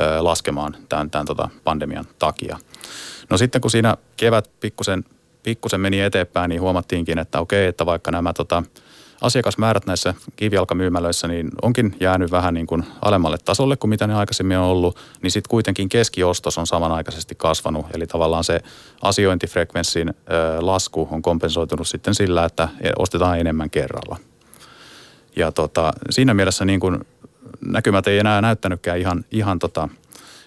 ö, 0.00 0.24
laskemaan 0.24 0.76
tämän, 0.88 1.10
tämän 1.10 1.26
tota 1.26 1.48
pandemian 1.64 2.04
takia. 2.18 2.58
No 3.30 3.38
sitten 3.38 3.60
kun 3.60 3.70
siinä 3.70 3.96
kevät 4.16 4.50
pikkusen, 4.60 5.04
pikkusen 5.42 5.80
meni 5.80 6.00
eteenpäin, 6.00 6.48
niin 6.48 6.60
huomattiinkin, 6.60 7.18
että 7.18 7.40
okei, 7.40 7.66
että 7.66 7.86
vaikka 7.86 8.10
nämä 8.10 8.32
tota, 8.32 8.62
asiakasmäärät 9.20 9.86
näissä 9.86 10.14
kivijalkamyymälöissä 10.36 11.28
niin 11.28 11.50
onkin 11.62 11.96
jäänyt 12.00 12.30
vähän 12.30 12.54
niin 12.54 12.66
kuin 12.66 12.84
alemmalle 13.02 13.38
tasolle 13.44 13.76
kuin 13.76 13.88
mitä 13.88 14.06
ne 14.06 14.14
aikaisemmin 14.14 14.58
on 14.58 14.64
ollut, 14.64 14.98
niin 15.22 15.30
sitten 15.30 15.50
kuitenkin 15.50 15.88
keskiostos 15.88 16.58
on 16.58 16.66
samanaikaisesti 16.66 17.34
kasvanut. 17.34 17.86
Eli 17.94 18.06
tavallaan 18.06 18.44
se 18.44 18.60
asiointifrekvenssin 19.02 20.14
lasku 20.60 21.08
on 21.10 21.22
kompensoitunut 21.22 21.88
sitten 21.88 22.14
sillä, 22.14 22.44
että 22.44 22.68
ostetaan 22.98 23.40
enemmän 23.40 23.70
kerralla. 23.70 24.16
Ja 25.36 25.52
tota, 25.52 25.92
siinä 26.10 26.34
mielessä 26.34 26.64
niin 26.64 26.80
kuin 26.80 27.00
näkymät 27.60 28.08
ei 28.08 28.18
enää 28.18 28.40
näyttänytkään 28.40 28.98
ihan, 28.98 29.24
ihan 29.30 29.58
tota, 29.58 29.88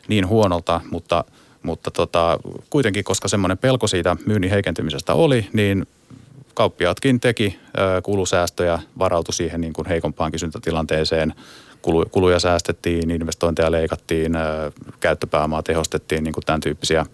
niin 0.07 0.27
huonolta, 0.27 0.81
mutta, 0.91 1.23
mutta 1.63 1.91
tota, 1.91 2.39
kuitenkin 2.69 3.03
koska 3.03 3.27
semmoinen 3.27 3.57
pelko 3.57 3.87
siitä 3.87 4.17
myynnin 4.25 4.49
heikentymisestä 4.49 5.13
oli, 5.13 5.47
niin 5.53 5.87
kauppiaatkin 6.59 7.19
teki 7.19 7.59
kulusäästöjä, 8.03 8.79
varautui 8.99 9.33
siihen 9.33 9.61
niin 9.61 9.73
kuin 9.73 9.87
heikompaan 9.87 10.31
kysyntätilanteeseen. 10.31 11.33
Kuluja 12.11 12.39
säästettiin, 12.39 13.11
investointeja 13.11 13.71
leikattiin, 13.71 14.31
käyttöpääomaa 14.99 15.63
tehostettiin, 15.63 16.23
niin 16.23 16.33
kuin 16.33 16.45
tämän 16.45 16.61
tyyppisiä– 16.61 17.05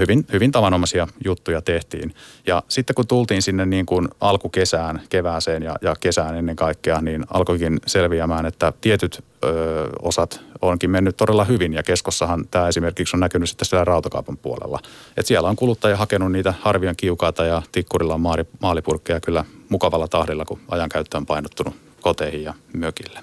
hyvin, 0.00 0.26
hyvin 0.32 0.52
tavanomaisia 0.52 1.08
juttuja 1.24 1.62
tehtiin. 1.62 2.14
Ja 2.46 2.62
sitten 2.68 2.94
kun 2.94 3.06
tultiin 3.06 3.42
sinne 3.42 3.66
niin 3.66 3.86
kuin 3.86 4.08
alkukesään, 4.20 5.00
kevääseen 5.08 5.62
ja, 5.62 5.74
ja 5.82 5.94
kesään 6.00 6.36
ennen 6.36 6.56
kaikkea, 6.56 7.00
niin 7.00 7.24
alkoikin 7.30 7.80
selviämään, 7.86 8.46
että 8.46 8.72
tietyt 8.80 9.24
ö, 9.44 9.88
osat 10.02 10.40
onkin 10.62 10.90
mennyt 10.90 11.16
todella 11.16 11.44
hyvin. 11.44 11.72
Ja 11.72 11.82
keskossahan 11.82 12.44
tämä 12.50 12.68
esimerkiksi 12.68 13.16
on 13.16 13.20
näkynyt 13.20 13.48
sitten 13.48 13.66
siellä 13.66 13.84
rautakaupan 13.84 14.36
puolella. 14.36 14.78
Et 15.16 15.26
siellä 15.26 15.48
on 15.48 15.56
kuluttaja 15.56 15.96
hakenut 15.96 16.32
niitä 16.32 16.54
harvion 16.60 16.96
kiukaata 16.96 17.44
ja 17.44 17.62
tikkurilla 17.72 18.14
on 18.14 18.20
maali, 18.20 18.44
maalipurkkeja 18.60 19.20
kyllä 19.20 19.44
mukavalla 19.68 20.08
tahdilla, 20.08 20.44
kun 20.44 20.60
ajankäyttö 20.68 21.16
on 21.16 21.26
painottunut 21.26 21.74
koteihin 22.00 22.44
ja 22.44 22.54
mökille. 22.72 23.20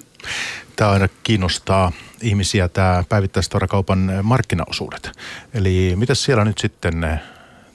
Tämä 0.76 0.91
aina 0.91 1.07
kiinnostaa 1.23 1.91
ihmisiä 2.21 2.67
tämä 2.67 3.03
päivittäistavarakaupan 3.09 4.11
markkinaosuudet. 4.23 5.11
Eli 5.53 5.93
mitä 5.95 6.15
siellä 6.15 6.45
nyt 6.45 6.57
sitten, 6.57 7.19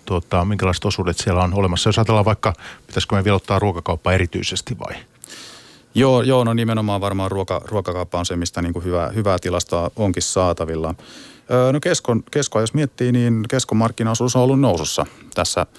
tuota, 0.04 0.44
minkälaiset 0.44 0.84
osuudet 0.84 1.18
siellä 1.18 1.42
on 1.42 1.54
olemassa? 1.54 1.88
Jos 1.88 1.98
ajatellaan 1.98 2.24
vaikka, 2.24 2.52
pitäisikö 2.86 3.16
me 3.16 3.24
vielä 3.24 3.36
ottaa 3.36 3.58
ruokakauppa 3.58 4.12
erityisesti 4.12 4.78
vai? 4.78 4.94
Joo, 5.94 6.22
joo 6.22 6.44
no 6.44 6.54
nimenomaan 6.54 7.00
varmaan 7.00 7.30
ruoka, 7.30 7.60
ruokakauppa 7.64 8.18
on 8.18 8.26
se, 8.26 8.36
mistä 8.36 8.62
niin 8.62 8.72
kuin 8.72 8.84
hyvää, 8.84 9.08
hyvää 9.08 9.38
tilastoa 9.38 9.90
onkin 9.96 10.22
saatavilla. 10.22 10.94
Öö, 11.50 11.72
no 11.72 11.80
keskon, 11.80 12.22
keskoa 12.30 12.60
jos 12.60 12.74
miettii, 12.74 13.12
niin 13.12 13.44
keskon 13.48 13.78
markkinaosuus 13.78 14.36
on 14.36 14.42
ollut 14.42 14.60
nousussa 14.60 15.06
tässä– 15.34 15.66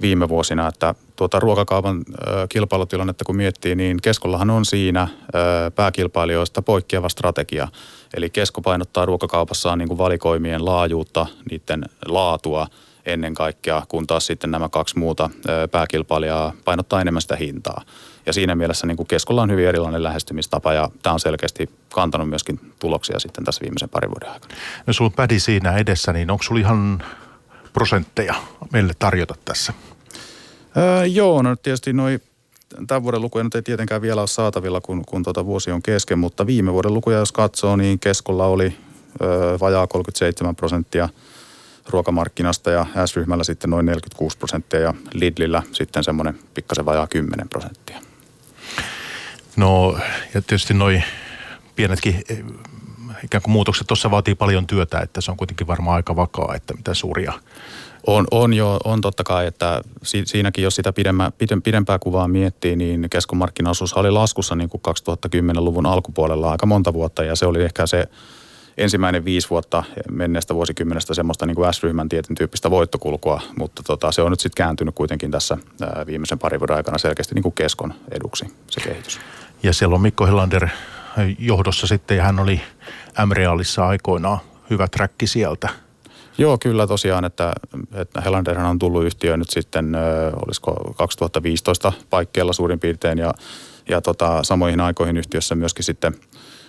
viime 0.00 0.28
vuosina, 0.28 0.68
että 0.68 0.94
tuota 1.16 1.40
ruokakaupan 1.40 2.04
kilpailutilannetta 2.48 3.24
kun 3.24 3.36
miettii, 3.36 3.74
niin 3.74 3.98
Keskollahan 4.02 4.50
on 4.50 4.64
siinä 4.64 5.08
pääkilpailijoista 5.74 6.62
poikkeava 6.62 7.08
strategia. 7.08 7.68
Eli 8.14 8.30
Kesko 8.30 8.60
painottaa 8.60 9.06
ruokakaupassaan 9.06 9.78
niin 9.78 9.88
kuin 9.88 9.98
valikoimien 9.98 10.64
laajuutta, 10.64 11.26
niiden 11.50 11.84
laatua 12.06 12.66
ennen 13.06 13.34
kaikkea, 13.34 13.82
kun 13.88 14.06
taas 14.06 14.26
sitten 14.26 14.50
nämä 14.50 14.68
kaksi 14.68 14.98
muuta 14.98 15.30
pääkilpailijaa 15.70 16.52
painottaa 16.64 17.00
enemmän 17.00 17.22
sitä 17.22 17.36
hintaa. 17.36 17.82
Ja 18.26 18.32
siinä 18.32 18.54
mielessä 18.54 18.86
niin 18.86 18.96
kuin 18.96 19.06
Keskolla 19.06 19.42
on 19.42 19.50
hyvin 19.50 19.68
erilainen 19.68 20.02
lähestymistapa 20.02 20.72
ja 20.72 20.88
tämä 21.02 21.14
on 21.14 21.20
selkeästi 21.20 21.70
kantanut 21.94 22.28
myöskin 22.28 22.60
tuloksia 22.78 23.18
sitten 23.18 23.44
tässä 23.44 23.60
viimeisen 23.62 23.88
parin 23.88 24.10
vuoden 24.10 24.30
aikana. 24.30 24.54
No 24.86 24.92
sulla 24.92 25.12
pädi 25.16 25.40
siinä 25.40 25.76
edessä, 25.76 26.12
niin 26.12 26.30
onko 26.30 26.42
sulla 26.42 26.60
ihan 26.60 27.02
prosentteja 27.72 28.34
meille 28.72 28.92
tarjota 28.98 29.34
tässä? 29.44 29.72
Öö, 30.76 31.06
joo, 31.06 31.42
no 31.42 31.56
tietysti 31.56 31.92
noi 31.92 32.18
tämän 32.86 33.02
vuoden 33.02 33.20
lukuja 33.20 33.44
nyt 33.44 33.54
ei 33.54 33.62
tietenkään 33.62 34.02
vielä 34.02 34.20
ole 34.20 34.28
saatavilla, 34.28 34.80
kun, 34.80 35.04
kun 35.04 35.22
tuota 35.22 35.46
vuosi 35.46 35.70
on 35.70 35.82
kesken, 35.82 36.18
mutta 36.18 36.46
viime 36.46 36.72
vuoden 36.72 36.94
lukuja 36.94 37.18
jos 37.18 37.32
katsoo, 37.32 37.76
niin 37.76 37.98
Keskolla 37.98 38.46
oli 38.46 38.76
öö, 39.22 39.58
vajaa 39.60 39.86
37 39.86 40.56
prosenttia 40.56 41.08
ruokamarkkinasta 41.88 42.70
ja 42.70 42.86
S-ryhmällä 43.06 43.44
sitten 43.44 43.70
noin 43.70 43.86
46 43.86 44.38
prosenttia 44.38 44.80
ja 44.80 44.94
Lidlillä 45.12 45.62
sitten 45.72 46.04
semmoinen 46.04 46.38
pikkasen 46.54 46.84
vajaa 46.84 47.06
10 47.06 47.48
prosenttia. 47.48 48.00
No 49.56 49.98
ja 50.34 50.42
tietysti 50.42 50.74
noin 50.74 51.04
pienetkin 51.76 52.22
eh, 52.28 52.44
ikään 53.24 53.42
kuin 53.42 53.52
muutokset 53.52 53.86
tuossa 53.86 54.10
vaatii 54.10 54.34
paljon 54.34 54.66
työtä, 54.66 55.00
että 55.00 55.20
se 55.20 55.30
on 55.30 55.36
kuitenkin 55.36 55.66
varmaan 55.66 55.96
aika 55.96 56.16
vakaa, 56.16 56.54
että 56.54 56.74
mitä 56.74 56.94
suuria 56.94 57.32
on, 58.06 58.26
on 58.30 58.54
jo, 58.54 58.78
on 58.84 59.00
totta 59.00 59.24
kai, 59.24 59.46
että 59.46 59.80
si, 60.02 60.22
siinäkin 60.26 60.64
jos 60.64 60.76
sitä 60.76 60.92
pidemmä, 60.92 61.32
pidempää 61.64 61.98
kuvaa 61.98 62.28
miettii, 62.28 62.76
niin 62.76 63.06
keskomarkkinaosuus 63.10 63.94
oli 63.94 64.10
laskussa 64.10 64.54
niin 64.54 64.70
kuin 64.70 64.80
2010-luvun 64.88 65.86
alkupuolella 65.86 66.50
aika 66.50 66.66
monta 66.66 66.92
vuotta 66.92 67.24
ja 67.24 67.36
se 67.36 67.46
oli 67.46 67.62
ehkä 67.62 67.86
se 67.86 68.08
ensimmäinen 68.78 69.24
viisi 69.24 69.50
vuotta 69.50 69.84
menneestä 70.10 70.54
vuosikymmenestä 70.54 71.14
semmoista 71.14 71.46
niin 71.46 71.54
kuin 71.54 71.74
S-ryhmän 71.74 72.08
tietyn 72.08 72.36
tyyppistä 72.36 72.70
voittokulkua, 72.70 73.40
mutta 73.58 73.82
tota, 73.82 74.12
se 74.12 74.22
on 74.22 74.30
nyt 74.30 74.40
sitten 74.40 74.64
kääntynyt 74.64 74.94
kuitenkin 74.94 75.30
tässä 75.30 75.56
viimeisen 76.06 76.38
parin 76.38 76.60
vuoden 76.60 76.76
aikana 76.76 76.98
selkeästi 76.98 77.34
niin 77.34 77.42
kuin 77.42 77.54
keskon 77.54 77.94
eduksi 78.10 78.46
se 78.70 78.80
kehitys. 78.80 79.20
Ja 79.62 79.72
siellä 79.72 79.94
on 79.94 80.00
Mikko 80.00 80.26
Helander 80.26 80.68
johdossa 81.38 81.86
sitten 81.86 82.16
ja 82.16 82.22
hän 82.22 82.38
oli 82.38 82.60
M-Realissa 83.26 83.86
aikoinaan 83.86 84.38
hyvä 84.70 84.88
träkki 84.88 85.26
sieltä– 85.26 85.68
Joo, 86.40 86.58
kyllä 86.58 86.86
tosiaan, 86.86 87.24
että, 87.24 87.52
että 87.94 88.20
Helanderhan 88.20 88.70
on 88.70 88.78
tullut 88.78 89.04
yhtiöön 89.04 89.38
nyt 89.38 89.50
sitten, 89.50 89.96
olisiko 90.46 90.94
2015 90.96 91.92
paikkeilla 92.10 92.52
suurin 92.52 92.80
piirtein 92.80 93.18
ja, 93.18 93.34
ja 93.88 94.00
tota, 94.00 94.42
samoihin 94.42 94.80
aikoihin 94.80 95.16
yhtiössä 95.16 95.54
myöskin 95.54 95.84
sitten 95.84 96.14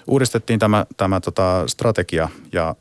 uudistettiin 0.07 0.59
tämä, 0.59 0.85
tämä 0.97 1.19
tota, 1.19 1.63
strategia 1.67 2.29
ja, 2.53 2.75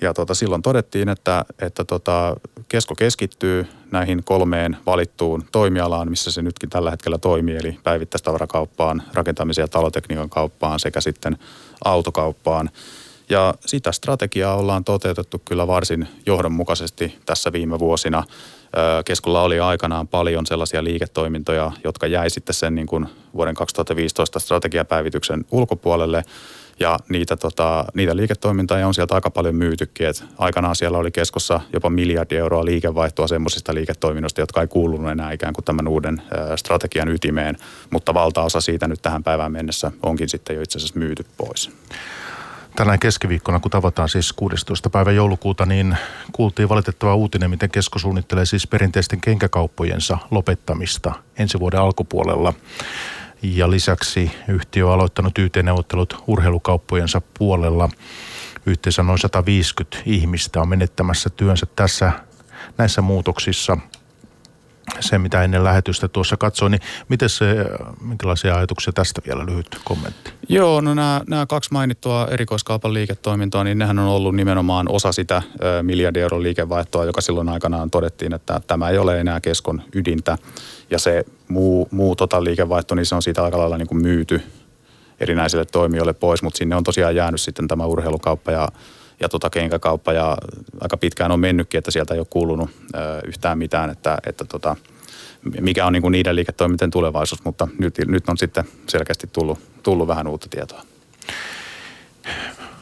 ja 0.00 0.14
tota, 0.14 0.34
silloin 0.34 0.62
todettiin, 0.62 1.08
että, 1.08 1.44
että 1.58 1.84
tota, 1.84 2.36
Kesko 2.68 2.94
keskittyy 2.94 3.66
näihin 3.90 4.24
kolmeen 4.24 4.76
valittuun 4.86 5.44
toimialaan, 5.52 6.10
missä 6.10 6.30
se 6.30 6.42
nytkin 6.42 6.70
tällä 6.70 6.90
hetkellä 6.90 7.18
toimii, 7.18 7.56
eli 7.56 7.78
päivittäistavarakauppaan, 7.82 9.02
rakentamisen 9.14 9.62
ja 9.62 9.68
talotekniikan 9.68 10.30
kauppaan 10.30 10.80
sekä 10.80 11.00
sitten 11.00 11.38
autokauppaan. 11.84 12.70
Ja 13.28 13.54
sitä 13.66 13.92
strategiaa 13.92 14.56
ollaan 14.56 14.84
toteutettu 14.84 15.42
kyllä 15.44 15.66
varsin 15.66 16.08
johdonmukaisesti 16.26 17.18
tässä 17.26 17.52
viime 17.52 17.78
vuosina. 17.78 18.22
Keskulla 19.04 19.42
oli 19.42 19.60
aikanaan 19.60 20.08
paljon 20.08 20.46
sellaisia 20.46 20.84
liiketoimintoja, 20.84 21.72
jotka 21.84 22.06
jäi 22.06 22.30
sitten 22.30 22.54
sen 22.54 22.74
niin 22.74 22.86
kuin 22.86 23.06
vuoden 23.34 23.54
2015 23.54 24.38
strategiapäivityksen 24.38 25.44
ulkopuolelle. 25.50 26.22
Ja 26.80 26.98
niitä, 27.08 27.36
tota, 27.36 27.84
niitä 27.94 28.16
liiketoimintoja 28.16 28.86
on 28.86 28.94
sieltä 28.94 29.14
aika 29.14 29.30
paljon 29.30 29.54
myytykin. 29.54 30.06
Et 30.06 30.24
aikanaan 30.38 30.76
siellä 30.76 30.98
oli 30.98 31.10
keskossa 31.10 31.60
jopa 31.72 31.90
miljardi 31.90 32.36
euroa 32.36 32.64
liikevaihtoa 32.64 33.26
semmoisista 33.26 33.74
liiketoiminnoista, 33.74 34.40
jotka 34.40 34.60
ei 34.60 34.68
kuulunut 34.68 35.10
enää 35.10 35.32
ikään 35.32 35.54
kuin 35.54 35.64
tämän 35.64 35.88
uuden 35.88 36.22
strategian 36.56 37.08
ytimeen. 37.08 37.56
Mutta 37.90 38.14
valtaosa 38.14 38.60
siitä 38.60 38.88
nyt 38.88 39.02
tähän 39.02 39.24
päivään 39.24 39.52
mennessä 39.52 39.92
onkin 40.02 40.28
sitten 40.28 40.56
jo 40.56 40.62
itse 40.62 40.78
asiassa 40.78 40.98
myyty 40.98 41.26
pois. 41.36 41.70
Tänään 42.76 42.98
keskiviikkona, 42.98 43.60
kun 43.60 43.70
tavataan 43.70 44.08
siis 44.08 44.32
16. 44.32 44.90
päivä 44.90 45.12
joulukuuta, 45.12 45.66
niin 45.66 45.96
kuultiin 46.32 46.68
valitettava 46.68 47.14
uutinen, 47.14 47.50
miten 47.50 47.70
kesko 47.70 47.98
suunnittelee 47.98 48.46
siis 48.46 48.66
perinteisten 48.66 49.20
kenkäkauppojensa 49.20 50.18
lopettamista 50.30 51.12
ensi 51.38 51.60
vuoden 51.60 51.80
alkupuolella. 51.80 52.54
Ja 53.42 53.70
lisäksi 53.70 54.30
yhtiö 54.48 54.86
on 54.86 54.92
aloittanut 54.92 55.38
YT-neuvottelut 55.38 56.24
urheilukauppojensa 56.26 57.22
puolella. 57.38 57.88
Yhteensä 58.66 59.02
noin 59.02 59.18
150 59.18 59.98
ihmistä 60.06 60.60
on 60.60 60.68
menettämässä 60.68 61.30
työnsä 61.30 61.66
tässä 61.76 62.12
näissä 62.78 63.02
muutoksissa– 63.02 63.76
se, 65.00 65.18
mitä 65.18 65.42
ennen 65.42 65.64
lähetystä 65.64 66.08
tuossa 66.08 66.36
katsoin, 66.36 66.70
niin 66.70 66.80
miten 67.08 67.28
se, 67.28 67.56
minkälaisia 68.00 68.56
ajatuksia 68.56 68.92
tästä 68.92 69.22
vielä 69.26 69.46
lyhyt 69.46 69.66
kommentti? 69.84 70.32
Joo, 70.48 70.80
no 70.80 70.94
nämä, 70.94 71.20
nämä 71.28 71.46
kaksi 71.46 71.72
mainittua 71.72 72.28
erikoiskaupan 72.30 72.94
liiketoimintoa, 72.94 73.64
niin 73.64 73.78
nehän 73.78 73.98
on 73.98 74.08
ollut 74.08 74.36
nimenomaan 74.36 74.86
osa 74.88 75.12
sitä 75.12 75.42
ö, 75.62 75.82
miljardin 75.82 76.22
euron 76.22 76.42
liikevaihtoa, 76.42 77.04
joka 77.04 77.20
silloin 77.20 77.48
aikanaan 77.48 77.90
todettiin, 77.90 78.32
että 78.32 78.60
tämä 78.66 78.90
ei 78.90 78.98
ole 78.98 79.20
enää 79.20 79.40
keskon 79.40 79.82
ydintä. 79.94 80.38
Ja 80.90 80.98
se 80.98 81.24
muu, 81.48 81.88
muu 81.90 82.16
tota 82.16 82.44
liikevaihto, 82.44 82.94
niin 82.94 83.06
se 83.06 83.14
on 83.14 83.22
siitä 83.22 83.44
aika 83.44 83.58
lailla 83.58 83.78
niin 83.78 83.88
kuin 83.88 84.02
myyty 84.02 84.42
erinäisille 85.20 85.64
toimijoille 85.64 86.12
pois, 86.12 86.42
mutta 86.42 86.58
sinne 86.58 86.76
on 86.76 86.84
tosiaan 86.84 87.16
jäänyt 87.16 87.40
sitten 87.40 87.68
tämä 87.68 87.86
urheilukauppa 87.86 88.52
ja 88.52 88.68
ja 89.20 89.28
tota 89.28 89.50
kenkäkauppa 89.50 90.12
ja 90.12 90.38
aika 90.80 90.96
pitkään 90.96 91.32
on 91.32 91.40
mennytkin, 91.40 91.78
että 91.78 91.90
sieltä 91.90 92.14
ei 92.14 92.20
ole 92.20 92.26
kuulunut 92.30 92.70
ö, 92.94 93.20
yhtään 93.26 93.58
mitään, 93.58 93.90
että, 93.90 94.18
että 94.26 94.44
tota, 94.44 94.76
mikä 95.60 95.86
on 95.86 95.92
niin 95.92 96.02
kuin 96.02 96.12
niiden 96.12 96.36
liiketoiminten 96.36 96.90
tulevaisuus, 96.90 97.44
mutta 97.44 97.68
nyt, 97.78 97.98
nyt 98.06 98.28
on 98.28 98.38
sitten 98.38 98.64
selkeästi 98.88 99.26
tullut, 99.26 99.58
tullut 99.82 100.08
vähän 100.08 100.26
uutta 100.26 100.48
tietoa. 100.48 100.82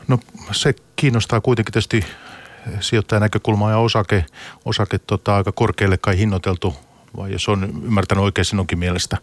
No 0.09 0.19
se 0.53 0.75
kiinnostaa 0.97 1.41
kuitenkin 1.41 1.73
tietysti 1.73 2.05
sijoittajan 2.81 3.23
näkökulmaa 3.23 3.71
ja 3.71 3.79
osake, 3.79 4.27
osake 4.65 4.99
tota, 4.99 5.37
aika 5.37 5.53
korkealle 5.53 5.99
kai 5.99 6.19
hinnoiteltu, 6.19 6.75
vai 7.17 7.33
jos 7.33 7.49
on 7.49 7.65
ymmärtänyt 7.85 8.25
oikein 8.25 8.45
sinunkin 8.45 8.79
mielestä? 8.79 9.17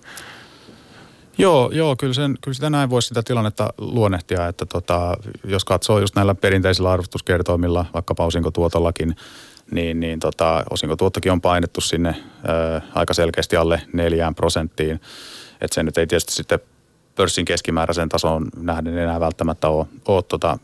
Joo, 1.37 1.71
joo 1.73 1.95
kyllä, 1.95 2.13
sen, 2.13 2.37
kyllä 2.41 2.55
sitä 2.55 2.69
näin 2.69 2.89
voisi 2.89 3.07
sitä 3.07 3.23
tilannetta 3.23 3.73
luonnehtia, 3.77 4.47
että 4.47 4.65
tota, 4.65 5.17
jos 5.43 5.65
katsoo 5.65 5.99
just 5.99 6.15
näillä 6.15 6.35
perinteisillä 6.35 6.91
arvostuskertoimilla, 6.91 7.85
vaikka 7.93 8.15
osinkotuotollakin, 8.17 9.15
niin, 9.71 9.99
niin 9.99 10.19
tota, 10.19 10.63
osinkotuottokin 10.69 11.31
on 11.31 11.41
painettu 11.41 11.81
sinne 11.81 12.15
ö, 12.49 12.81
aika 12.95 13.13
selkeästi 13.13 13.55
alle 13.55 13.81
neljään 13.93 14.35
prosenttiin. 14.35 15.01
Että 15.61 15.75
se 15.75 15.83
nyt 15.83 15.97
ei 15.97 16.07
tietysti 16.07 16.33
sitten 16.33 16.59
pörssin 17.15 17.45
keskimääräisen 17.45 18.09
tason 18.09 18.47
nähden 18.55 18.97
enää 18.97 19.19
välttämättä 19.19 19.67
ole, 19.67 19.85
ole 20.07 20.23
tota, 20.23 20.57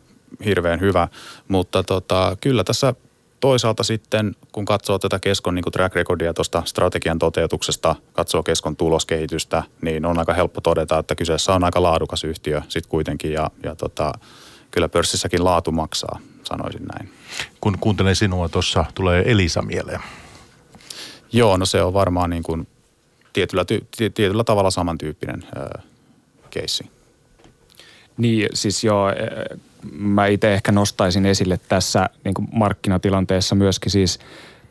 hirveän 0.44 0.80
hyvä, 0.80 1.08
mutta 1.48 1.82
tota, 1.82 2.36
kyllä 2.40 2.64
tässä 2.64 2.94
toisaalta 3.40 3.82
sitten, 3.82 4.36
kun 4.52 4.64
katsoo 4.64 4.98
tätä 4.98 5.18
Keskon 5.18 5.54
niin 5.54 5.64
track 5.72 5.94
recordia 5.94 6.34
tuosta 6.34 6.62
strategian 6.64 7.18
toteutuksesta, 7.18 7.96
katsoo 8.12 8.42
Keskon 8.42 8.76
tuloskehitystä, 8.76 9.62
niin 9.82 10.06
on 10.06 10.18
aika 10.18 10.34
helppo 10.34 10.60
todeta, 10.60 10.98
että 10.98 11.14
kyseessä 11.14 11.54
on 11.54 11.64
aika 11.64 11.82
laadukas 11.82 12.24
yhtiö 12.24 12.62
sitten 12.68 12.90
kuitenkin 12.90 13.32
ja, 13.32 13.50
ja 13.62 13.74
tota, 13.74 14.12
kyllä 14.70 14.88
pörssissäkin 14.88 15.44
laatu 15.44 15.72
maksaa, 15.72 16.20
sanoisin 16.44 16.84
näin. 16.84 17.12
Kun 17.60 17.78
kuuntelen 17.80 18.16
sinua 18.16 18.48
tuossa, 18.48 18.84
tulee 18.94 19.22
Elisa 19.26 19.62
mieleen. 19.62 20.00
Joo, 21.32 21.56
no 21.56 21.66
se 21.66 21.82
on 21.82 21.94
varmaan 21.94 22.30
niin 22.30 22.42
kuin 22.42 22.68
tietyllä, 23.32 23.64
ty, 23.64 23.86
tietyllä 23.96 24.44
tavalla 24.44 24.70
samantyyppinen 24.70 25.44
ö, 25.56 25.80
keissi. 26.50 26.90
Niin, 28.16 28.48
siis 28.54 28.84
joo, 28.84 29.08
mä 29.92 30.26
itse 30.26 30.54
ehkä 30.54 30.72
nostaisin 30.72 31.26
esille 31.26 31.60
tässä 31.68 32.10
niin 32.24 32.34
kuin 32.34 32.48
markkinatilanteessa 32.52 33.54
myöskin 33.54 33.92
siis 33.92 34.18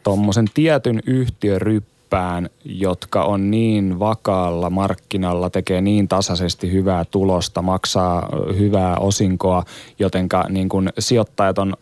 tuommoisen 0.03 0.45
tietyn 0.53 1.01
yhtiöryppään, 1.05 2.49
jotka 2.65 3.23
on 3.23 3.51
niin 3.51 3.99
vakaalla 3.99 4.69
markkinalla, 4.69 5.49
tekee 5.49 5.81
niin 5.81 6.07
tasaisesti 6.07 6.71
hyvää 6.71 7.05
tulosta, 7.05 7.61
maksaa 7.61 8.29
hyvää 8.57 8.97
osinkoa, 8.97 9.63
jotenka 9.99 10.45
niin 10.49 10.69
kuin 10.69 10.89
sijoittajat 10.99 11.57
on 11.57 11.73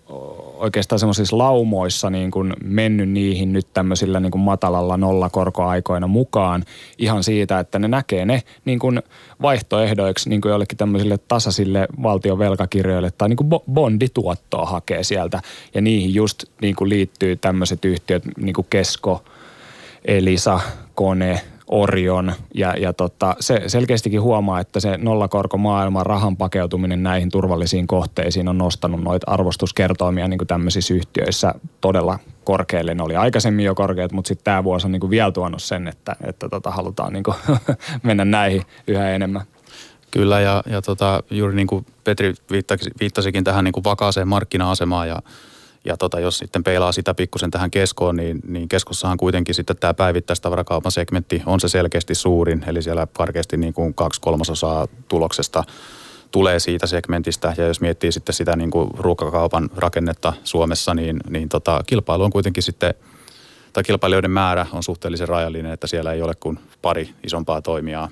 oikeastaan 0.58 1.00
semmoisissa 1.00 1.38
laumoissa 1.38 2.10
niin 2.10 2.32
kuin 2.32 2.54
mennyt 2.64 3.10
niihin 3.10 3.54
nyt 3.54 3.68
tämmöisillä 3.74 4.20
niin 4.20 4.32
kuin 4.32 4.42
matalalla 4.42 4.98
nollakorkoaikoina 4.98 6.08
mukaan 6.08 6.64
ihan 6.98 7.24
siitä, 7.24 7.60
että 7.60 7.80
ne 7.80 7.88
näkee 7.88 8.26
ne 8.26 8.44
niin 8.66 8.80
kuin 8.80 9.02
vaihtoehdoiksi 9.42 10.30
niin 10.30 10.42
kuin 10.42 10.50
jollekin 10.50 10.78
tämmöisille 10.78 11.18
tasaisille 11.18 11.88
valtion 12.04 12.40
velkakirjoille 12.40 13.12
tai 13.12 13.30
niin 13.30 13.38
kuin 13.38 13.50
bondituottoa 13.72 14.66
hakee 14.66 15.04
sieltä. 15.04 15.42
Ja 15.74 15.82
niihin 15.82 16.14
just 16.14 16.44
niin 16.62 16.76
kuin 16.76 16.90
liittyy 16.90 17.36
tämmöiset 17.36 17.86
yhtiöt 17.86 18.24
niin 18.38 18.56
kuin 18.56 18.68
Kesko, 18.70 19.24
Elisa, 20.06 20.60
Kone, 20.96 21.42
Orion 21.68 22.34
ja, 22.54 22.74
ja 22.78 22.94
tota, 22.94 23.36
se 23.40 23.62
selkeästikin 23.68 24.22
huomaa, 24.22 24.60
että 24.60 24.80
se 24.80 24.98
nollakorkomaailman 24.98 26.06
rahan 26.06 26.38
pakeutuminen 26.38 27.04
näihin 27.04 27.32
turvallisiin 27.32 27.88
kohteisiin 27.88 28.48
on 28.48 28.58
nostanut 28.58 29.04
noita 29.04 29.32
arvostuskertoimia 29.32 30.28
niin 30.28 30.38
kuin 30.38 30.48
tämmöisissä 30.48 30.94
yhtiöissä 30.94 31.54
todella 31.82 32.20
korkealle. 32.44 32.96
Ne 32.96 33.04
oli 33.04 33.16
aikaisemmin 33.16 33.66
jo 33.66 33.76
korkeat, 33.76 34.12
mutta 34.12 34.28
sitten 34.28 34.44
tämä 34.44 34.64
vuosi 34.64 34.88
on 34.88 34.92
niin 34.92 35.00
kuin 35.00 35.10
vielä 35.10 35.32
tuonut 35.32 35.64
sen, 35.64 35.88
että, 35.88 36.16
että 36.24 36.50
tota, 36.50 36.72
halutaan 36.72 37.14
niin 37.14 37.24
kuin 37.24 37.38
mennä 38.04 38.26
näihin 38.26 38.62
yhä 38.88 39.10
enemmän. 39.10 39.42
Kyllä 40.12 40.40
ja, 40.40 40.64
ja 40.70 40.82
tota, 40.82 41.24
juuri 41.32 41.56
niin 41.56 41.68
kuin 41.68 41.86
Petri 42.04 42.34
viittasikin 43.00 43.44
tähän 43.44 43.64
niin 43.64 43.74
kuin 43.74 43.84
vakaaseen 43.84 44.28
markkina-asemaan 44.28 45.08
ja 45.08 45.22
ja 45.86 45.98
tota, 45.98 46.20
jos 46.20 46.38
sitten 46.38 46.64
peilaa 46.64 46.92
sitä 46.92 47.14
pikkusen 47.14 47.52
tähän 47.52 47.72
keskoon, 47.72 48.16
niin, 48.16 48.40
niin 48.48 48.70
keskossahan 48.70 49.18
kuitenkin 49.18 49.56
sitten 49.56 49.78
tämä 49.78 49.94
päivittäistavarakaupan 49.94 50.92
segmentti 50.92 51.42
on 51.46 51.60
se 51.60 51.68
selkeästi 51.68 52.16
suurin. 52.16 52.64
Eli 52.68 52.82
siellä 52.82 53.08
karkeasti 53.14 53.58
niin 53.58 53.74
kuin 53.74 53.94
kaksi 53.94 54.22
kolmasosaa 54.22 54.88
tuloksesta 55.08 55.64
tulee 56.32 56.60
siitä 56.60 56.88
segmentistä. 56.88 57.54
Ja 57.58 57.68
jos 57.68 57.82
miettii 57.82 58.12
sitten 58.12 58.36
sitä 58.36 58.56
niin 58.56 58.72
kuin 58.72 58.90
ruokakaupan 58.98 59.70
rakennetta 59.76 60.34
Suomessa, 60.44 60.94
niin, 60.94 61.20
niin 61.30 61.50
tota, 61.50 61.84
kilpailu 61.88 62.24
on 62.24 62.32
kuitenkin 62.32 62.64
sitten, 62.64 62.94
tai 63.74 63.84
kilpailijoiden 63.84 64.32
määrä 64.32 64.66
on 64.72 64.84
suhteellisen 64.84 65.28
rajallinen, 65.28 65.72
että 65.72 65.88
siellä 65.88 66.14
ei 66.14 66.22
ole 66.22 66.34
kuin 66.40 66.60
pari 66.82 67.10
isompaa 67.24 67.62
toimijaa, 67.62 68.10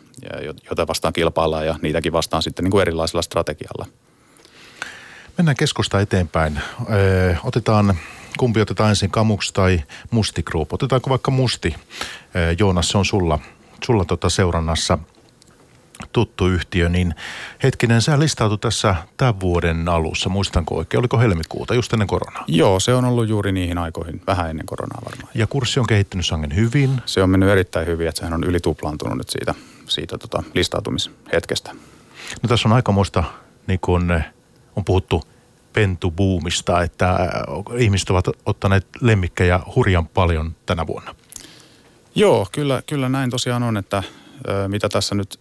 joita 0.69 0.87
vastaan 0.87 1.13
kilpaillaan 1.13 1.65
ja 1.65 1.75
niitäkin 1.81 2.13
vastaan 2.13 2.43
sitten 2.43 2.63
niin 2.63 2.71
kuin 2.71 2.81
erilaisella 2.81 3.21
strategialla. 3.21 3.85
Mennään 5.37 5.55
keskusta 5.55 5.99
eteenpäin. 5.99 6.59
Öö, 6.91 7.35
otetaan, 7.43 7.97
kumpi 8.37 8.61
otetaan 8.61 8.89
ensin, 8.89 9.11
Kamux 9.11 9.51
tai 9.51 9.83
Musti 10.11 10.43
Group? 10.43 10.73
Otetaanko 10.73 11.09
vaikka 11.09 11.31
Musti? 11.31 11.75
Öö, 12.35 12.55
Joonas, 12.59 12.89
se 12.89 12.97
on 12.97 13.05
sulla, 13.05 13.39
sulla 13.83 14.05
tota 14.05 14.29
seurannassa 14.29 14.97
tuttu 16.11 16.47
yhtiö, 16.47 16.89
niin 16.89 17.15
hetkinen, 17.63 18.01
sä 18.01 18.19
listautu 18.19 18.57
tässä 18.57 18.95
tämän 19.17 19.39
vuoden 19.39 19.89
alussa, 19.89 20.29
muistanko 20.29 20.75
oikein, 20.75 20.99
oliko 20.99 21.19
helmikuuta, 21.19 21.73
just 21.73 21.93
ennen 21.93 22.07
koronaa? 22.07 22.43
Joo, 22.47 22.79
se 22.79 22.93
on 22.93 23.05
ollut 23.05 23.29
juuri 23.29 23.51
niihin 23.51 23.77
aikoihin, 23.77 24.21
vähän 24.27 24.49
ennen 24.49 24.65
koronaa 24.65 25.01
varmaan. 25.05 25.31
Ja 25.35 25.47
kurssi 25.47 25.79
on 25.79 25.87
kehittynyt 25.87 26.25
sangen 26.25 26.55
hyvin? 26.55 27.01
Se 27.05 27.23
on 27.23 27.29
mennyt 27.29 27.49
erittäin 27.49 27.87
hyvin, 27.87 28.07
että 28.07 28.19
sehän 28.19 28.33
on 28.33 28.43
yli 28.43 28.59
tuplaantunut 28.59 29.17
nyt 29.17 29.29
siitä, 29.29 29.55
siitä 29.87 30.17
tota, 30.17 30.43
listautumishetkestä. 30.53 31.71
No 32.41 32.47
tässä 32.47 32.69
on 32.69 32.73
aikamoista 32.73 33.23
niin 33.67 33.79
kun, 33.79 34.21
on 34.75 34.85
puhuttu 34.85 35.23
pentubuumista, 35.73 36.81
että 36.81 37.11
äh, 37.11 37.27
ihmiset 37.77 38.09
ovat 38.09 38.25
ottaneet 38.45 38.87
lemmikkejä 39.01 39.59
hurjan 39.75 40.07
paljon 40.07 40.55
tänä 40.65 40.87
vuonna. 40.87 41.15
Joo, 42.15 42.47
kyllä, 42.51 42.81
kyllä 42.87 43.09
näin 43.09 43.29
tosiaan 43.29 43.63
on, 43.63 43.77
että 43.77 44.03
mitä 44.67 44.89
tässä 44.89 45.15
nyt 45.15 45.39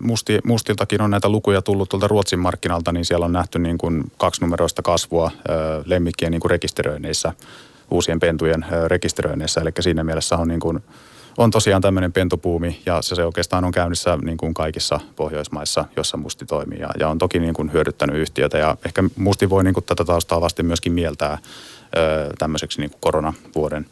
musti, 0.00 0.38
mustiltakin 0.44 1.02
on 1.02 1.10
näitä 1.10 1.28
lukuja 1.28 1.62
tullut 1.62 1.88
tuolta 1.88 2.08
Ruotsin 2.08 2.38
markkinalta, 2.38 2.92
niin 2.92 3.04
siellä 3.04 3.26
on 3.26 3.32
nähty 3.32 3.58
niin 3.58 3.78
kuin 3.78 4.12
kaksinumeroista 4.16 4.82
kasvua 4.82 5.30
lemmikkien 5.84 6.30
niin 6.30 6.40
kuin 6.40 6.50
rekisteröinneissä, 6.50 7.32
uusien 7.90 8.20
pentujen 8.20 8.66
rekisteröinneissä. 8.86 9.60
Eli 9.60 9.70
siinä 9.80 10.04
mielessä 10.04 10.36
on 10.36 10.48
niin 10.48 10.60
kuin 10.60 10.84
on 11.36 11.50
tosiaan 11.50 11.82
tämmöinen 11.82 12.12
pentupuumi 12.12 12.82
ja 12.86 13.02
se, 13.02 13.14
se 13.14 13.24
oikeastaan 13.24 13.64
on 13.64 13.72
käynnissä 13.72 14.18
niin 14.22 14.36
kuin 14.36 14.54
kaikissa 14.54 15.00
Pohjoismaissa, 15.16 15.84
jossa 15.96 16.16
Musti 16.16 16.46
toimii 16.46 16.78
ja, 16.78 16.90
ja 17.00 17.08
on 17.08 17.18
toki 17.18 17.38
niin 17.38 17.54
kuin 17.54 17.72
hyödyttänyt 17.72 18.16
yhtiötä 18.16 18.58
ja 18.58 18.76
ehkä 18.86 19.04
Musti 19.16 19.50
voi 19.50 19.64
niin 19.64 19.74
kuin 19.74 19.84
tätä 19.84 20.04
taustaa 20.04 20.40
vasti 20.40 20.62
myöskin 20.62 20.92
mieltää 20.92 21.38
ö, 21.96 22.30
tämmöiseksi 22.38 22.80
niin 22.80 22.90
kuin 22.90 23.00
koronavuoden 23.00 23.86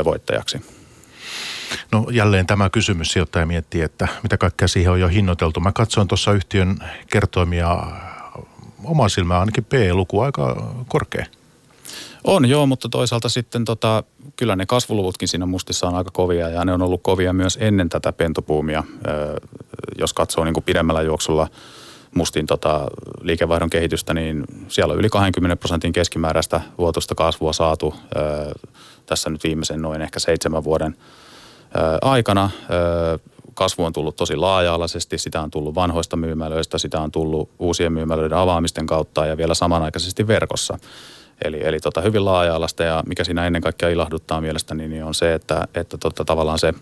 ö, 0.00 0.04
voittajaksi. 0.04 0.60
No 1.92 2.06
jälleen 2.10 2.46
tämä 2.46 2.70
kysymys 2.70 3.12
sijoittaja 3.12 3.46
miettii, 3.46 3.82
että 3.82 4.08
mitä 4.22 4.38
kaikkea 4.38 4.68
siihen 4.68 4.92
on 4.92 5.00
jo 5.00 5.08
hinnoiteltu. 5.08 5.60
Mä 5.60 5.72
katsoin 5.72 6.08
tuossa 6.08 6.32
yhtiön 6.32 6.78
kertoimia 7.10 7.78
oma 8.84 9.08
silmää 9.08 9.40
ainakin 9.40 9.64
P-luku 9.64 10.20
aika 10.20 10.74
korkea. 10.88 11.26
On 12.24 12.48
joo, 12.48 12.66
mutta 12.66 12.88
toisaalta 12.88 13.28
sitten 13.28 13.64
tota, 13.64 14.04
kyllä 14.36 14.56
ne 14.56 14.66
kasvuluvutkin 14.66 15.28
siinä 15.28 15.46
mustissa 15.46 15.88
on 15.88 15.94
aika 15.94 16.10
kovia 16.12 16.48
ja 16.48 16.64
ne 16.64 16.72
on 16.72 16.82
ollut 16.82 17.02
kovia 17.02 17.32
myös 17.32 17.58
ennen 17.60 17.88
tätä 17.88 18.12
pentopuumia. 18.12 18.84
jos 19.98 20.12
katsoo 20.12 20.44
niin 20.44 20.54
kuin 20.54 20.64
pidemmällä 20.64 21.02
juoksulla 21.02 21.48
mustin 22.14 22.46
tota, 22.46 22.86
liikevaihdon 23.22 23.70
kehitystä, 23.70 24.14
niin 24.14 24.44
siellä 24.68 24.92
on 24.92 24.98
yli 24.98 25.08
20 25.08 25.56
prosentin 25.56 25.92
keskimääräistä 25.92 26.60
vuotuista 26.78 27.14
kasvua 27.14 27.52
saatu 27.52 27.94
tässä 29.06 29.30
nyt 29.30 29.44
viimeisen 29.44 29.82
noin 29.82 30.02
ehkä 30.02 30.18
seitsemän 30.18 30.64
vuoden 30.64 30.96
aikana. 32.02 32.50
kasvu 33.54 33.84
on 33.84 33.92
tullut 33.92 34.16
tosi 34.16 34.36
laaja-alaisesti, 34.36 35.18
sitä 35.18 35.40
on 35.40 35.50
tullut 35.50 35.74
vanhoista 35.74 36.16
myymälöistä, 36.16 36.78
sitä 36.78 37.00
on 37.00 37.12
tullut 37.12 37.50
uusien 37.58 37.92
myymälöiden 37.92 38.38
avaamisten 38.38 38.86
kautta 38.86 39.26
ja 39.26 39.36
vielä 39.36 39.54
samanaikaisesti 39.54 40.26
verkossa. 40.26 40.78
Eli, 41.44 41.66
eli 41.66 41.80
tota, 41.80 42.00
hyvin 42.00 42.24
laaja-alaista 42.24 42.82
ja 42.82 43.02
mikä 43.06 43.24
siinä 43.24 43.46
ennen 43.46 43.62
kaikkea 43.62 43.88
ilahduttaa 43.88 44.40
mielestäni, 44.40 44.88
niin 44.88 45.04
on 45.04 45.14
se, 45.14 45.34
että, 45.34 45.68
että 45.74 45.98
tota, 45.98 46.24
tavallaan 46.24 46.58
se 46.58 46.74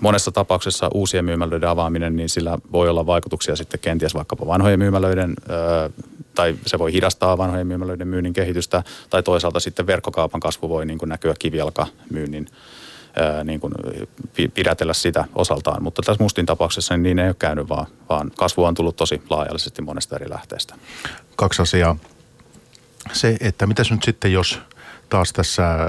monessa 0.00 0.30
tapauksessa 0.30 0.90
uusien 0.94 1.24
myymälöiden 1.24 1.68
avaaminen, 1.68 2.16
niin 2.16 2.28
sillä 2.28 2.58
voi 2.72 2.88
olla 2.88 3.06
vaikutuksia 3.06 3.56
sitten 3.56 3.80
kenties 3.80 4.14
vaikkapa 4.14 4.46
vanhojen 4.46 4.78
myymälöiden, 4.78 5.34
ö, 5.50 5.90
tai 6.34 6.56
se 6.66 6.78
voi 6.78 6.92
hidastaa 6.92 7.38
vanhojen 7.38 7.66
myymälöiden 7.66 8.08
myynnin 8.08 8.32
kehitystä, 8.32 8.82
tai 9.10 9.22
toisaalta 9.22 9.60
sitten 9.60 9.86
verkkokaupan 9.86 10.40
kasvu 10.40 10.68
voi 10.68 10.86
niin 10.86 10.98
kuin 10.98 11.08
näkyä 11.08 11.34
kivijalkamyynnin 11.38 12.46
niin 13.44 13.60
kuin 13.60 13.72
pidätellä 14.54 14.92
sitä 14.92 15.24
osaltaan. 15.34 15.82
Mutta 15.82 16.02
tässä 16.02 16.22
mustin 16.22 16.46
tapauksessa 16.46 16.96
niin, 16.96 17.02
niin 17.02 17.18
ei 17.18 17.28
ole 17.28 17.36
käynyt, 17.38 17.68
vaan, 17.68 17.86
vaan 18.08 18.30
kasvu 18.36 18.64
on 18.64 18.74
tullut 18.74 18.96
tosi 18.96 19.22
laajallisesti 19.30 19.82
monesta 19.82 20.16
eri 20.16 20.30
lähteestä. 20.30 20.74
Kaksi 21.36 21.62
asiaa 21.62 21.96
se, 23.12 23.36
että 23.40 23.66
mitäs 23.66 23.90
nyt 23.90 24.02
sitten 24.02 24.32
jos 24.32 24.60
taas 25.08 25.32
tässä 25.32 25.74
äh, 25.74 25.88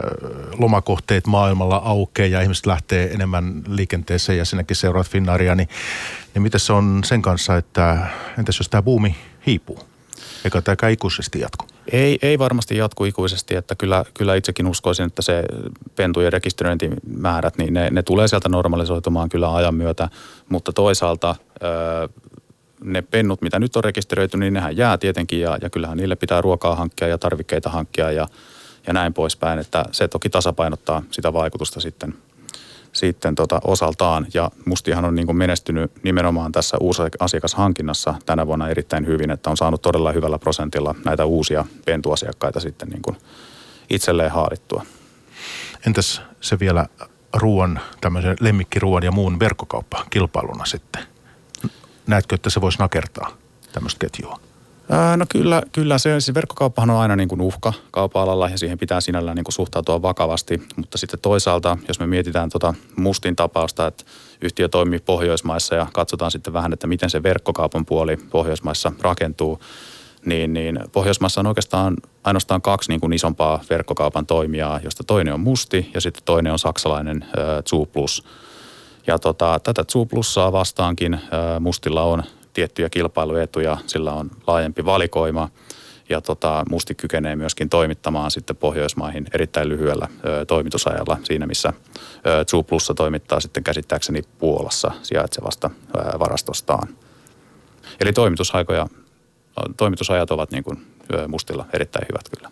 lomakohteet 0.58 1.28
maailmalla 1.28 1.76
aukeaa 1.76 2.28
ja 2.28 2.42
ihmiset 2.42 2.66
lähtee 2.66 3.14
enemmän 3.14 3.64
liikenteeseen 3.68 4.38
ja 4.38 4.46
sinnekin 4.46 4.76
seuraat 4.76 5.10
Finnaaria, 5.10 5.56
niin, 5.56 5.70
niin 6.34 6.42
miten 6.42 6.60
se 6.60 6.74
on 6.74 7.02
sen 7.06 7.22
kanssa, 7.22 7.58
että 7.58 8.08
entäs 8.38 8.60
jos 8.60 8.70
tämä 8.70 8.82
buumi 8.82 9.16
hiipuu? 9.46 9.90
Eikä 10.46 10.62
tämä 10.62 10.90
ikuisesti 10.90 11.40
jatku? 11.40 11.66
Ei, 11.92 12.20
ei 12.22 12.40
varmasti 12.40 12.78
jatku 12.78 13.06
ikuisesti, 13.06 13.56
että 13.56 13.76
kyllä, 13.76 14.06
kyllä 14.14 14.36
itsekin 14.36 14.68
uskoisin, 14.68 15.06
että 15.06 15.22
se 15.22 15.44
pentujen 15.96 16.34
rekisteröintimäärät, 16.34 17.58
niin 17.58 17.74
ne, 17.74 17.90
ne 17.90 18.04
tulee 18.04 18.28
sieltä 18.28 18.50
normalisoitumaan 18.50 19.30
kyllä 19.30 19.56
ajan 19.56 19.76
myötä, 19.76 20.10
mutta 20.50 20.74
toisaalta 20.74 21.36
öö, 21.64 22.08
ne 22.84 23.02
pennut, 23.02 23.42
mitä 23.42 23.60
nyt 23.60 23.76
on 23.76 23.84
rekisteröity, 23.84 24.38
niin 24.38 24.54
nehän 24.54 24.78
jää 24.78 24.98
tietenkin 24.98 25.42
ja, 25.42 25.58
ja 25.62 25.70
kyllähän 25.70 25.98
niille 25.98 26.16
pitää 26.16 26.42
ruokaa 26.42 26.76
hankkia 26.76 27.08
ja 27.08 27.18
tarvikkeita 27.18 27.70
hankkia 27.70 28.12
ja, 28.12 28.28
ja 28.88 28.94
näin 28.94 29.14
poispäin, 29.14 29.60
että 29.60 29.86
se 29.92 30.08
toki 30.08 30.30
tasapainottaa 30.30 31.04
sitä 31.12 31.34
vaikutusta 31.34 31.80
sitten, 31.80 32.14
sitten 32.94 33.36
tota 33.36 33.62
osaltaan. 33.64 34.28
Ja 34.34 34.52
Mustihan 34.66 35.06
on 35.06 35.16
niin 35.16 35.26
kuin 35.26 35.38
menestynyt 35.38 35.92
nimenomaan 36.04 36.52
tässä 36.52 36.78
asiakashankinnassa 37.20 38.16
tänä 38.26 38.48
vuonna 38.48 38.70
erittäin 38.70 39.06
hyvin, 39.08 39.32
että 39.32 39.50
on 39.50 39.58
saanut 39.58 39.82
todella 39.82 40.12
hyvällä 40.12 40.40
prosentilla 40.40 40.96
näitä 41.06 41.26
uusia 41.26 41.66
pentuasiakkaita 41.86 42.60
sitten 42.60 42.90
niin 42.90 43.02
kuin 43.02 43.18
itselleen 43.90 44.32
haalittua. 44.32 44.86
Entäs 45.88 46.22
se 46.42 46.60
vielä 46.60 46.86
ruoan, 47.34 47.80
tämmöisen 48.02 48.38
lemmikkiruoan 48.40 49.04
ja 49.04 49.12
muun 49.12 49.40
verkkokauppa 49.40 50.06
kilpailuna 50.10 50.66
sitten? 50.66 51.19
Näetkö, 52.08 52.36
että 52.36 52.50
se 52.50 52.62
voisi 52.62 52.80
nakertaa 52.80 53.38
tämmöistä 53.72 54.00
ketjua? 54.00 54.40
No 55.18 55.26
kyllä, 55.30 55.64
kyllä 55.72 55.98
se, 55.98 56.22
se 56.22 56.34
verkkokauppahan 56.34 56.90
on 56.90 56.98
aina 56.98 57.16
niin 57.16 57.30
kuin 57.30 57.42
uhka 57.42 57.74
kaupa-alalla 57.92 58.50
ja 58.50 58.58
siihen 58.58 58.78
pitää 58.78 59.02
sinällään 59.02 59.36
niin 59.36 59.44
kuin 59.44 59.54
suhtautua 59.54 60.02
vakavasti. 60.02 60.62
Mutta 60.76 60.98
sitten 60.98 61.20
toisaalta, 61.20 61.78
jos 61.88 62.00
me 62.00 62.08
mietitään 62.08 62.50
tuota 62.50 62.74
mustin 62.96 63.36
tapausta, 63.36 63.88
että 63.88 64.04
yhtiö 64.42 64.68
toimii 64.68 65.00
Pohjoismaissa 65.00 65.76
ja 65.76 65.88
katsotaan 65.94 66.32
sitten 66.32 66.54
vähän, 66.54 66.74
että 66.74 66.88
miten 66.88 67.10
se 67.10 67.24
verkkokaupan 67.24 67.86
puoli 67.86 68.18
Pohjoismaissa 68.18 68.92
rakentuu, 69.02 69.60
niin, 70.26 70.54
niin 70.54 70.80
Pohjoismaissa 70.92 71.42
on 71.42 71.48
oikeastaan 71.48 71.98
ainoastaan 72.24 72.62
kaksi 72.62 72.92
niin 72.92 73.00
kuin 73.00 73.14
isompaa 73.14 73.64
verkkokaupan 73.70 74.26
toimijaa, 74.26 74.80
josta 74.84 75.04
toinen 75.04 75.34
on 75.34 75.40
Musti 75.40 75.92
ja 75.94 76.02
sitten 76.02 76.24
toinen 76.26 76.54
on 76.54 76.60
saksalainen 76.60 77.24
äh, 77.24 77.92
Plus– 77.94 78.24
ja 79.10 79.20
tota, 79.20 79.60
tätä 79.64 79.84
Zoo 79.92 80.08
vastaankin 80.52 81.20
Mustilla 81.60 82.04
on 82.04 82.24
tiettyjä 82.54 82.90
kilpailuetuja, 82.90 83.78
sillä 83.88 84.14
on 84.14 84.32
laajempi 84.48 84.86
valikoima 84.86 85.50
ja 86.10 86.22
tota, 86.22 86.66
Musti 86.70 86.96
kykenee 86.96 87.36
myöskin 87.36 87.70
toimittamaan 87.70 88.32
sitten 88.32 88.56
Pohjoismaihin 88.56 89.28
erittäin 89.34 89.70
lyhyellä 89.70 90.08
ö, 90.26 90.46
toimitusajalla 90.46 91.18
siinä, 91.24 91.48
missä 91.48 91.74
ö, 92.26 92.46
Zoo 92.48 92.64
Plussa 92.64 92.94
toimittaa 92.94 93.40
sitten 93.40 93.64
käsittääkseni 93.64 94.22
Puolassa 94.38 94.92
sijaitsevasta 95.04 95.70
ö, 95.70 96.20
varastostaan. 96.20 96.88
Eli 98.00 98.14
toimitusaikoja, 98.14 98.88
toimitusajat 99.78 100.32
ovat 100.32 100.52
niin 100.52 100.64
kuin, 100.64 100.86
ö, 101.14 101.28
Mustilla 101.28 101.66
erittäin 101.74 102.06
hyvät 102.10 102.30
kyllä. 102.38 102.52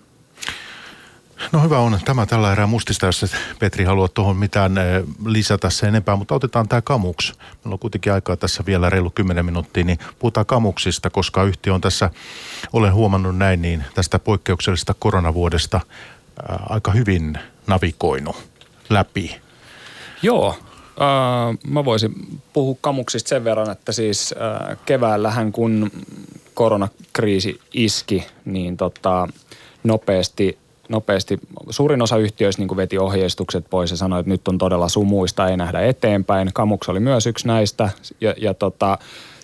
No 1.52 1.62
hyvä 1.62 1.80
on 1.80 2.00
tämä 2.06 2.26
tällä 2.26 2.52
erää 2.52 2.68
mustista, 2.68 3.06
jos 3.06 3.24
et 3.24 3.32
Petri 3.60 3.86
haluaa 3.86 4.08
tuohon 4.08 4.38
mitään 4.38 4.78
eh, 4.78 5.04
lisätä 5.26 5.70
sen 5.70 5.90
enempää, 5.90 6.16
mutta 6.16 6.36
otetaan 6.36 6.68
tämä 6.68 6.82
kamuks. 6.82 7.34
Meillä 7.38 7.74
on 7.74 7.80
kuitenkin 7.80 8.14
aikaa 8.14 8.38
tässä 8.38 8.64
vielä 8.66 8.90
reilu 8.90 9.10
10 9.10 9.46
minuuttia, 9.46 9.84
niin 9.84 10.00
puhutaan 10.20 10.46
kamuksista, 10.46 11.10
koska 11.10 11.44
yhtiö 11.44 11.74
on 11.74 11.82
tässä, 11.82 12.10
olen 12.74 12.94
huomannut 12.94 13.38
näin, 13.38 13.62
niin 13.62 13.84
tästä 13.94 14.20
poikkeuksellisesta 14.20 14.96
koronavuodesta 15.00 15.82
ää, 16.50 16.64
aika 16.70 16.92
hyvin 16.92 17.38
navigoinut 17.68 18.36
läpi. 18.90 19.36
Joo, 20.22 20.50
äh, 20.50 21.58
mä 21.68 21.86
voisin 21.86 22.42
puhua 22.54 22.78
kamuksista 22.82 23.30
sen 23.30 23.44
verran, 23.44 23.70
että 23.70 23.92
siis 23.92 24.36
äh, 24.42 24.78
keväällähän 24.86 25.52
kun 25.52 25.92
koronakriisi 26.54 27.60
iski, 27.74 28.28
niin 28.46 28.78
tota, 28.78 29.28
nopeasti 29.84 30.58
nopeasti. 30.90 31.40
Suurin 31.70 32.02
osa 32.02 32.18
yhtiöistä 32.18 32.62
niin 32.62 32.78
veti 32.78 32.98
ohjeistukset 32.98 33.66
pois 33.70 33.92
ja 33.92 33.98
sanoi, 33.98 34.20
että 34.20 34.30
nyt 34.30 34.48
on 34.48 34.58
todella 34.58 34.90
sumuista, 34.90 35.48
ei 35.48 35.58
nähdä 35.58 35.82
eteenpäin. 35.82 36.50
Kamuks 36.54 36.90
oli 36.90 37.00
myös 37.00 37.28
yksi 37.28 37.48
näistä 37.48 37.90
ja, 38.22 38.34
ja 38.38 38.54
tota, 38.54 38.98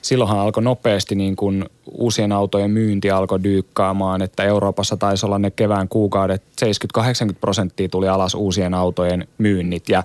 silloinhan 0.04 0.40
alkoi 0.40 0.64
nopeasti 0.64 1.16
niin 1.16 1.36
kuin 1.36 1.66
uusien 1.92 2.32
autojen 2.32 2.72
myynti 2.72 3.12
alkoi 3.12 3.44
dyykkaamaan, 3.44 4.22
että 4.22 4.44
Euroopassa 4.44 4.98
taisi 4.98 5.26
olla 5.26 5.40
ne 5.40 5.52
kevään 5.52 5.88
kuukaudet 5.88 6.44
70-80 7.02 7.06
prosenttia 7.42 7.90
tuli 7.90 8.08
alas 8.08 8.36
uusien 8.36 8.74
autojen 8.74 9.28
myynnit 9.38 9.90
ja, 9.90 10.04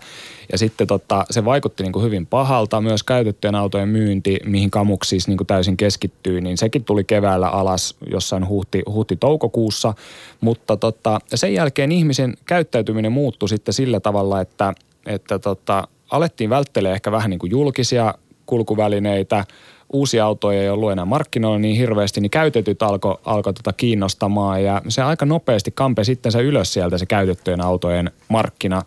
ja 0.53 0.59
sitten 0.59 0.87
tota, 0.87 1.27
se 1.31 1.45
vaikutti 1.45 1.83
niin 1.83 1.93
kuin 1.93 2.05
hyvin 2.05 2.27
pahalta. 2.27 2.81
Myös 2.81 3.03
käytettyjen 3.03 3.55
autojen 3.55 3.89
myynti, 3.89 4.39
mihin 4.45 4.71
Kamuk 4.71 5.05
siis 5.05 5.29
niin 5.29 5.37
kuin 5.37 5.47
täysin 5.47 5.77
keskittyy, 5.77 6.41
niin 6.41 6.59
sekin 6.59 6.85
tuli 6.85 7.05
keväällä 7.05 7.49
alas 7.49 7.97
jossain 8.11 8.49
huhti, 8.49 8.83
huhti-toukokuussa, 8.91 9.95
mutta 10.41 10.77
tota, 10.77 11.19
sen 11.35 11.55
jälkeen 11.55 11.93
ihmisen 11.93 12.37
käyttäytyminen 12.47 13.13
muuttui 13.13 13.49
sitten 13.49 13.75
sillä 13.75 14.01
tavalla, 14.01 14.41
että, 14.41 14.75
että 15.07 15.39
tota, 15.39 15.89
alettiin 16.11 16.51
välttelee 16.51 16.93
ehkä 16.93 17.13
vähän 17.13 17.31
niin 17.31 17.39
kuin 17.39 17.51
julkisia 17.51 18.15
kulkuvälineitä– 18.49 19.45
uusia 19.93 20.25
autoja 20.25 20.63
ei 20.63 20.71
ollut 20.71 20.93
enää 20.93 21.05
markkinoilla 21.05 21.59
niin 21.59 21.77
hirveästi, 21.77 22.21
niin 22.21 22.31
käytetyt 22.31 22.83
alkoi 22.83 23.19
alko 23.25 23.53
tota 23.53 23.73
kiinnostamaan 23.73 24.65
ja 24.65 24.83
se 24.89 25.03
aika 25.03 25.27
nopeasti 25.27 25.71
kampe 25.71 26.05
sitten 26.05 26.33
se 26.33 26.43
ylös 26.43 26.73
sieltä 26.73 26.99
se 26.99 27.07
käytettyjen 27.07 27.61
autojen 27.61 28.11
markkina. 28.29 28.83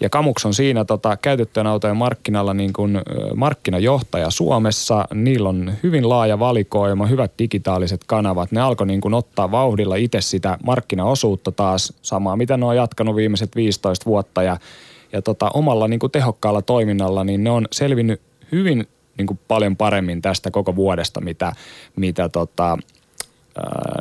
Ja 0.00 0.10
Kamuks 0.10 0.46
on 0.46 0.54
siinä 0.54 0.84
tota, 0.84 1.16
käytettyjen 1.16 1.66
autojen 1.66 1.96
markkinalla 1.96 2.54
niin 2.54 2.72
kuin 2.72 3.00
markkinajohtaja 3.34 4.30
Suomessa. 4.30 5.04
Niillä 5.14 5.48
on 5.48 5.72
hyvin 5.82 6.08
laaja 6.08 6.38
valikoima, 6.38 7.06
hyvät 7.06 7.32
digitaaliset 7.38 8.00
kanavat. 8.06 8.52
Ne 8.52 8.60
alkoi 8.60 8.86
niin 8.86 9.00
kuin 9.00 9.14
ottaa 9.14 9.50
vauhdilla 9.50 9.96
itse 9.96 10.20
sitä 10.20 10.58
markkinaosuutta 10.64 11.52
taas, 11.52 11.92
samaa 12.02 12.36
mitä 12.36 12.56
ne 12.56 12.66
on 12.66 12.76
jatkanut 12.76 13.16
viimeiset 13.16 13.56
15 13.56 14.06
vuotta 14.06 14.42
ja 14.42 14.56
ja 15.12 15.22
tota, 15.22 15.50
omalla 15.54 15.88
niin 15.88 16.00
kuin 16.00 16.12
tehokkaalla 16.12 16.62
toiminnalla, 16.62 17.24
niin 17.24 17.44
ne 17.44 17.50
on 17.50 17.66
selvinnyt 17.72 18.20
hyvin 18.52 18.86
niin 19.18 19.26
kuin 19.26 19.40
paljon 19.48 19.76
paremmin 19.76 20.22
tästä 20.22 20.50
koko 20.50 20.76
vuodesta, 20.76 21.20
mitä, 21.20 21.52
mitä 21.96 22.28
tota, 22.28 22.78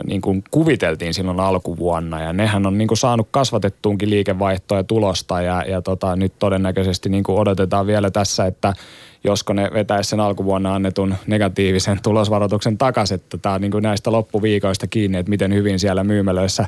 niin 0.07 0.22
kuin 0.22 0.43
kuviteltiin 0.51 1.13
silloin 1.13 1.39
alkuvuonna. 1.39 2.22
Ja 2.22 2.34
nehän 2.34 2.66
on 2.66 2.78
niin 2.78 2.88
kuin 2.88 2.97
saanut 2.97 3.28
kasvatettuunkin 3.32 4.09
liikevaihtoa 4.09 4.78
ja 4.78 4.84
tulosta 4.84 5.41
ja, 5.41 5.63
ja 5.68 5.82
tota, 5.82 6.16
nyt 6.16 6.34
todennäköisesti 6.39 7.09
niin 7.09 7.24
kuin 7.24 7.39
odotetaan 7.39 7.88
vielä 7.88 8.11
tässä, 8.11 8.45
että 8.45 8.74
josko 9.24 9.53
ne 9.53 9.70
vetäisi 9.74 10.09
sen 10.09 10.20
alkuvuonna 10.20 10.76
annetun 10.76 11.16
negatiivisen 11.28 11.99
tulosvaroituksen 12.03 12.78
takaisin. 12.78 13.16
Että 13.16 13.38
tämä 13.38 13.55
on 13.55 13.61
niin 13.61 13.72
kuin 13.72 13.82
näistä 13.82 14.11
loppuviikoista 14.11 14.88
kiinni, 14.88 15.18
että 15.18 15.30
miten 15.30 15.53
hyvin 15.53 15.80
siellä 15.80 16.03
myymälöissä 16.03 16.68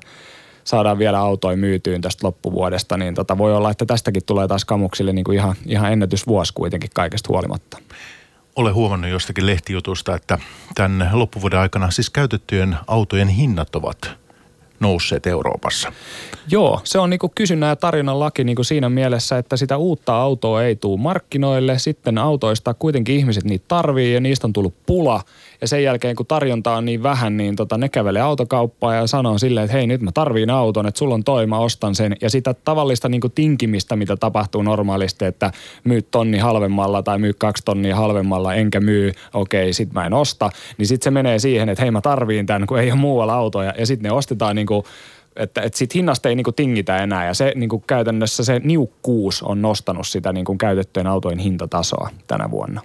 saadaan 0.64 1.00
vielä 1.00 1.20
autoja 1.20 1.58
myytyyn 1.58 2.02
tästä 2.02 2.28
loppuvuodesta, 2.28 2.98
niin 2.98 3.16
tota 3.16 3.38
voi 3.38 3.56
olla, 3.56 3.72
että 3.72 3.86
tästäkin 3.86 4.24
tulee 4.26 4.48
taas 4.48 4.66
kamuksille 4.66 5.14
niin 5.14 5.26
kuin 5.26 5.38
ihan, 5.38 5.56
ihan 5.66 5.94
ennätysvuosi 5.94 6.54
kuitenkin 6.54 6.90
kaikesta 6.94 7.28
huolimatta 7.30 7.78
olen 8.58 8.74
huomannut 8.74 9.12
jostakin 9.12 9.46
lehtijutusta, 9.46 10.16
että 10.16 10.40
tämän 10.76 11.10
loppuvuoden 11.14 11.60
aikana 11.60 11.92
siis 11.92 12.10
käytettyjen 12.10 12.78
autojen 12.88 13.28
hinnat 13.28 13.76
ovat 13.76 14.12
nousseet 14.80 15.28
Euroopassa. 15.28 15.92
Joo, 16.50 16.82
se 16.84 17.00
on 17.00 17.10
niinku 17.10 17.32
kysynnän 17.36 17.70
ja 17.70 17.76
tarjonnan 17.76 18.20
laki 18.20 18.44
niinku 18.44 18.64
siinä 18.64 18.90
mielessä, 18.90 19.38
että 19.38 19.58
sitä 19.58 19.78
uutta 19.78 20.16
autoa 20.16 20.64
ei 20.64 20.76
tule 20.76 21.00
markkinoille. 21.00 21.80
Sitten 21.80 22.18
autoista 22.18 22.74
kuitenkin 22.74 23.16
ihmiset 23.16 23.44
niitä 23.44 23.66
tarvii 23.68 24.14
ja 24.14 24.20
niistä 24.20 24.48
on 24.48 24.54
tullut 24.54 24.76
pula– 24.86 25.22
ja 25.62 25.68
sen 25.68 25.84
jälkeen, 25.84 26.16
kun 26.16 26.26
tarjonta 26.26 26.76
on 26.76 26.86
niin 26.86 27.04
vähän, 27.04 27.38
niin 27.38 27.56
tota, 27.56 27.78
ne 27.78 27.90
kävelee 27.90 28.22
autokauppaan 28.22 28.96
ja 28.96 29.08
sanoo 29.08 29.38
silleen, 29.38 29.64
että 29.64 29.78
hei 29.78 29.88
nyt 29.88 30.02
mä 30.02 30.12
tarviin 30.12 30.50
auton, 30.50 30.88
että 30.88 30.98
sulla 30.98 31.14
on 31.14 31.24
toi, 31.24 31.48
mä 31.48 31.60
ostan 31.60 31.96
sen. 31.96 32.16
Ja 32.22 32.30
sitä 32.30 32.54
tavallista 32.54 33.10
niin 33.10 33.22
kuin 33.22 33.34
tinkimistä, 33.34 33.96
mitä 33.96 34.18
tapahtuu 34.18 34.62
normaalisti, 34.62 35.26
että 35.26 35.52
myy 35.84 36.02
tonni 36.02 36.38
halvemmalla 36.38 37.04
tai 37.04 37.20
myy 37.20 37.34
kaksi 37.34 37.66
tonnia 37.66 37.96
halvemmalla, 37.96 38.54
enkä 38.54 38.80
myy, 38.80 39.12
okei, 39.34 39.74
sit 39.74 39.94
mä 39.94 40.06
en 40.06 40.14
osta. 40.14 40.50
Niin 40.78 40.88
sit 40.88 41.02
se 41.02 41.12
menee 41.12 41.40
siihen, 41.40 41.70
että 41.70 41.82
hei 41.82 41.92
mä 41.92 42.02
tarviin 42.02 42.46
tämän, 42.46 42.68
kun 42.68 42.80
ei 42.80 42.92
ole 42.92 43.00
muualla 43.00 43.34
autoja. 43.34 43.74
Ja 43.78 43.86
sitten 43.86 44.10
ne 44.10 44.16
ostetaan 44.16 44.56
niin 44.56 44.68
kuin 44.68 44.84
että, 45.36 45.62
että 45.62 45.78
sit 45.78 45.96
hinnasta 45.96 46.30
ei 46.30 46.36
niinku 46.36 46.52
tingitä 46.52 46.98
enää 46.98 47.26
ja 47.26 47.34
se 47.34 47.52
niinku 47.56 47.80
käytännössä 47.80 48.44
se 48.44 48.62
niukkuus 48.64 49.44
on 49.44 49.62
nostanut 49.62 50.08
sitä 50.08 50.34
niinku 50.34 50.56
käytettyjen 50.56 51.08
autojen 51.08 51.40
hintatasoa 51.40 52.10
tänä 52.28 52.52
vuonna 52.52 52.82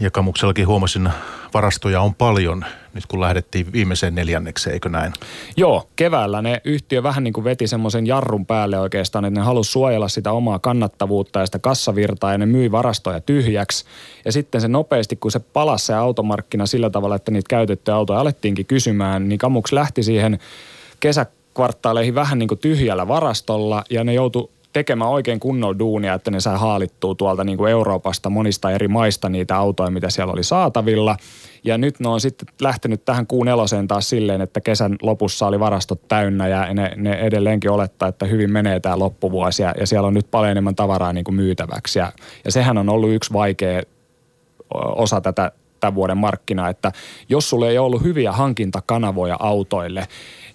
ja 0.00 0.10
Kamuksellakin 0.10 0.66
huomasin, 0.66 1.10
varastoja 1.54 2.00
on 2.00 2.14
paljon 2.14 2.64
nyt 2.96 3.06
kun 3.06 3.20
lähdettiin 3.20 3.72
viimeiseen 3.72 4.14
neljännekseen, 4.14 4.74
eikö 4.74 4.88
näin? 4.88 5.12
Joo, 5.56 5.88
keväällä 5.96 6.42
ne 6.42 6.60
yhtiö 6.64 7.02
vähän 7.02 7.24
niin 7.24 7.32
kuin 7.32 7.44
veti 7.44 7.66
semmoisen 7.66 8.06
jarrun 8.06 8.46
päälle 8.46 8.78
oikeastaan, 8.78 9.24
että 9.24 9.40
ne 9.40 9.44
halusi 9.44 9.70
suojella 9.70 10.08
sitä 10.08 10.32
omaa 10.32 10.58
kannattavuutta 10.58 11.40
ja 11.40 11.46
sitä 11.46 11.58
kassavirtaa 11.58 12.32
ja 12.32 12.38
ne 12.38 12.46
myi 12.46 12.72
varastoja 12.72 13.20
tyhjäksi. 13.20 13.84
Ja 14.24 14.32
sitten 14.32 14.60
se 14.60 14.68
nopeasti, 14.68 15.16
kun 15.16 15.30
se 15.30 15.38
palasi 15.40 15.86
se 15.86 15.94
automarkkina 15.94 16.66
sillä 16.66 16.90
tavalla, 16.90 17.16
että 17.16 17.30
niitä 17.30 17.48
käytettyjä 17.48 17.94
autoja 17.94 18.20
alettiinkin 18.20 18.66
kysymään, 18.66 19.28
niin 19.28 19.38
Kamuks 19.38 19.72
lähti 19.72 20.02
siihen 20.02 20.38
kesä 21.00 21.26
kvartaaleihin 21.54 22.14
vähän 22.14 22.38
niin 22.38 22.48
kuin 22.48 22.58
tyhjällä 22.58 23.08
varastolla 23.08 23.84
ja 23.90 24.04
ne 24.04 24.14
joutu 24.14 24.50
tekemään 24.72 25.10
oikein 25.10 25.40
kunnon 25.40 25.78
duunia, 25.78 26.14
että 26.14 26.30
ne 26.30 26.40
saa 26.40 26.58
haalittua 26.58 27.14
tuolta 27.14 27.44
niin 27.44 27.58
kuin 27.58 27.70
Euroopasta 27.70 28.30
monista 28.30 28.70
eri 28.70 28.88
maista 28.88 29.28
niitä 29.28 29.56
autoja, 29.56 29.90
mitä 29.90 30.10
siellä 30.10 30.32
oli 30.32 30.44
saatavilla. 30.44 31.16
Ja 31.64 31.78
nyt 31.78 32.00
ne 32.00 32.08
on 32.08 32.20
sitten 32.20 32.48
lähtenyt 32.60 33.04
tähän 33.04 33.26
kuun 33.26 33.48
eloseen 33.48 33.88
taas 33.88 34.08
silleen, 34.08 34.40
että 34.40 34.60
kesän 34.60 34.96
lopussa 35.02 35.46
oli 35.46 35.60
varastot 35.60 36.08
täynnä 36.08 36.48
ja 36.48 36.74
ne, 36.74 36.92
ne 36.96 37.12
edelleenkin 37.12 37.70
olettaa, 37.70 38.08
että 38.08 38.26
hyvin 38.26 38.50
menee 38.50 38.80
tämä 38.80 38.98
loppuvuosi 38.98 39.62
ja, 39.62 39.74
ja 39.80 39.86
siellä 39.86 40.08
on 40.08 40.14
nyt 40.14 40.30
paljon 40.30 40.50
enemmän 40.50 40.74
tavaraa 40.74 41.12
niin 41.12 41.24
kuin 41.24 41.34
myytäväksi. 41.34 41.98
Ja, 41.98 42.12
ja 42.44 42.52
sehän 42.52 42.78
on 42.78 42.88
ollut 42.88 43.10
yksi 43.12 43.32
vaikea 43.32 43.82
osa 44.74 45.20
tätä 45.20 45.52
tämän 45.80 45.94
vuoden 45.94 46.18
markkinaa, 46.18 46.68
että 46.68 46.92
jos 47.28 47.50
sulle 47.50 47.68
ei 47.68 47.78
ollut 47.78 48.02
hyviä 48.02 48.32
hankintakanavoja 48.32 49.36
autoille, 49.40 50.08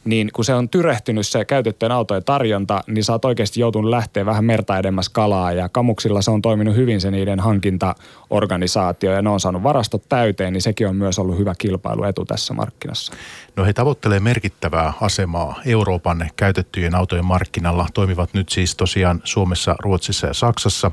niin 0.06 0.30
kun 0.34 0.46
se 0.46 0.54
on 0.54 0.70
tyrehtynyt 0.70 1.28
se 1.28 1.46
käytettyjen 1.46 1.92
autojen 1.92 2.24
tarjonta, 2.24 2.84
niin 2.88 3.04
sä 3.04 3.14
oot 3.14 3.26
oikeasti 3.26 3.60
joutunut 3.60 3.90
lähteä 3.90 4.26
vähän 4.26 4.46
merta 4.46 4.78
edemmäs 4.78 5.10
kalaa 5.10 5.52
ja 5.52 5.70
Kamuksilla 5.70 6.22
se 6.22 6.32
on 6.32 6.42
toiminut 6.42 6.76
hyvin 6.76 7.02
se 7.02 7.12
niiden 7.12 7.40
hankintaorganisaatio 7.40 9.12
ja 9.12 9.22
ne 9.22 9.30
on 9.30 9.40
saanut 9.40 9.64
varastot 9.64 10.04
täyteen, 10.10 10.54
niin 10.54 10.62
sekin 10.62 10.88
on 10.88 10.96
myös 10.96 11.20
ollut 11.20 11.38
hyvä 11.38 11.56
kilpailuetu 11.58 12.26
tässä 12.26 12.54
markkinassa. 12.54 13.14
No 13.56 13.66
he 13.66 13.74
tavoittelee 13.74 14.20
merkittävää 14.20 14.94
asemaa 15.02 15.62
Euroopan 15.66 16.30
käytettyjen 16.36 16.96
autojen 16.96 17.26
markkinalla. 17.26 17.88
Toimivat 17.94 18.34
nyt 18.34 18.50
siis 18.50 18.76
tosiaan 18.76 19.22
Suomessa, 19.24 19.76
Ruotsissa 19.80 20.28
ja 20.28 20.34
Saksassa. 20.34 20.92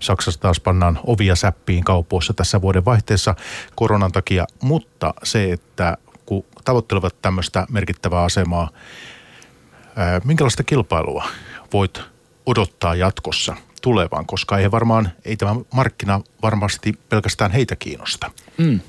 Saksassa 0.00 0.40
taas 0.40 0.60
pannaan 0.60 1.00
ovia 1.04 1.36
säppiin 1.36 1.84
kaupoissa 1.84 2.34
tässä 2.34 2.60
vuoden 2.62 2.84
vaihteessa 2.84 3.34
koronan 3.74 4.12
takia, 4.12 4.46
mutta 4.62 5.14
se, 5.22 5.52
että 5.52 5.96
tavoittelevat 6.68 7.22
tämmöistä 7.22 7.66
merkittävää 7.70 8.22
asemaa, 8.22 8.70
minkälaista 10.24 10.64
kilpailua 10.64 11.24
voit 11.72 12.00
odottaa 12.46 12.94
jatkossa 12.94 13.56
tulevaan, 13.82 14.26
koska 14.26 14.58
ei 14.58 14.70
varmaan, 14.70 15.10
ei 15.24 15.36
tämä 15.36 15.56
markkina 15.74 16.20
varmasti 16.42 16.92
pelkästään 17.08 17.50
heitä 17.50 17.76
kiinnosta. 17.76 18.30
Mm. 18.58 18.80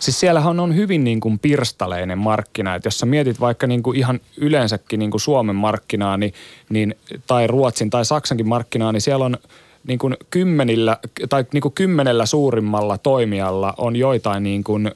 Siis 0.00 0.20
siellähän 0.20 0.60
on 0.60 0.76
hyvin 0.76 1.04
niin 1.04 1.20
kuin 1.20 1.38
pirstaleinen 1.38 2.18
markkina, 2.18 2.74
että 2.74 2.86
jos 2.86 2.98
sä 2.98 3.06
mietit 3.06 3.40
vaikka 3.40 3.66
niin 3.66 3.82
kuin 3.82 3.98
ihan 3.98 4.20
yleensäkin 4.36 4.98
niin 4.98 5.10
kuin 5.10 5.20
Suomen 5.20 5.56
markkinaa 5.56 6.16
niin, 6.16 6.34
niin, 6.68 6.94
tai 7.26 7.46
Ruotsin 7.46 7.90
tai 7.90 8.04
Saksankin 8.04 8.48
markkinaa, 8.48 8.92
niin 8.92 9.00
siellä 9.00 9.24
on 9.24 9.38
niin 9.86 9.98
kuin 9.98 10.16
kymmenillä, 10.30 10.98
tai 11.28 11.44
niin 11.52 11.62
kuin 11.62 11.74
kymmenellä 11.74 12.26
suurimmalla 12.26 12.98
toimijalla 12.98 13.74
on 13.76 13.96
joitain 13.96 14.42
niin 14.42 14.64
kuin 14.64 14.90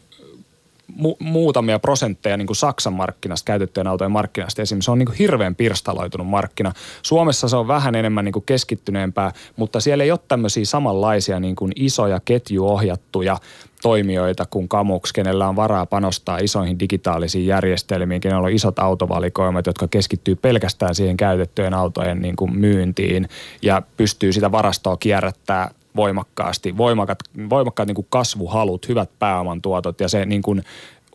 mu- 0.93 1.17
muutamia 1.21 1.79
prosentteja 1.79 2.37
niin 2.37 2.47
kuin 2.47 2.57
Saksan 2.57 2.93
markkinasta, 2.93 3.47
käytettyjen 3.47 3.87
autojen 3.87 4.11
markkinasta 4.11 4.63
esimerkiksi. 4.63 4.85
Se 4.85 4.91
on 4.91 4.99
niin 4.99 5.07
kuin 5.07 5.19
hirveän 5.19 5.55
pirstaloitunut 5.55 6.27
markkina. 6.27 6.73
Suomessa 7.03 7.49
se 7.49 7.57
on 7.57 7.69
vähän 7.69 7.95
enemmän 7.95 8.25
niin 8.25 8.33
kuin 8.33 8.45
keskittyneempää, 8.47 9.33
mutta 9.57 9.81
siellä 9.81 10.05
ei 10.05 10.11
ole 10.11 10.21
tämmöisiä 10.29 10.65
samanlaisia 10.65 11.41
niin 11.41 11.57
kuin 11.57 11.73
isoja 11.77 12.21
ketjuohjattuja 12.25 13.37
toimijoita 13.83 14.47
kuin 14.51 14.69
Kamux, 14.69 15.13
kenellä 15.13 15.49
on 15.49 15.57
varaa 15.57 15.87
panostaa 15.87 16.39
isoihin 16.39 16.79
digitaalisiin 16.79 17.47
järjestelmiin, 17.47 18.21
kenellä 18.21 18.47
on 18.47 18.53
isot 18.53 18.79
autovalikoimat, 18.79 19.67
jotka 19.67 19.89
keskittyy 19.89 20.37
pelkästään 20.37 20.95
siihen 20.95 21.17
käytettyjen 21.17 21.75
autojen 21.75 22.23
niin 22.23 22.37
kuin 22.37 22.59
myyntiin 22.59 23.29
ja 23.63 23.83
pystyy 23.97 24.33
sitä 24.33 24.53
varastoa 24.53 24.97
kierrättää 24.97 25.71
voimakkaasti, 25.97 26.77
voimakkaat, 26.77 27.19
voimakkaat 27.51 27.87
niin 27.87 27.95
kuin 27.95 28.07
kasvuhalut, 28.11 28.89
hyvät 28.89 29.11
pääoman 29.19 29.63
tuotot 29.63 30.01
ja 30.01 30.09
se 30.09 30.27
niin 30.27 30.43
kuin 30.43 30.63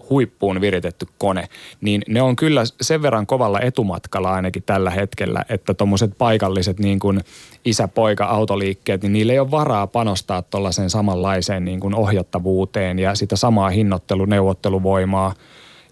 huippuun 0.10 0.62
viritetty 0.62 1.08
kone, 1.18 1.48
niin 1.82 2.02
ne 2.08 2.22
on 2.22 2.36
kyllä 2.36 2.64
sen 2.82 3.02
verran 3.02 3.28
kovalla 3.28 3.60
etumatkalla 3.60 4.34
ainakin 4.34 4.64
tällä 4.64 4.90
hetkellä, 4.90 5.46
että 5.50 5.74
tuommoiset 5.74 6.12
paikalliset 6.18 6.80
niin 6.80 7.00
kuin 7.00 7.20
isä-poika-autoliikkeet, 7.66 9.02
niin 9.02 9.14
niillä 9.14 9.34
ei 9.34 9.40
ole 9.40 9.52
varaa 9.52 9.88
panostaa 9.88 10.42
tuollaiseen 10.42 10.90
samanlaiseen 10.90 11.66
niin 11.66 11.80
kuin 11.80 11.96
ohjattavuuteen 11.96 13.00
ja 13.00 13.16
sitä 13.16 13.36
samaa 13.36 13.70
hinnoittelu, 13.70 14.26
neuvotteluvoimaa 14.26 15.34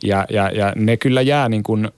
ja, 0.03 0.25
ja, 0.29 0.49
ja 0.49 0.73
ne 0.75 0.97
kyllä 0.97 1.21
jää 1.21 1.49
niin 1.49 1.63
kuin 1.63 1.89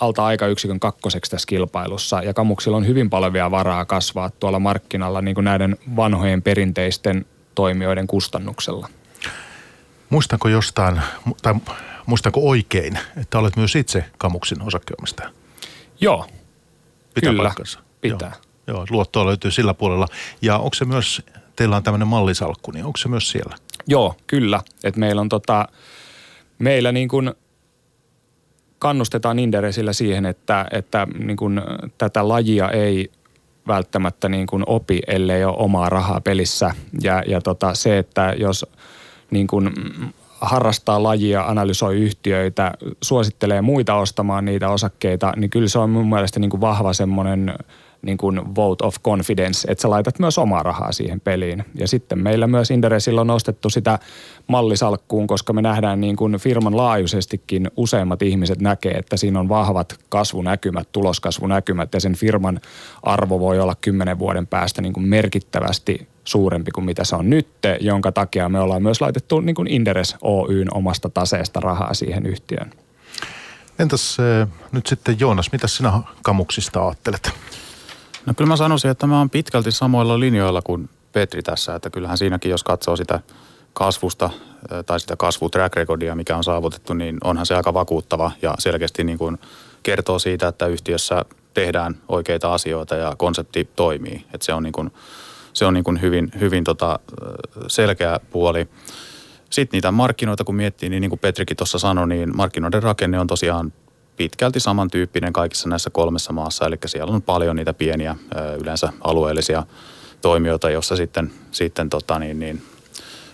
alta 0.00 0.24
aikayksikön 0.24 0.80
kakkoseksi 0.80 1.30
tässä 1.30 1.46
kilpailussa 1.46 2.22
ja 2.22 2.34
Kamuksilla 2.34 2.76
on 2.76 2.86
hyvin 2.86 3.10
paljon 3.10 3.32
vielä 3.32 3.50
varaa 3.50 3.84
kasvaa 3.84 4.30
tuolla 4.30 4.58
markkinalla 4.58 5.22
niin 5.22 5.34
kuin 5.34 5.44
näiden 5.44 5.76
vanhojen 5.96 6.42
perinteisten 6.42 7.26
toimijoiden 7.54 8.06
kustannuksella. 8.06 8.88
Muistanko 10.10 10.48
jostain, 10.48 11.00
tai 11.42 11.54
muistanko 12.06 12.48
oikein, 12.48 12.98
että 13.16 13.38
olet 13.38 13.56
myös 13.56 13.76
itse 13.76 14.04
Kamuksin 14.18 14.62
osakkeenomistaja? 14.62 15.30
Joo, 16.00 16.26
Pitää 17.14 17.30
kyllä, 17.30 17.42
paikkansa. 17.42 17.80
pitää. 18.00 18.32
Joo, 18.66 18.76
joo, 18.76 18.86
luottoa 18.90 19.26
löytyy 19.26 19.50
sillä 19.50 19.74
puolella. 19.74 20.06
Ja 20.42 20.58
onko 20.58 20.74
se 20.74 20.84
myös, 20.84 21.22
teillä 21.56 21.76
on 21.76 21.82
tämmöinen 21.82 22.08
mallisalkku, 22.08 22.70
niin 22.70 22.84
onko 22.84 22.96
se 22.96 23.08
myös 23.08 23.30
siellä? 23.30 23.56
Joo, 23.86 24.14
kyllä. 24.26 24.60
Et 24.84 24.96
meillä 24.96 25.20
on 25.20 25.28
tota, 25.28 25.68
meillä 26.58 26.92
niin 26.92 27.08
kuin– 27.08 27.34
kannustetaan 28.78 29.38
Inderesillä 29.38 29.92
siihen, 29.92 30.26
että, 30.26 30.66
että 30.70 31.06
niin 31.18 31.36
kuin 31.36 31.60
tätä 31.98 32.28
lajia 32.28 32.70
ei 32.70 33.10
välttämättä 33.68 34.28
niin 34.28 34.46
kuin 34.46 34.62
opi, 34.66 35.00
ellei 35.06 35.44
ole 35.44 35.56
omaa 35.58 35.88
rahaa 35.88 36.20
pelissä. 36.20 36.70
Ja, 37.02 37.22
ja 37.26 37.40
tota, 37.40 37.74
se, 37.74 37.98
että 37.98 38.34
jos 38.38 38.66
niin 39.30 39.46
kuin 39.46 39.70
harrastaa 40.40 41.02
lajia, 41.02 41.44
analysoi 41.44 41.96
yhtiöitä, 41.96 42.72
suosittelee 43.02 43.62
muita 43.62 43.94
ostamaan 43.94 44.44
niitä 44.44 44.68
osakkeita, 44.68 45.32
niin 45.36 45.50
kyllä 45.50 45.68
se 45.68 45.78
on 45.78 45.90
mun 45.90 46.08
mielestä 46.08 46.40
niin 46.40 46.50
kuin 46.50 46.60
vahva 46.60 46.92
semmoinen– 46.92 47.54
niin 48.02 48.18
kuin 48.18 48.54
vote 48.54 48.86
of 48.86 48.96
confidence, 49.04 49.70
että 49.70 49.82
sä 49.82 49.90
laitat 49.90 50.18
myös 50.18 50.38
omaa 50.38 50.62
rahaa 50.62 50.92
siihen 50.92 51.20
peliin. 51.20 51.64
Ja 51.74 51.88
sitten 51.88 52.18
meillä 52.18 52.46
myös 52.46 52.70
Inderesillä 52.70 53.20
on 53.20 53.26
nostettu 53.26 53.70
sitä 53.70 53.98
mallisalkkuun, 54.46 55.26
koska 55.26 55.52
me 55.52 55.62
nähdään 55.62 56.00
niin 56.00 56.16
kuin 56.16 56.36
firman 56.36 56.76
laajuisestikin 56.76 57.70
useimmat 57.76 58.22
ihmiset 58.22 58.60
näkee, 58.60 58.92
että 58.92 59.16
siinä 59.16 59.40
on 59.40 59.48
vahvat 59.48 59.98
kasvunäkymät, 60.08 60.88
tuloskasvunäkymät 60.92 61.94
ja 61.94 62.00
sen 62.00 62.14
firman 62.14 62.60
arvo 63.02 63.40
voi 63.40 63.60
olla 63.60 63.74
kymmenen 63.80 64.18
vuoden 64.18 64.46
päästä 64.46 64.82
niin 64.82 64.92
kuin 64.92 65.08
merkittävästi 65.08 66.08
suurempi 66.24 66.70
kuin 66.70 66.84
mitä 66.84 67.04
se 67.04 67.16
on 67.16 67.30
nyt, 67.30 67.48
jonka 67.80 68.12
takia 68.12 68.48
me 68.48 68.60
ollaan 68.60 68.82
myös 68.82 69.00
laitettu 69.00 69.40
niin 69.40 69.54
kuin 69.54 69.68
Inderes 69.68 70.16
Oyn 70.22 70.74
omasta 70.74 71.08
taseesta 71.08 71.60
rahaa 71.60 71.94
siihen 71.94 72.26
yhtiöön. 72.26 72.70
Entäs 73.78 74.16
äh, 74.20 74.48
nyt 74.72 74.86
sitten 74.86 75.20
Joonas, 75.20 75.52
mitä 75.52 75.66
sinä 75.66 75.92
kamuksista 76.22 76.86
ajattelet? 76.86 77.30
No 78.26 78.34
kyllä 78.36 78.48
mä 78.48 78.56
sanoisin, 78.56 78.90
että 78.90 79.06
mä 79.06 79.18
oon 79.18 79.30
pitkälti 79.30 79.72
samoilla 79.72 80.20
linjoilla 80.20 80.62
kuin 80.62 80.88
Petri 81.12 81.42
tässä, 81.42 81.74
että 81.74 81.90
kyllähän 81.90 82.18
siinäkin, 82.18 82.50
jos 82.50 82.64
katsoo 82.64 82.96
sitä 82.96 83.20
kasvusta 83.72 84.30
tai 84.86 85.00
sitä 85.00 85.16
kasvu 85.16 85.48
track 85.48 85.76
recordia, 85.76 86.14
mikä 86.14 86.36
on 86.36 86.44
saavutettu, 86.44 86.94
niin 86.94 87.18
onhan 87.24 87.46
se 87.46 87.54
aika 87.54 87.74
vakuuttava 87.74 88.30
ja 88.42 88.54
selkeästi 88.58 89.04
niin 89.04 89.18
kuin 89.18 89.38
kertoo 89.82 90.18
siitä, 90.18 90.48
että 90.48 90.66
yhtiössä 90.66 91.24
tehdään 91.54 91.96
oikeita 92.08 92.54
asioita 92.54 92.94
ja 92.94 93.14
konsepti 93.18 93.68
toimii. 93.76 94.24
Että 94.34 94.44
se 94.44 94.52
on, 94.52 94.62
niin 94.62 94.72
kuin, 94.72 94.90
se 95.52 95.64
on 95.64 95.74
niin 95.74 95.84
kuin 95.84 96.00
hyvin, 96.00 96.30
hyvin 96.40 96.64
tota 96.64 96.98
selkeä 97.66 98.20
puoli. 98.30 98.68
Sitten 99.50 99.76
niitä 99.76 99.90
markkinoita 99.90 100.44
kun 100.44 100.54
miettii, 100.54 100.88
niin 100.88 101.00
niin 101.00 101.10
kuin 101.10 101.18
Petrikin 101.20 101.56
tuossa 101.56 101.78
sanoi, 101.78 102.08
niin 102.08 102.36
markkinoiden 102.36 102.82
rakenne 102.82 103.20
on 103.20 103.26
tosiaan 103.26 103.72
pitkälti 104.18 104.60
samantyyppinen 104.60 105.32
kaikissa 105.32 105.68
näissä 105.68 105.90
kolmessa 105.90 106.32
maassa. 106.32 106.66
Eli 106.66 106.76
siellä 106.86 107.14
on 107.14 107.22
paljon 107.22 107.56
niitä 107.56 107.74
pieniä 107.74 108.16
yleensä 108.60 108.92
alueellisia 109.00 109.62
toimijoita, 110.20 110.70
joissa 110.70 110.96
sitten, 110.96 111.32
sitten 111.50 111.90
tota 111.90 112.18
niin, 112.18 112.38
niin, 112.38 112.62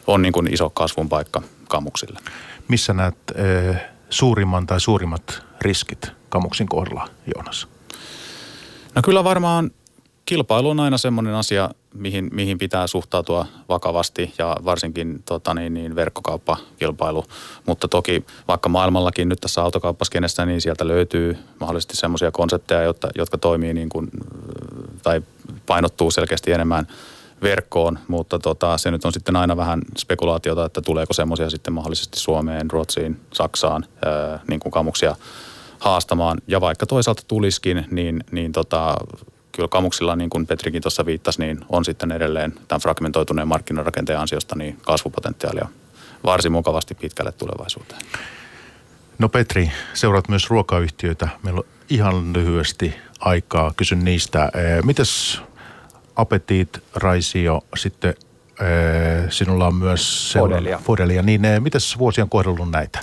on 0.06 0.22
niin 0.22 0.32
kuin 0.32 0.54
iso 0.54 0.70
kasvun 0.70 1.08
paikka 1.08 1.42
kamuksille. 1.68 2.20
Missä 2.68 2.92
näet 2.92 3.16
e, 3.34 3.74
suurimman 4.10 4.66
tai 4.66 4.80
suurimmat 4.80 5.42
riskit 5.60 6.12
kamuksin 6.28 6.68
kohdalla, 6.68 7.08
Joonas? 7.34 7.68
No 8.94 9.02
kyllä 9.02 9.24
varmaan 9.24 9.70
kilpailu 10.24 10.70
on 10.70 10.80
aina 10.80 10.98
semmoinen 10.98 11.34
asia, 11.34 11.70
mihin, 11.94 12.30
mihin 12.32 12.58
pitää 12.58 12.86
suhtautua 12.86 13.46
vakavasti 13.68 14.34
ja 14.38 14.56
varsinkin 14.64 15.22
tota, 15.24 15.54
niin, 15.54 15.74
niin 15.74 15.94
verkkokauppakilpailu. 15.96 17.24
Mutta 17.66 17.88
toki 17.88 18.24
vaikka 18.48 18.68
maailmallakin 18.68 19.28
nyt 19.28 19.40
tässä 19.40 19.62
autokauppaskenessä, 19.62 20.46
niin 20.46 20.60
sieltä 20.60 20.88
löytyy 20.88 21.38
mahdollisesti 21.60 21.96
semmoisia 21.96 22.30
konsepteja, 22.30 22.82
jotka, 22.82 23.08
jotka 23.14 23.38
toimii 23.38 23.74
niin 23.74 23.88
kuin, 23.88 24.10
tai 25.02 25.22
painottuu 25.66 26.10
selkeästi 26.10 26.52
enemmän 26.52 26.86
verkkoon, 27.42 27.98
mutta 28.08 28.38
tota, 28.38 28.78
se 28.78 28.90
nyt 28.90 29.04
on 29.04 29.12
sitten 29.12 29.36
aina 29.36 29.56
vähän 29.56 29.82
spekulaatiota, 29.98 30.64
että 30.64 30.80
tuleeko 30.80 31.12
semmoisia 31.12 31.50
sitten 31.50 31.74
mahdollisesti 31.74 32.20
Suomeen, 32.20 32.70
Ruotsiin, 32.70 33.20
Saksaan, 33.32 33.84
ää, 34.04 34.40
niin 34.48 34.60
kuin 34.60 34.72
kamuksia 34.72 35.16
haastamaan. 35.78 36.38
Ja 36.46 36.60
vaikka 36.60 36.86
toisaalta 36.86 37.22
tuliskin, 37.28 37.86
niin, 37.90 38.24
niin 38.30 38.52
tota, 38.52 38.96
kyllä 39.54 39.68
Kamuksilla, 39.68 40.16
niin 40.16 40.30
kuin 40.30 40.46
Petrikin 40.46 40.82
tuossa 40.82 41.06
viittasi, 41.06 41.40
niin 41.40 41.60
on 41.68 41.84
sitten 41.84 42.12
edelleen 42.12 42.54
tämän 42.68 42.80
fragmentoituneen 42.80 43.48
markkinarakenteen 43.48 44.18
ansiosta 44.18 44.56
niin 44.56 44.78
kasvupotentiaalia 44.82 45.68
varsin 46.24 46.52
mukavasti 46.52 46.94
pitkälle 46.94 47.32
tulevaisuuteen. 47.32 48.00
No 49.18 49.28
Petri, 49.28 49.70
seuraat 49.94 50.28
myös 50.28 50.50
ruokayhtiöitä. 50.50 51.28
Meillä 51.42 51.60
ihan 51.88 52.32
lyhyesti 52.32 52.94
aikaa. 53.20 53.72
Kysyn 53.76 54.04
niistä. 54.04 54.50
Mites 54.84 55.40
Apetit, 56.16 56.82
Raisio, 56.94 57.64
sitten 57.76 58.14
sinulla 59.30 59.66
on 59.66 59.74
myös 59.74 60.34
Fodelia. 60.38 60.80
Fodelia. 60.84 61.22
Niin 61.22 61.40
mites 61.60 61.98
vuosi 61.98 62.22
on 62.22 62.28
kohdellut 62.28 62.70
näitä? 62.70 63.00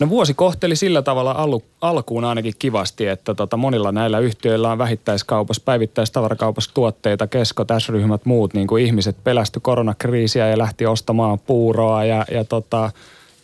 No 0.00 0.08
vuosi 0.08 0.34
kohteli 0.34 0.76
sillä 0.76 1.02
tavalla 1.02 1.32
alu, 1.32 1.62
alkuun 1.80 2.24
ainakin 2.24 2.54
kivasti, 2.58 3.06
että 3.06 3.34
tota 3.34 3.56
monilla 3.56 3.92
näillä 3.92 4.18
yhtiöillä 4.18 4.72
on 4.72 4.78
vähittäiskaupassa, 4.78 5.62
päivittäistavarakaupassa 5.64 6.74
tuotteita, 6.74 7.26
kesko, 7.26 7.64
ryhmät 7.88 8.26
muut, 8.26 8.54
niin 8.54 8.66
kuin 8.66 8.84
ihmiset 8.84 9.16
pelästy 9.24 9.60
koronakriisiä 9.60 10.48
ja 10.48 10.58
lähti 10.58 10.86
ostamaan 10.86 11.38
puuroa 11.38 12.04
ja, 12.04 12.24
ja 12.30 12.44
tota, 12.44 12.90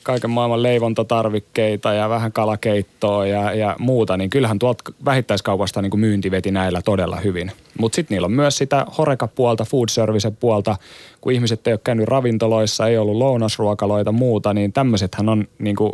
kaiken 0.07 0.31
maailman 0.31 0.63
leivontatarvikkeita 0.63 1.93
ja 1.93 2.09
vähän 2.09 2.33
kalakeittoa 2.33 3.27
ja, 3.27 3.55
ja 3.55 3.77
muuta, 3.79 4.17
niin 4.17 4.31
kyllähän 4.31 4.59
tuolta 4.59 4.93
vähittäiskaupasta 5.05 5.83
niin 5.83 5.91
kuin 5.91 6.01
myynti 6.01 6.31
veti 6.31 6.51
näillä 6.51 6.83
todella 6.83 7.17
hyvin. 7.17 7.53
Mutta 7.81 7.97
sitten 7.97 8.15
niillä 8.15 8.25
on 8.25 8.33
myös 8.33 8.59
sitä 8.59 8.87
horekapuolta, 8.99 9.65
food 9.65 9.89
service 9.89 10.31
puolta, 10.31 10.77
kun 11.21 11.33
ihmiset 11.33 11.67
ei 11.67 11.73
ole 11.73 11.81
käynyt 11.85 12.09
ravintoloissa, 12.09 12.87
ei 12.87 12.99
ollut 12.99 13.17
lounasruokaloita 13.17 14.13
muuta, 14.13 14.55
niin 14.55 14.73
tämmöisethän 14.73 15.29
on 15.29 15.49
niin 15.59 15.77
kuin 15.77 15.93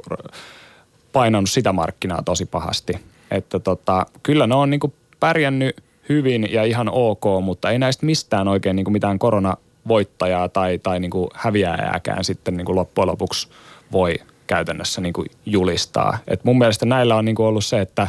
painanut 1.13 1.51
sitä 1.51 1.73
markkinaa 1.73 2.23
tosi 2.23 2.47
pahasti. 2.47 2.93
Että 3.31 3.59
tota, 3.59 4.07
kyllä 4.23 4.47
ne 4.47 4.55
on 4.55 4.71
niin 4.71 4.81
kuin 4.81 4.93
pärjännyt 5.21 5.77
hyvin 6.09 6.49
ja 6.53 6.65
ihan 6.65 6.89
ok, 6.93 7.25
mutta 7.43 7.71
ei 7.71 7.79
näistä 7.79 8.07
mistään 8.07 8.49
oikein 8.49 8.77
niin 8.77 8.85
kuin 8.85 8.93
mitään 8.93 9.19
koronavoittajaa 9.19 10.49
tai, 10.49 10.79
tai 10.79 11.01
niin 11.01 11.11
kuin 11.11 11.29
häviäjääkään 11.35 12.25
sitten 12.25 12.57
niin 12.57 12.65
kuin 12.65 12.77
loppujen 12.77 13.09
lopuksi– 13.09 13.49
voi 13.93 14.15
käytännössä 14.47 15.01
niin 15.01 15.13
kuin 15.13 15.27
julistaa. 15.47 16.19
Et 16.29 16.45
mun 16.45 16.59
mielestä 16.59 16.87
näillä 16.87 17.17
on 17.17 17.25
niin 17.25 17.35
kuin 17.35 17.47
ollut 17.47 17.65
se, 17.65 17.81
että 17.81 18.09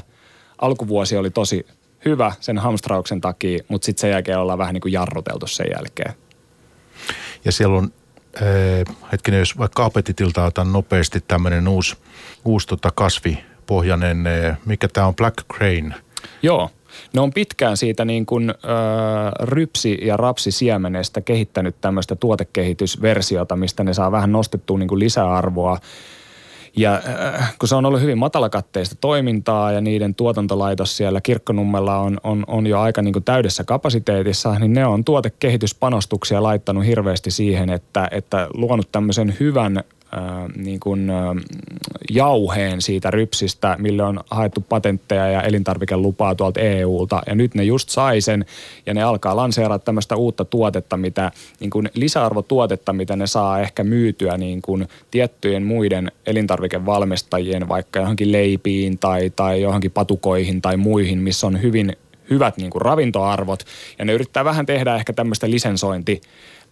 alkuvuosi 0.57 1.17
oli 1.17 1.29
tosi 1.29 1.65
hyvä 2.05 2.31
sen 2.39 2.57
hamstrauksen 2.57 3.21
takia, 3.21 3.63
mutta 3.67 3.85
sitten 3.85 4.01
sen 4.01 4.09
jälkeen 4.09 4.39
ollaan 4.39 4.59
vähän 4.59 4.73
niin 4.73 4.81
kuin 4.81 4.93
jarruteltu 4.93 5.47
sen 5.47 5.67
jälkeen. 5.75 6.13
Ja 7.45 7.51
siellä 7.51 7.77
on, 7.77 7.91
äh, 8.41 8.95
hetkinen, 9.11 9.39
jos 9.39 9.57
vaikka 9.57 9.85
apetitilta 9.85 10.45
otan 10.45 10.73
nopeasti 10.73 11.21
tämmöinen 11.27 11.67
uusi, 11.67 11.95
uusi 12.45 12.67
tota 12.67 12.91
kasvipohjainen, 12.95 14.27
äh, 14.27 14.57
mikä 14.65 14.87
tämä 14.87 15.07
on, 15.07 15.15
Black 15.15 15.37
Crane. 15.53 15.95
Joo, 16.41 16.71
ne 17.13 17.21
on 17.21 17.33
pitkään 17.33 17.77
siitä 17.77 18.05
niin 18.05 18.25
kuin, 18.25 18.49
ö, 18.49 18.53
rypsi- 19.41 19.99
ja 20.01 20.17
rapsisiemenestä 20.17 21.21
kehittänyt 21.21 21.75
tämmöistä 21.81 22.15
tuotekehitysversiota, 22.15 23.55
mistä 23.55 23.83
ne 23.83 23.93
saa 23.93 24.11
vähän 24.11 24.31
nostettua 24.31 24.77
niin 24.77 24.89
kuin 24.89 24.99
lisäarvoa. 24.99 25.77
Ja 26.77 27.01
äh, 27.35 27.55
kun 27.59 27.69
se 27.69 27.75
on 27.75 27.85
ollut 27.85 28.01
hyvin 28.01 28.17
matalakatteista 28.17 28.95
toimintaa 29.01 29.71
ja 29.71 29.81
niiden 29.81 30.15
tuotantolaitos 30.15 30.97
siellä 30.97 31.21
Kirkkonummella 31.21 31.97
on, 31.97 32.17
on, 32.23 32.43
on 32.47 32.67
jo 32.67 32.79
aika 32.79 33.01
niin 33.01 33.13
kuin 33.13 33.23
täydessä 33.23 33.63
kapasiteetissa, 33.63 34.59
niin 34.59 34.73
ne 34.73 34.85
on 34.85 35.03
tuotekehityspanostuksia 35.03 36.43
laittanut 36.43 36.85
hirveästi 36.85 37.31
siihen, 37.31 37.69
että, 37.69 38.07
että 38.11 38.47
luonut 38.53 38.91
tämmöisen 38.91 39.37
hyvän 39.39 39.83
niin 40.55 40.79
kuin, 40.79 41.11
jauheen 42.11 42.81
siitä 42.81 43.11
rypsistä, 43.11 43.75
mille 43.79 44.03
on 44.03 44.19
haettu 44.29 44.61
patentteja 44.69 45.27
ja 45.27 45.41
elintarvikelupaa 45.41 46.35
tuolta 46.35 46.59
EUlta. 46.59 47.21
Ja 47.27 47.35
nyt 47.35 47.55
ne 47.55 47.63
just 47.63 47.89
sai 47.89 48.21
sen 48.21 48.45
ja 48.85 48.93
ne 48.93 49.03
alkaa 49.03 49.35
lanseerata 49.35 49.85
tämmöistä 49.85 50.15
uutta 50.15 50.45
tuotetta, 50.45 50.97
mitä, 50.97 51.31
niin 51.59 51.69
kuin 51.69 51.89
lisäarvotuotetta, 51.93 52.93
mitä 52.93 53.15
ne 53.15 53.27
saa 53.27 53.59
ehkä 53.59 53.83
myytyä 53.83 54.37
niin 54.37 54.61
kuin 54.61 54.87
tiettyjen 55.11 55.63
muiden 55.63 56.11
elintarvikevalmistajien 56.25 57.67
vaikka 57.69 57.99
johonkin 57.99 58.31
leipiin 58.31 58.97
tai, 58.97 59.29
tai 59.29 59.61
johonkin 59.61 59.91
patukoihin 59.91 60.61
tai 60.61 60.77
muihin, 60.77 61.19
missä 61.19 61.47
on 61.47 61.61
hyvin 61.61 61.95
hyvät 62.29 62.57
niin 62.57 62.69
kuin 62.69 62.81
ravintoarvot. 62.81 63.63
Ja 63.99 64.05
ne 64.05 64.13
yrittää 64.13 64.45
vähän 64.45 64.65
tehdä 64.65 64.95
ehkä 64.95 65.13
tämmöistä 65.13 65.49
lisensointi 65.49 66.21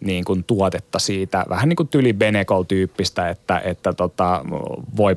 niin 0.01 0.25
kuin 0.25 0.43
tuotetta 0.43 0.99
siitä, 0.99 1.45
vähän 1.49 1.69
niin 1.69 1.77
kuin 1.77 1.87
tyli 1.87 2.13
Benecol-tyyppistä, 2.13 3.29
että, 3.29 3.59
että 3.59 3.93
tota, 3.93 4.45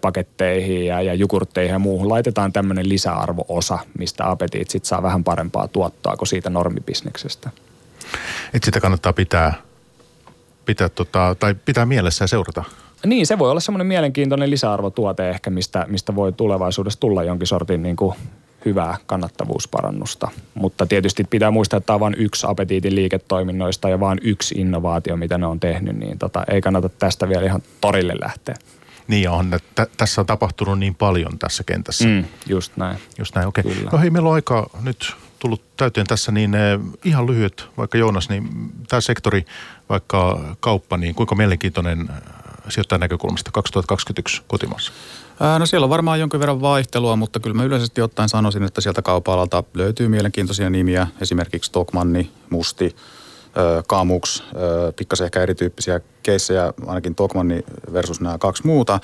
paketteihin 0.01 0.87
ja, 0.87 1.03
ja 1.03 1.15
jogurtteihin 1.15 1.73
ja 1.73 1.79
muuhun 1.79 2.09
laitetaan 2.09 2.53
tämmöinen 2.53 2.89
lisäarvoosa, 2.89 3.79
mistä 3.99 4.31
apetit 4.31 4.71
sit 4.71 4.85
saa 4.85 5.03
vähän 5.03 5.25
parempaa 5.25 5.69
tuottoa 5.69 6.17
kuin 6.17 6.29
siitä 6.29 6.51
normibisneksestä. 6.51 7.51
Et 8.55 8.65
sitä 8.65 8.81
kannattaa 8.81 9.13
pitää, 9.13 9.55
pitää, 10.67 10.89
tota, 10.89 11.37
tai 11.39 11.55
pitää 11.55 11.87
mielessä 11.87 12.23
ja 12.23 12.29
seurata. 12.29 12.65
Niin, 13.07 13.27
se 13.27 13.39
voi 13.39 13.51
olla 13.51 13.61
semmoinen 13.61 13.87
mielenkiintoinen 13.87 14.51
lisäarvotuote 14.51 15.31
ehkä, 15.31 15.51
mistä, 15.51 15.87
mistä 15.89 16.15
voi 16.15 16.33
tulevaisuudessa 16.33 17.01
tulla 17.01 17.25
jonkin 17.25 17.47
sortin 17.47 17.83
niin 17.83 17.97
kuin 17.97 18.15
hyvää 18.65 18.97
kannattavuusparannusta. 19.07 20.29
Mutta 20.55 20.87
tietysti 20.87 21.25
pitää 21.25 21.51
muistaa, 21.51 21.77
että 21.77 21.87
tämä 21.87 21.95
on 21.95 22.01
vain 22.01 22.15
yksi 22.19 22.47
apetiitin 22.49 22.95
liiketoiminnoista 22.95 23.89
ja 23.89 24.01
vain 24.01 24.19
yksi 24.23 24.55
innovaatio, 24.55 25.17
mitä 25.17 25.39
ne 25.39 25.47
on 25.47 25.61
tehnyt, 25.61 25.97
niin 25.97 26.19
tota, 26.19 26.45
ei 26.49 26.61
kannata 26.61 26.89
tästä 26.89 27.29
vielä 27.29 27.47
ihan 27.47 27.63
torille 27.81 28.15
lähteä. 28.21 28.55
Niin 29.09 29.31
on, 29.31 29.55
että 29.55 29.87
tässä 29.97 30.21
on 30.21 30.27
tapahtunut 30.27 30.79
niin 30.79 30.95
paljon 30.95 31.39
tässä 31.39 31.65
kentässä. 31.65 32.05
Mm, 32.05 32.25
just 32.47 32.77
näin. 32.77 32.99
Just 33.19 33.35
näin, 33.35 33.49
okei. 33.49 33.65
Okay. 33.67 33.85
No 33.93 33.99
hei, 33.99 34.11
meillä 34.11 34.29
on 34.29 34.35
aika 34.35 34.71
nyt 34.83 35.15
tullut 35.39 35.63
täyteen 35.77 36.07
tässä, 36.07 36.33
niin 36.33 36.55
eh, 36.55 36.81
ihan 37.05 37.27
lyhyet, 37.27 37.69
vaikka 37.77 37.99
Joonas, 37.99 38.29
niin 38.29 38.49
tämä 38.89 39.01
sektori, 39.01 39.45
vaikka 39.89 40.41
kauppa, 40.61 40.97
niin 40.97 41.15
kuinka 41.15 41.35
mielenkiintoinen 41.35 42.01
eh, 42.01 42.33
sijoittajan 42.69 43.01
näkökulmasta 43.01 43.51
2021 43.51 44.43
kotimaassa? 44.47 44.93
No 45.59 45.67
siellä 45.67 45.85
on 45.85 45.91
varmaan 45.91 46.21
jonkin 46.21 46.41
verran 46.41 46.61
vaihtelua, 46.61 47.17
mutta 47.17 47.41
kyllä 47.41 47.57
mä 47.57 47.65
yleisesti 47.65 48.03
ottaen 48.03 48.29
sanoisin, 48.29 48.63
että 48.63 48.81
sieltä 48.81 49.03
kaupalalta 49.03 49.65
löytyy 49.75 50.09
mielenkiintoisia 50.09 50.71
nimiä, 50.71 51.07
esimerkiksi 51.21 51.73
Tokmanni, 51.73 52.31
Musti, 52.51 52.97
Kamuks, 53.87 54.45
pikkasen 54.97 55.25
ehkä 55.25 55.41
erityyppisiä 55.41 56.01
keissejä, 56.23 56.73
ainakin 56.87 57.15
Tokmanni 57.15 57.63
versus 57.93 58.21
nämä 58.21 58.39
kaksi 58.39 58.67
muuta. 58.67 59.01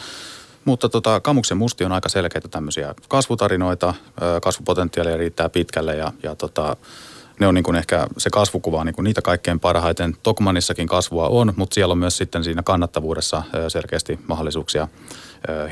Mutta 0.64 0.89
tota, 0.89 1.20
Kamuksen 1.20 1.59
musti 1.59 1.85
on 1.85 1.93
aika 1.93 2.09
selkeitä 2.09 2.49
tämmöisiä 2.49 2.95
kasvutarinoita, 3.09 3.95
kasvupotentiaalia 4.43 5.16
riittää 5.16 5.49
pitkälle 5.49 5.97
ja, 5.97 6.12
ja 6.22 6.35
tota, 6.35 6.76
ne 7.41 7.47
on 7.47 7.55
niin 7.55 7.64
kuin 7.64 7.76
ehkä 7.76 8.07
se 8.18 8.31
kasvukuva 8.31 8.85
niin 8.85 8.95
kuin 8.95 9.05
niitä 9.05 9.22
kaikkein 9.22 9.61
parhaiten. 9.61 10.16
Tokmanissakin 10.22 10.87
kasvua 10.87 11.28
on, 11.28 11.53
mutta 11.57 11.74
siellä 11.74 11.93
on 11.93 11.99
myös 11.99 12.16
sitten 12.16 12.45
siinä 12.45 12.62
kannattavuudessa 12.62 13.43
selkeästi 13.68 14.18
mahdollisuuksia 14.26 14.89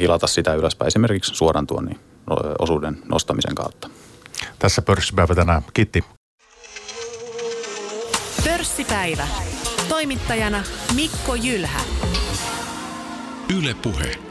hilata 0.00 0.26
sitä 0.26 0.54
ylöspäin 0.54 0.86
esimerkiksi 0.86 1.34
suoran 1.34 1.66
tuonnin 1.66 2.00
osuuden 2.58 2.98
nostamisen 3.08 3.54
kautta. 3.54 3.90
Tässä 4.58 4.82
pörssipäivä 4.82 5.34
tänään. 5.34 5.62
Kiitti. 5.74 6.04
Pörssipäivä. 8.44 9.26
Toimittajana 9.88 10.62
Mikko 10.94 11.34
Jylhä. 11.34 11.80
Yle 13.58 13.74
Puhe. 13.82 14.27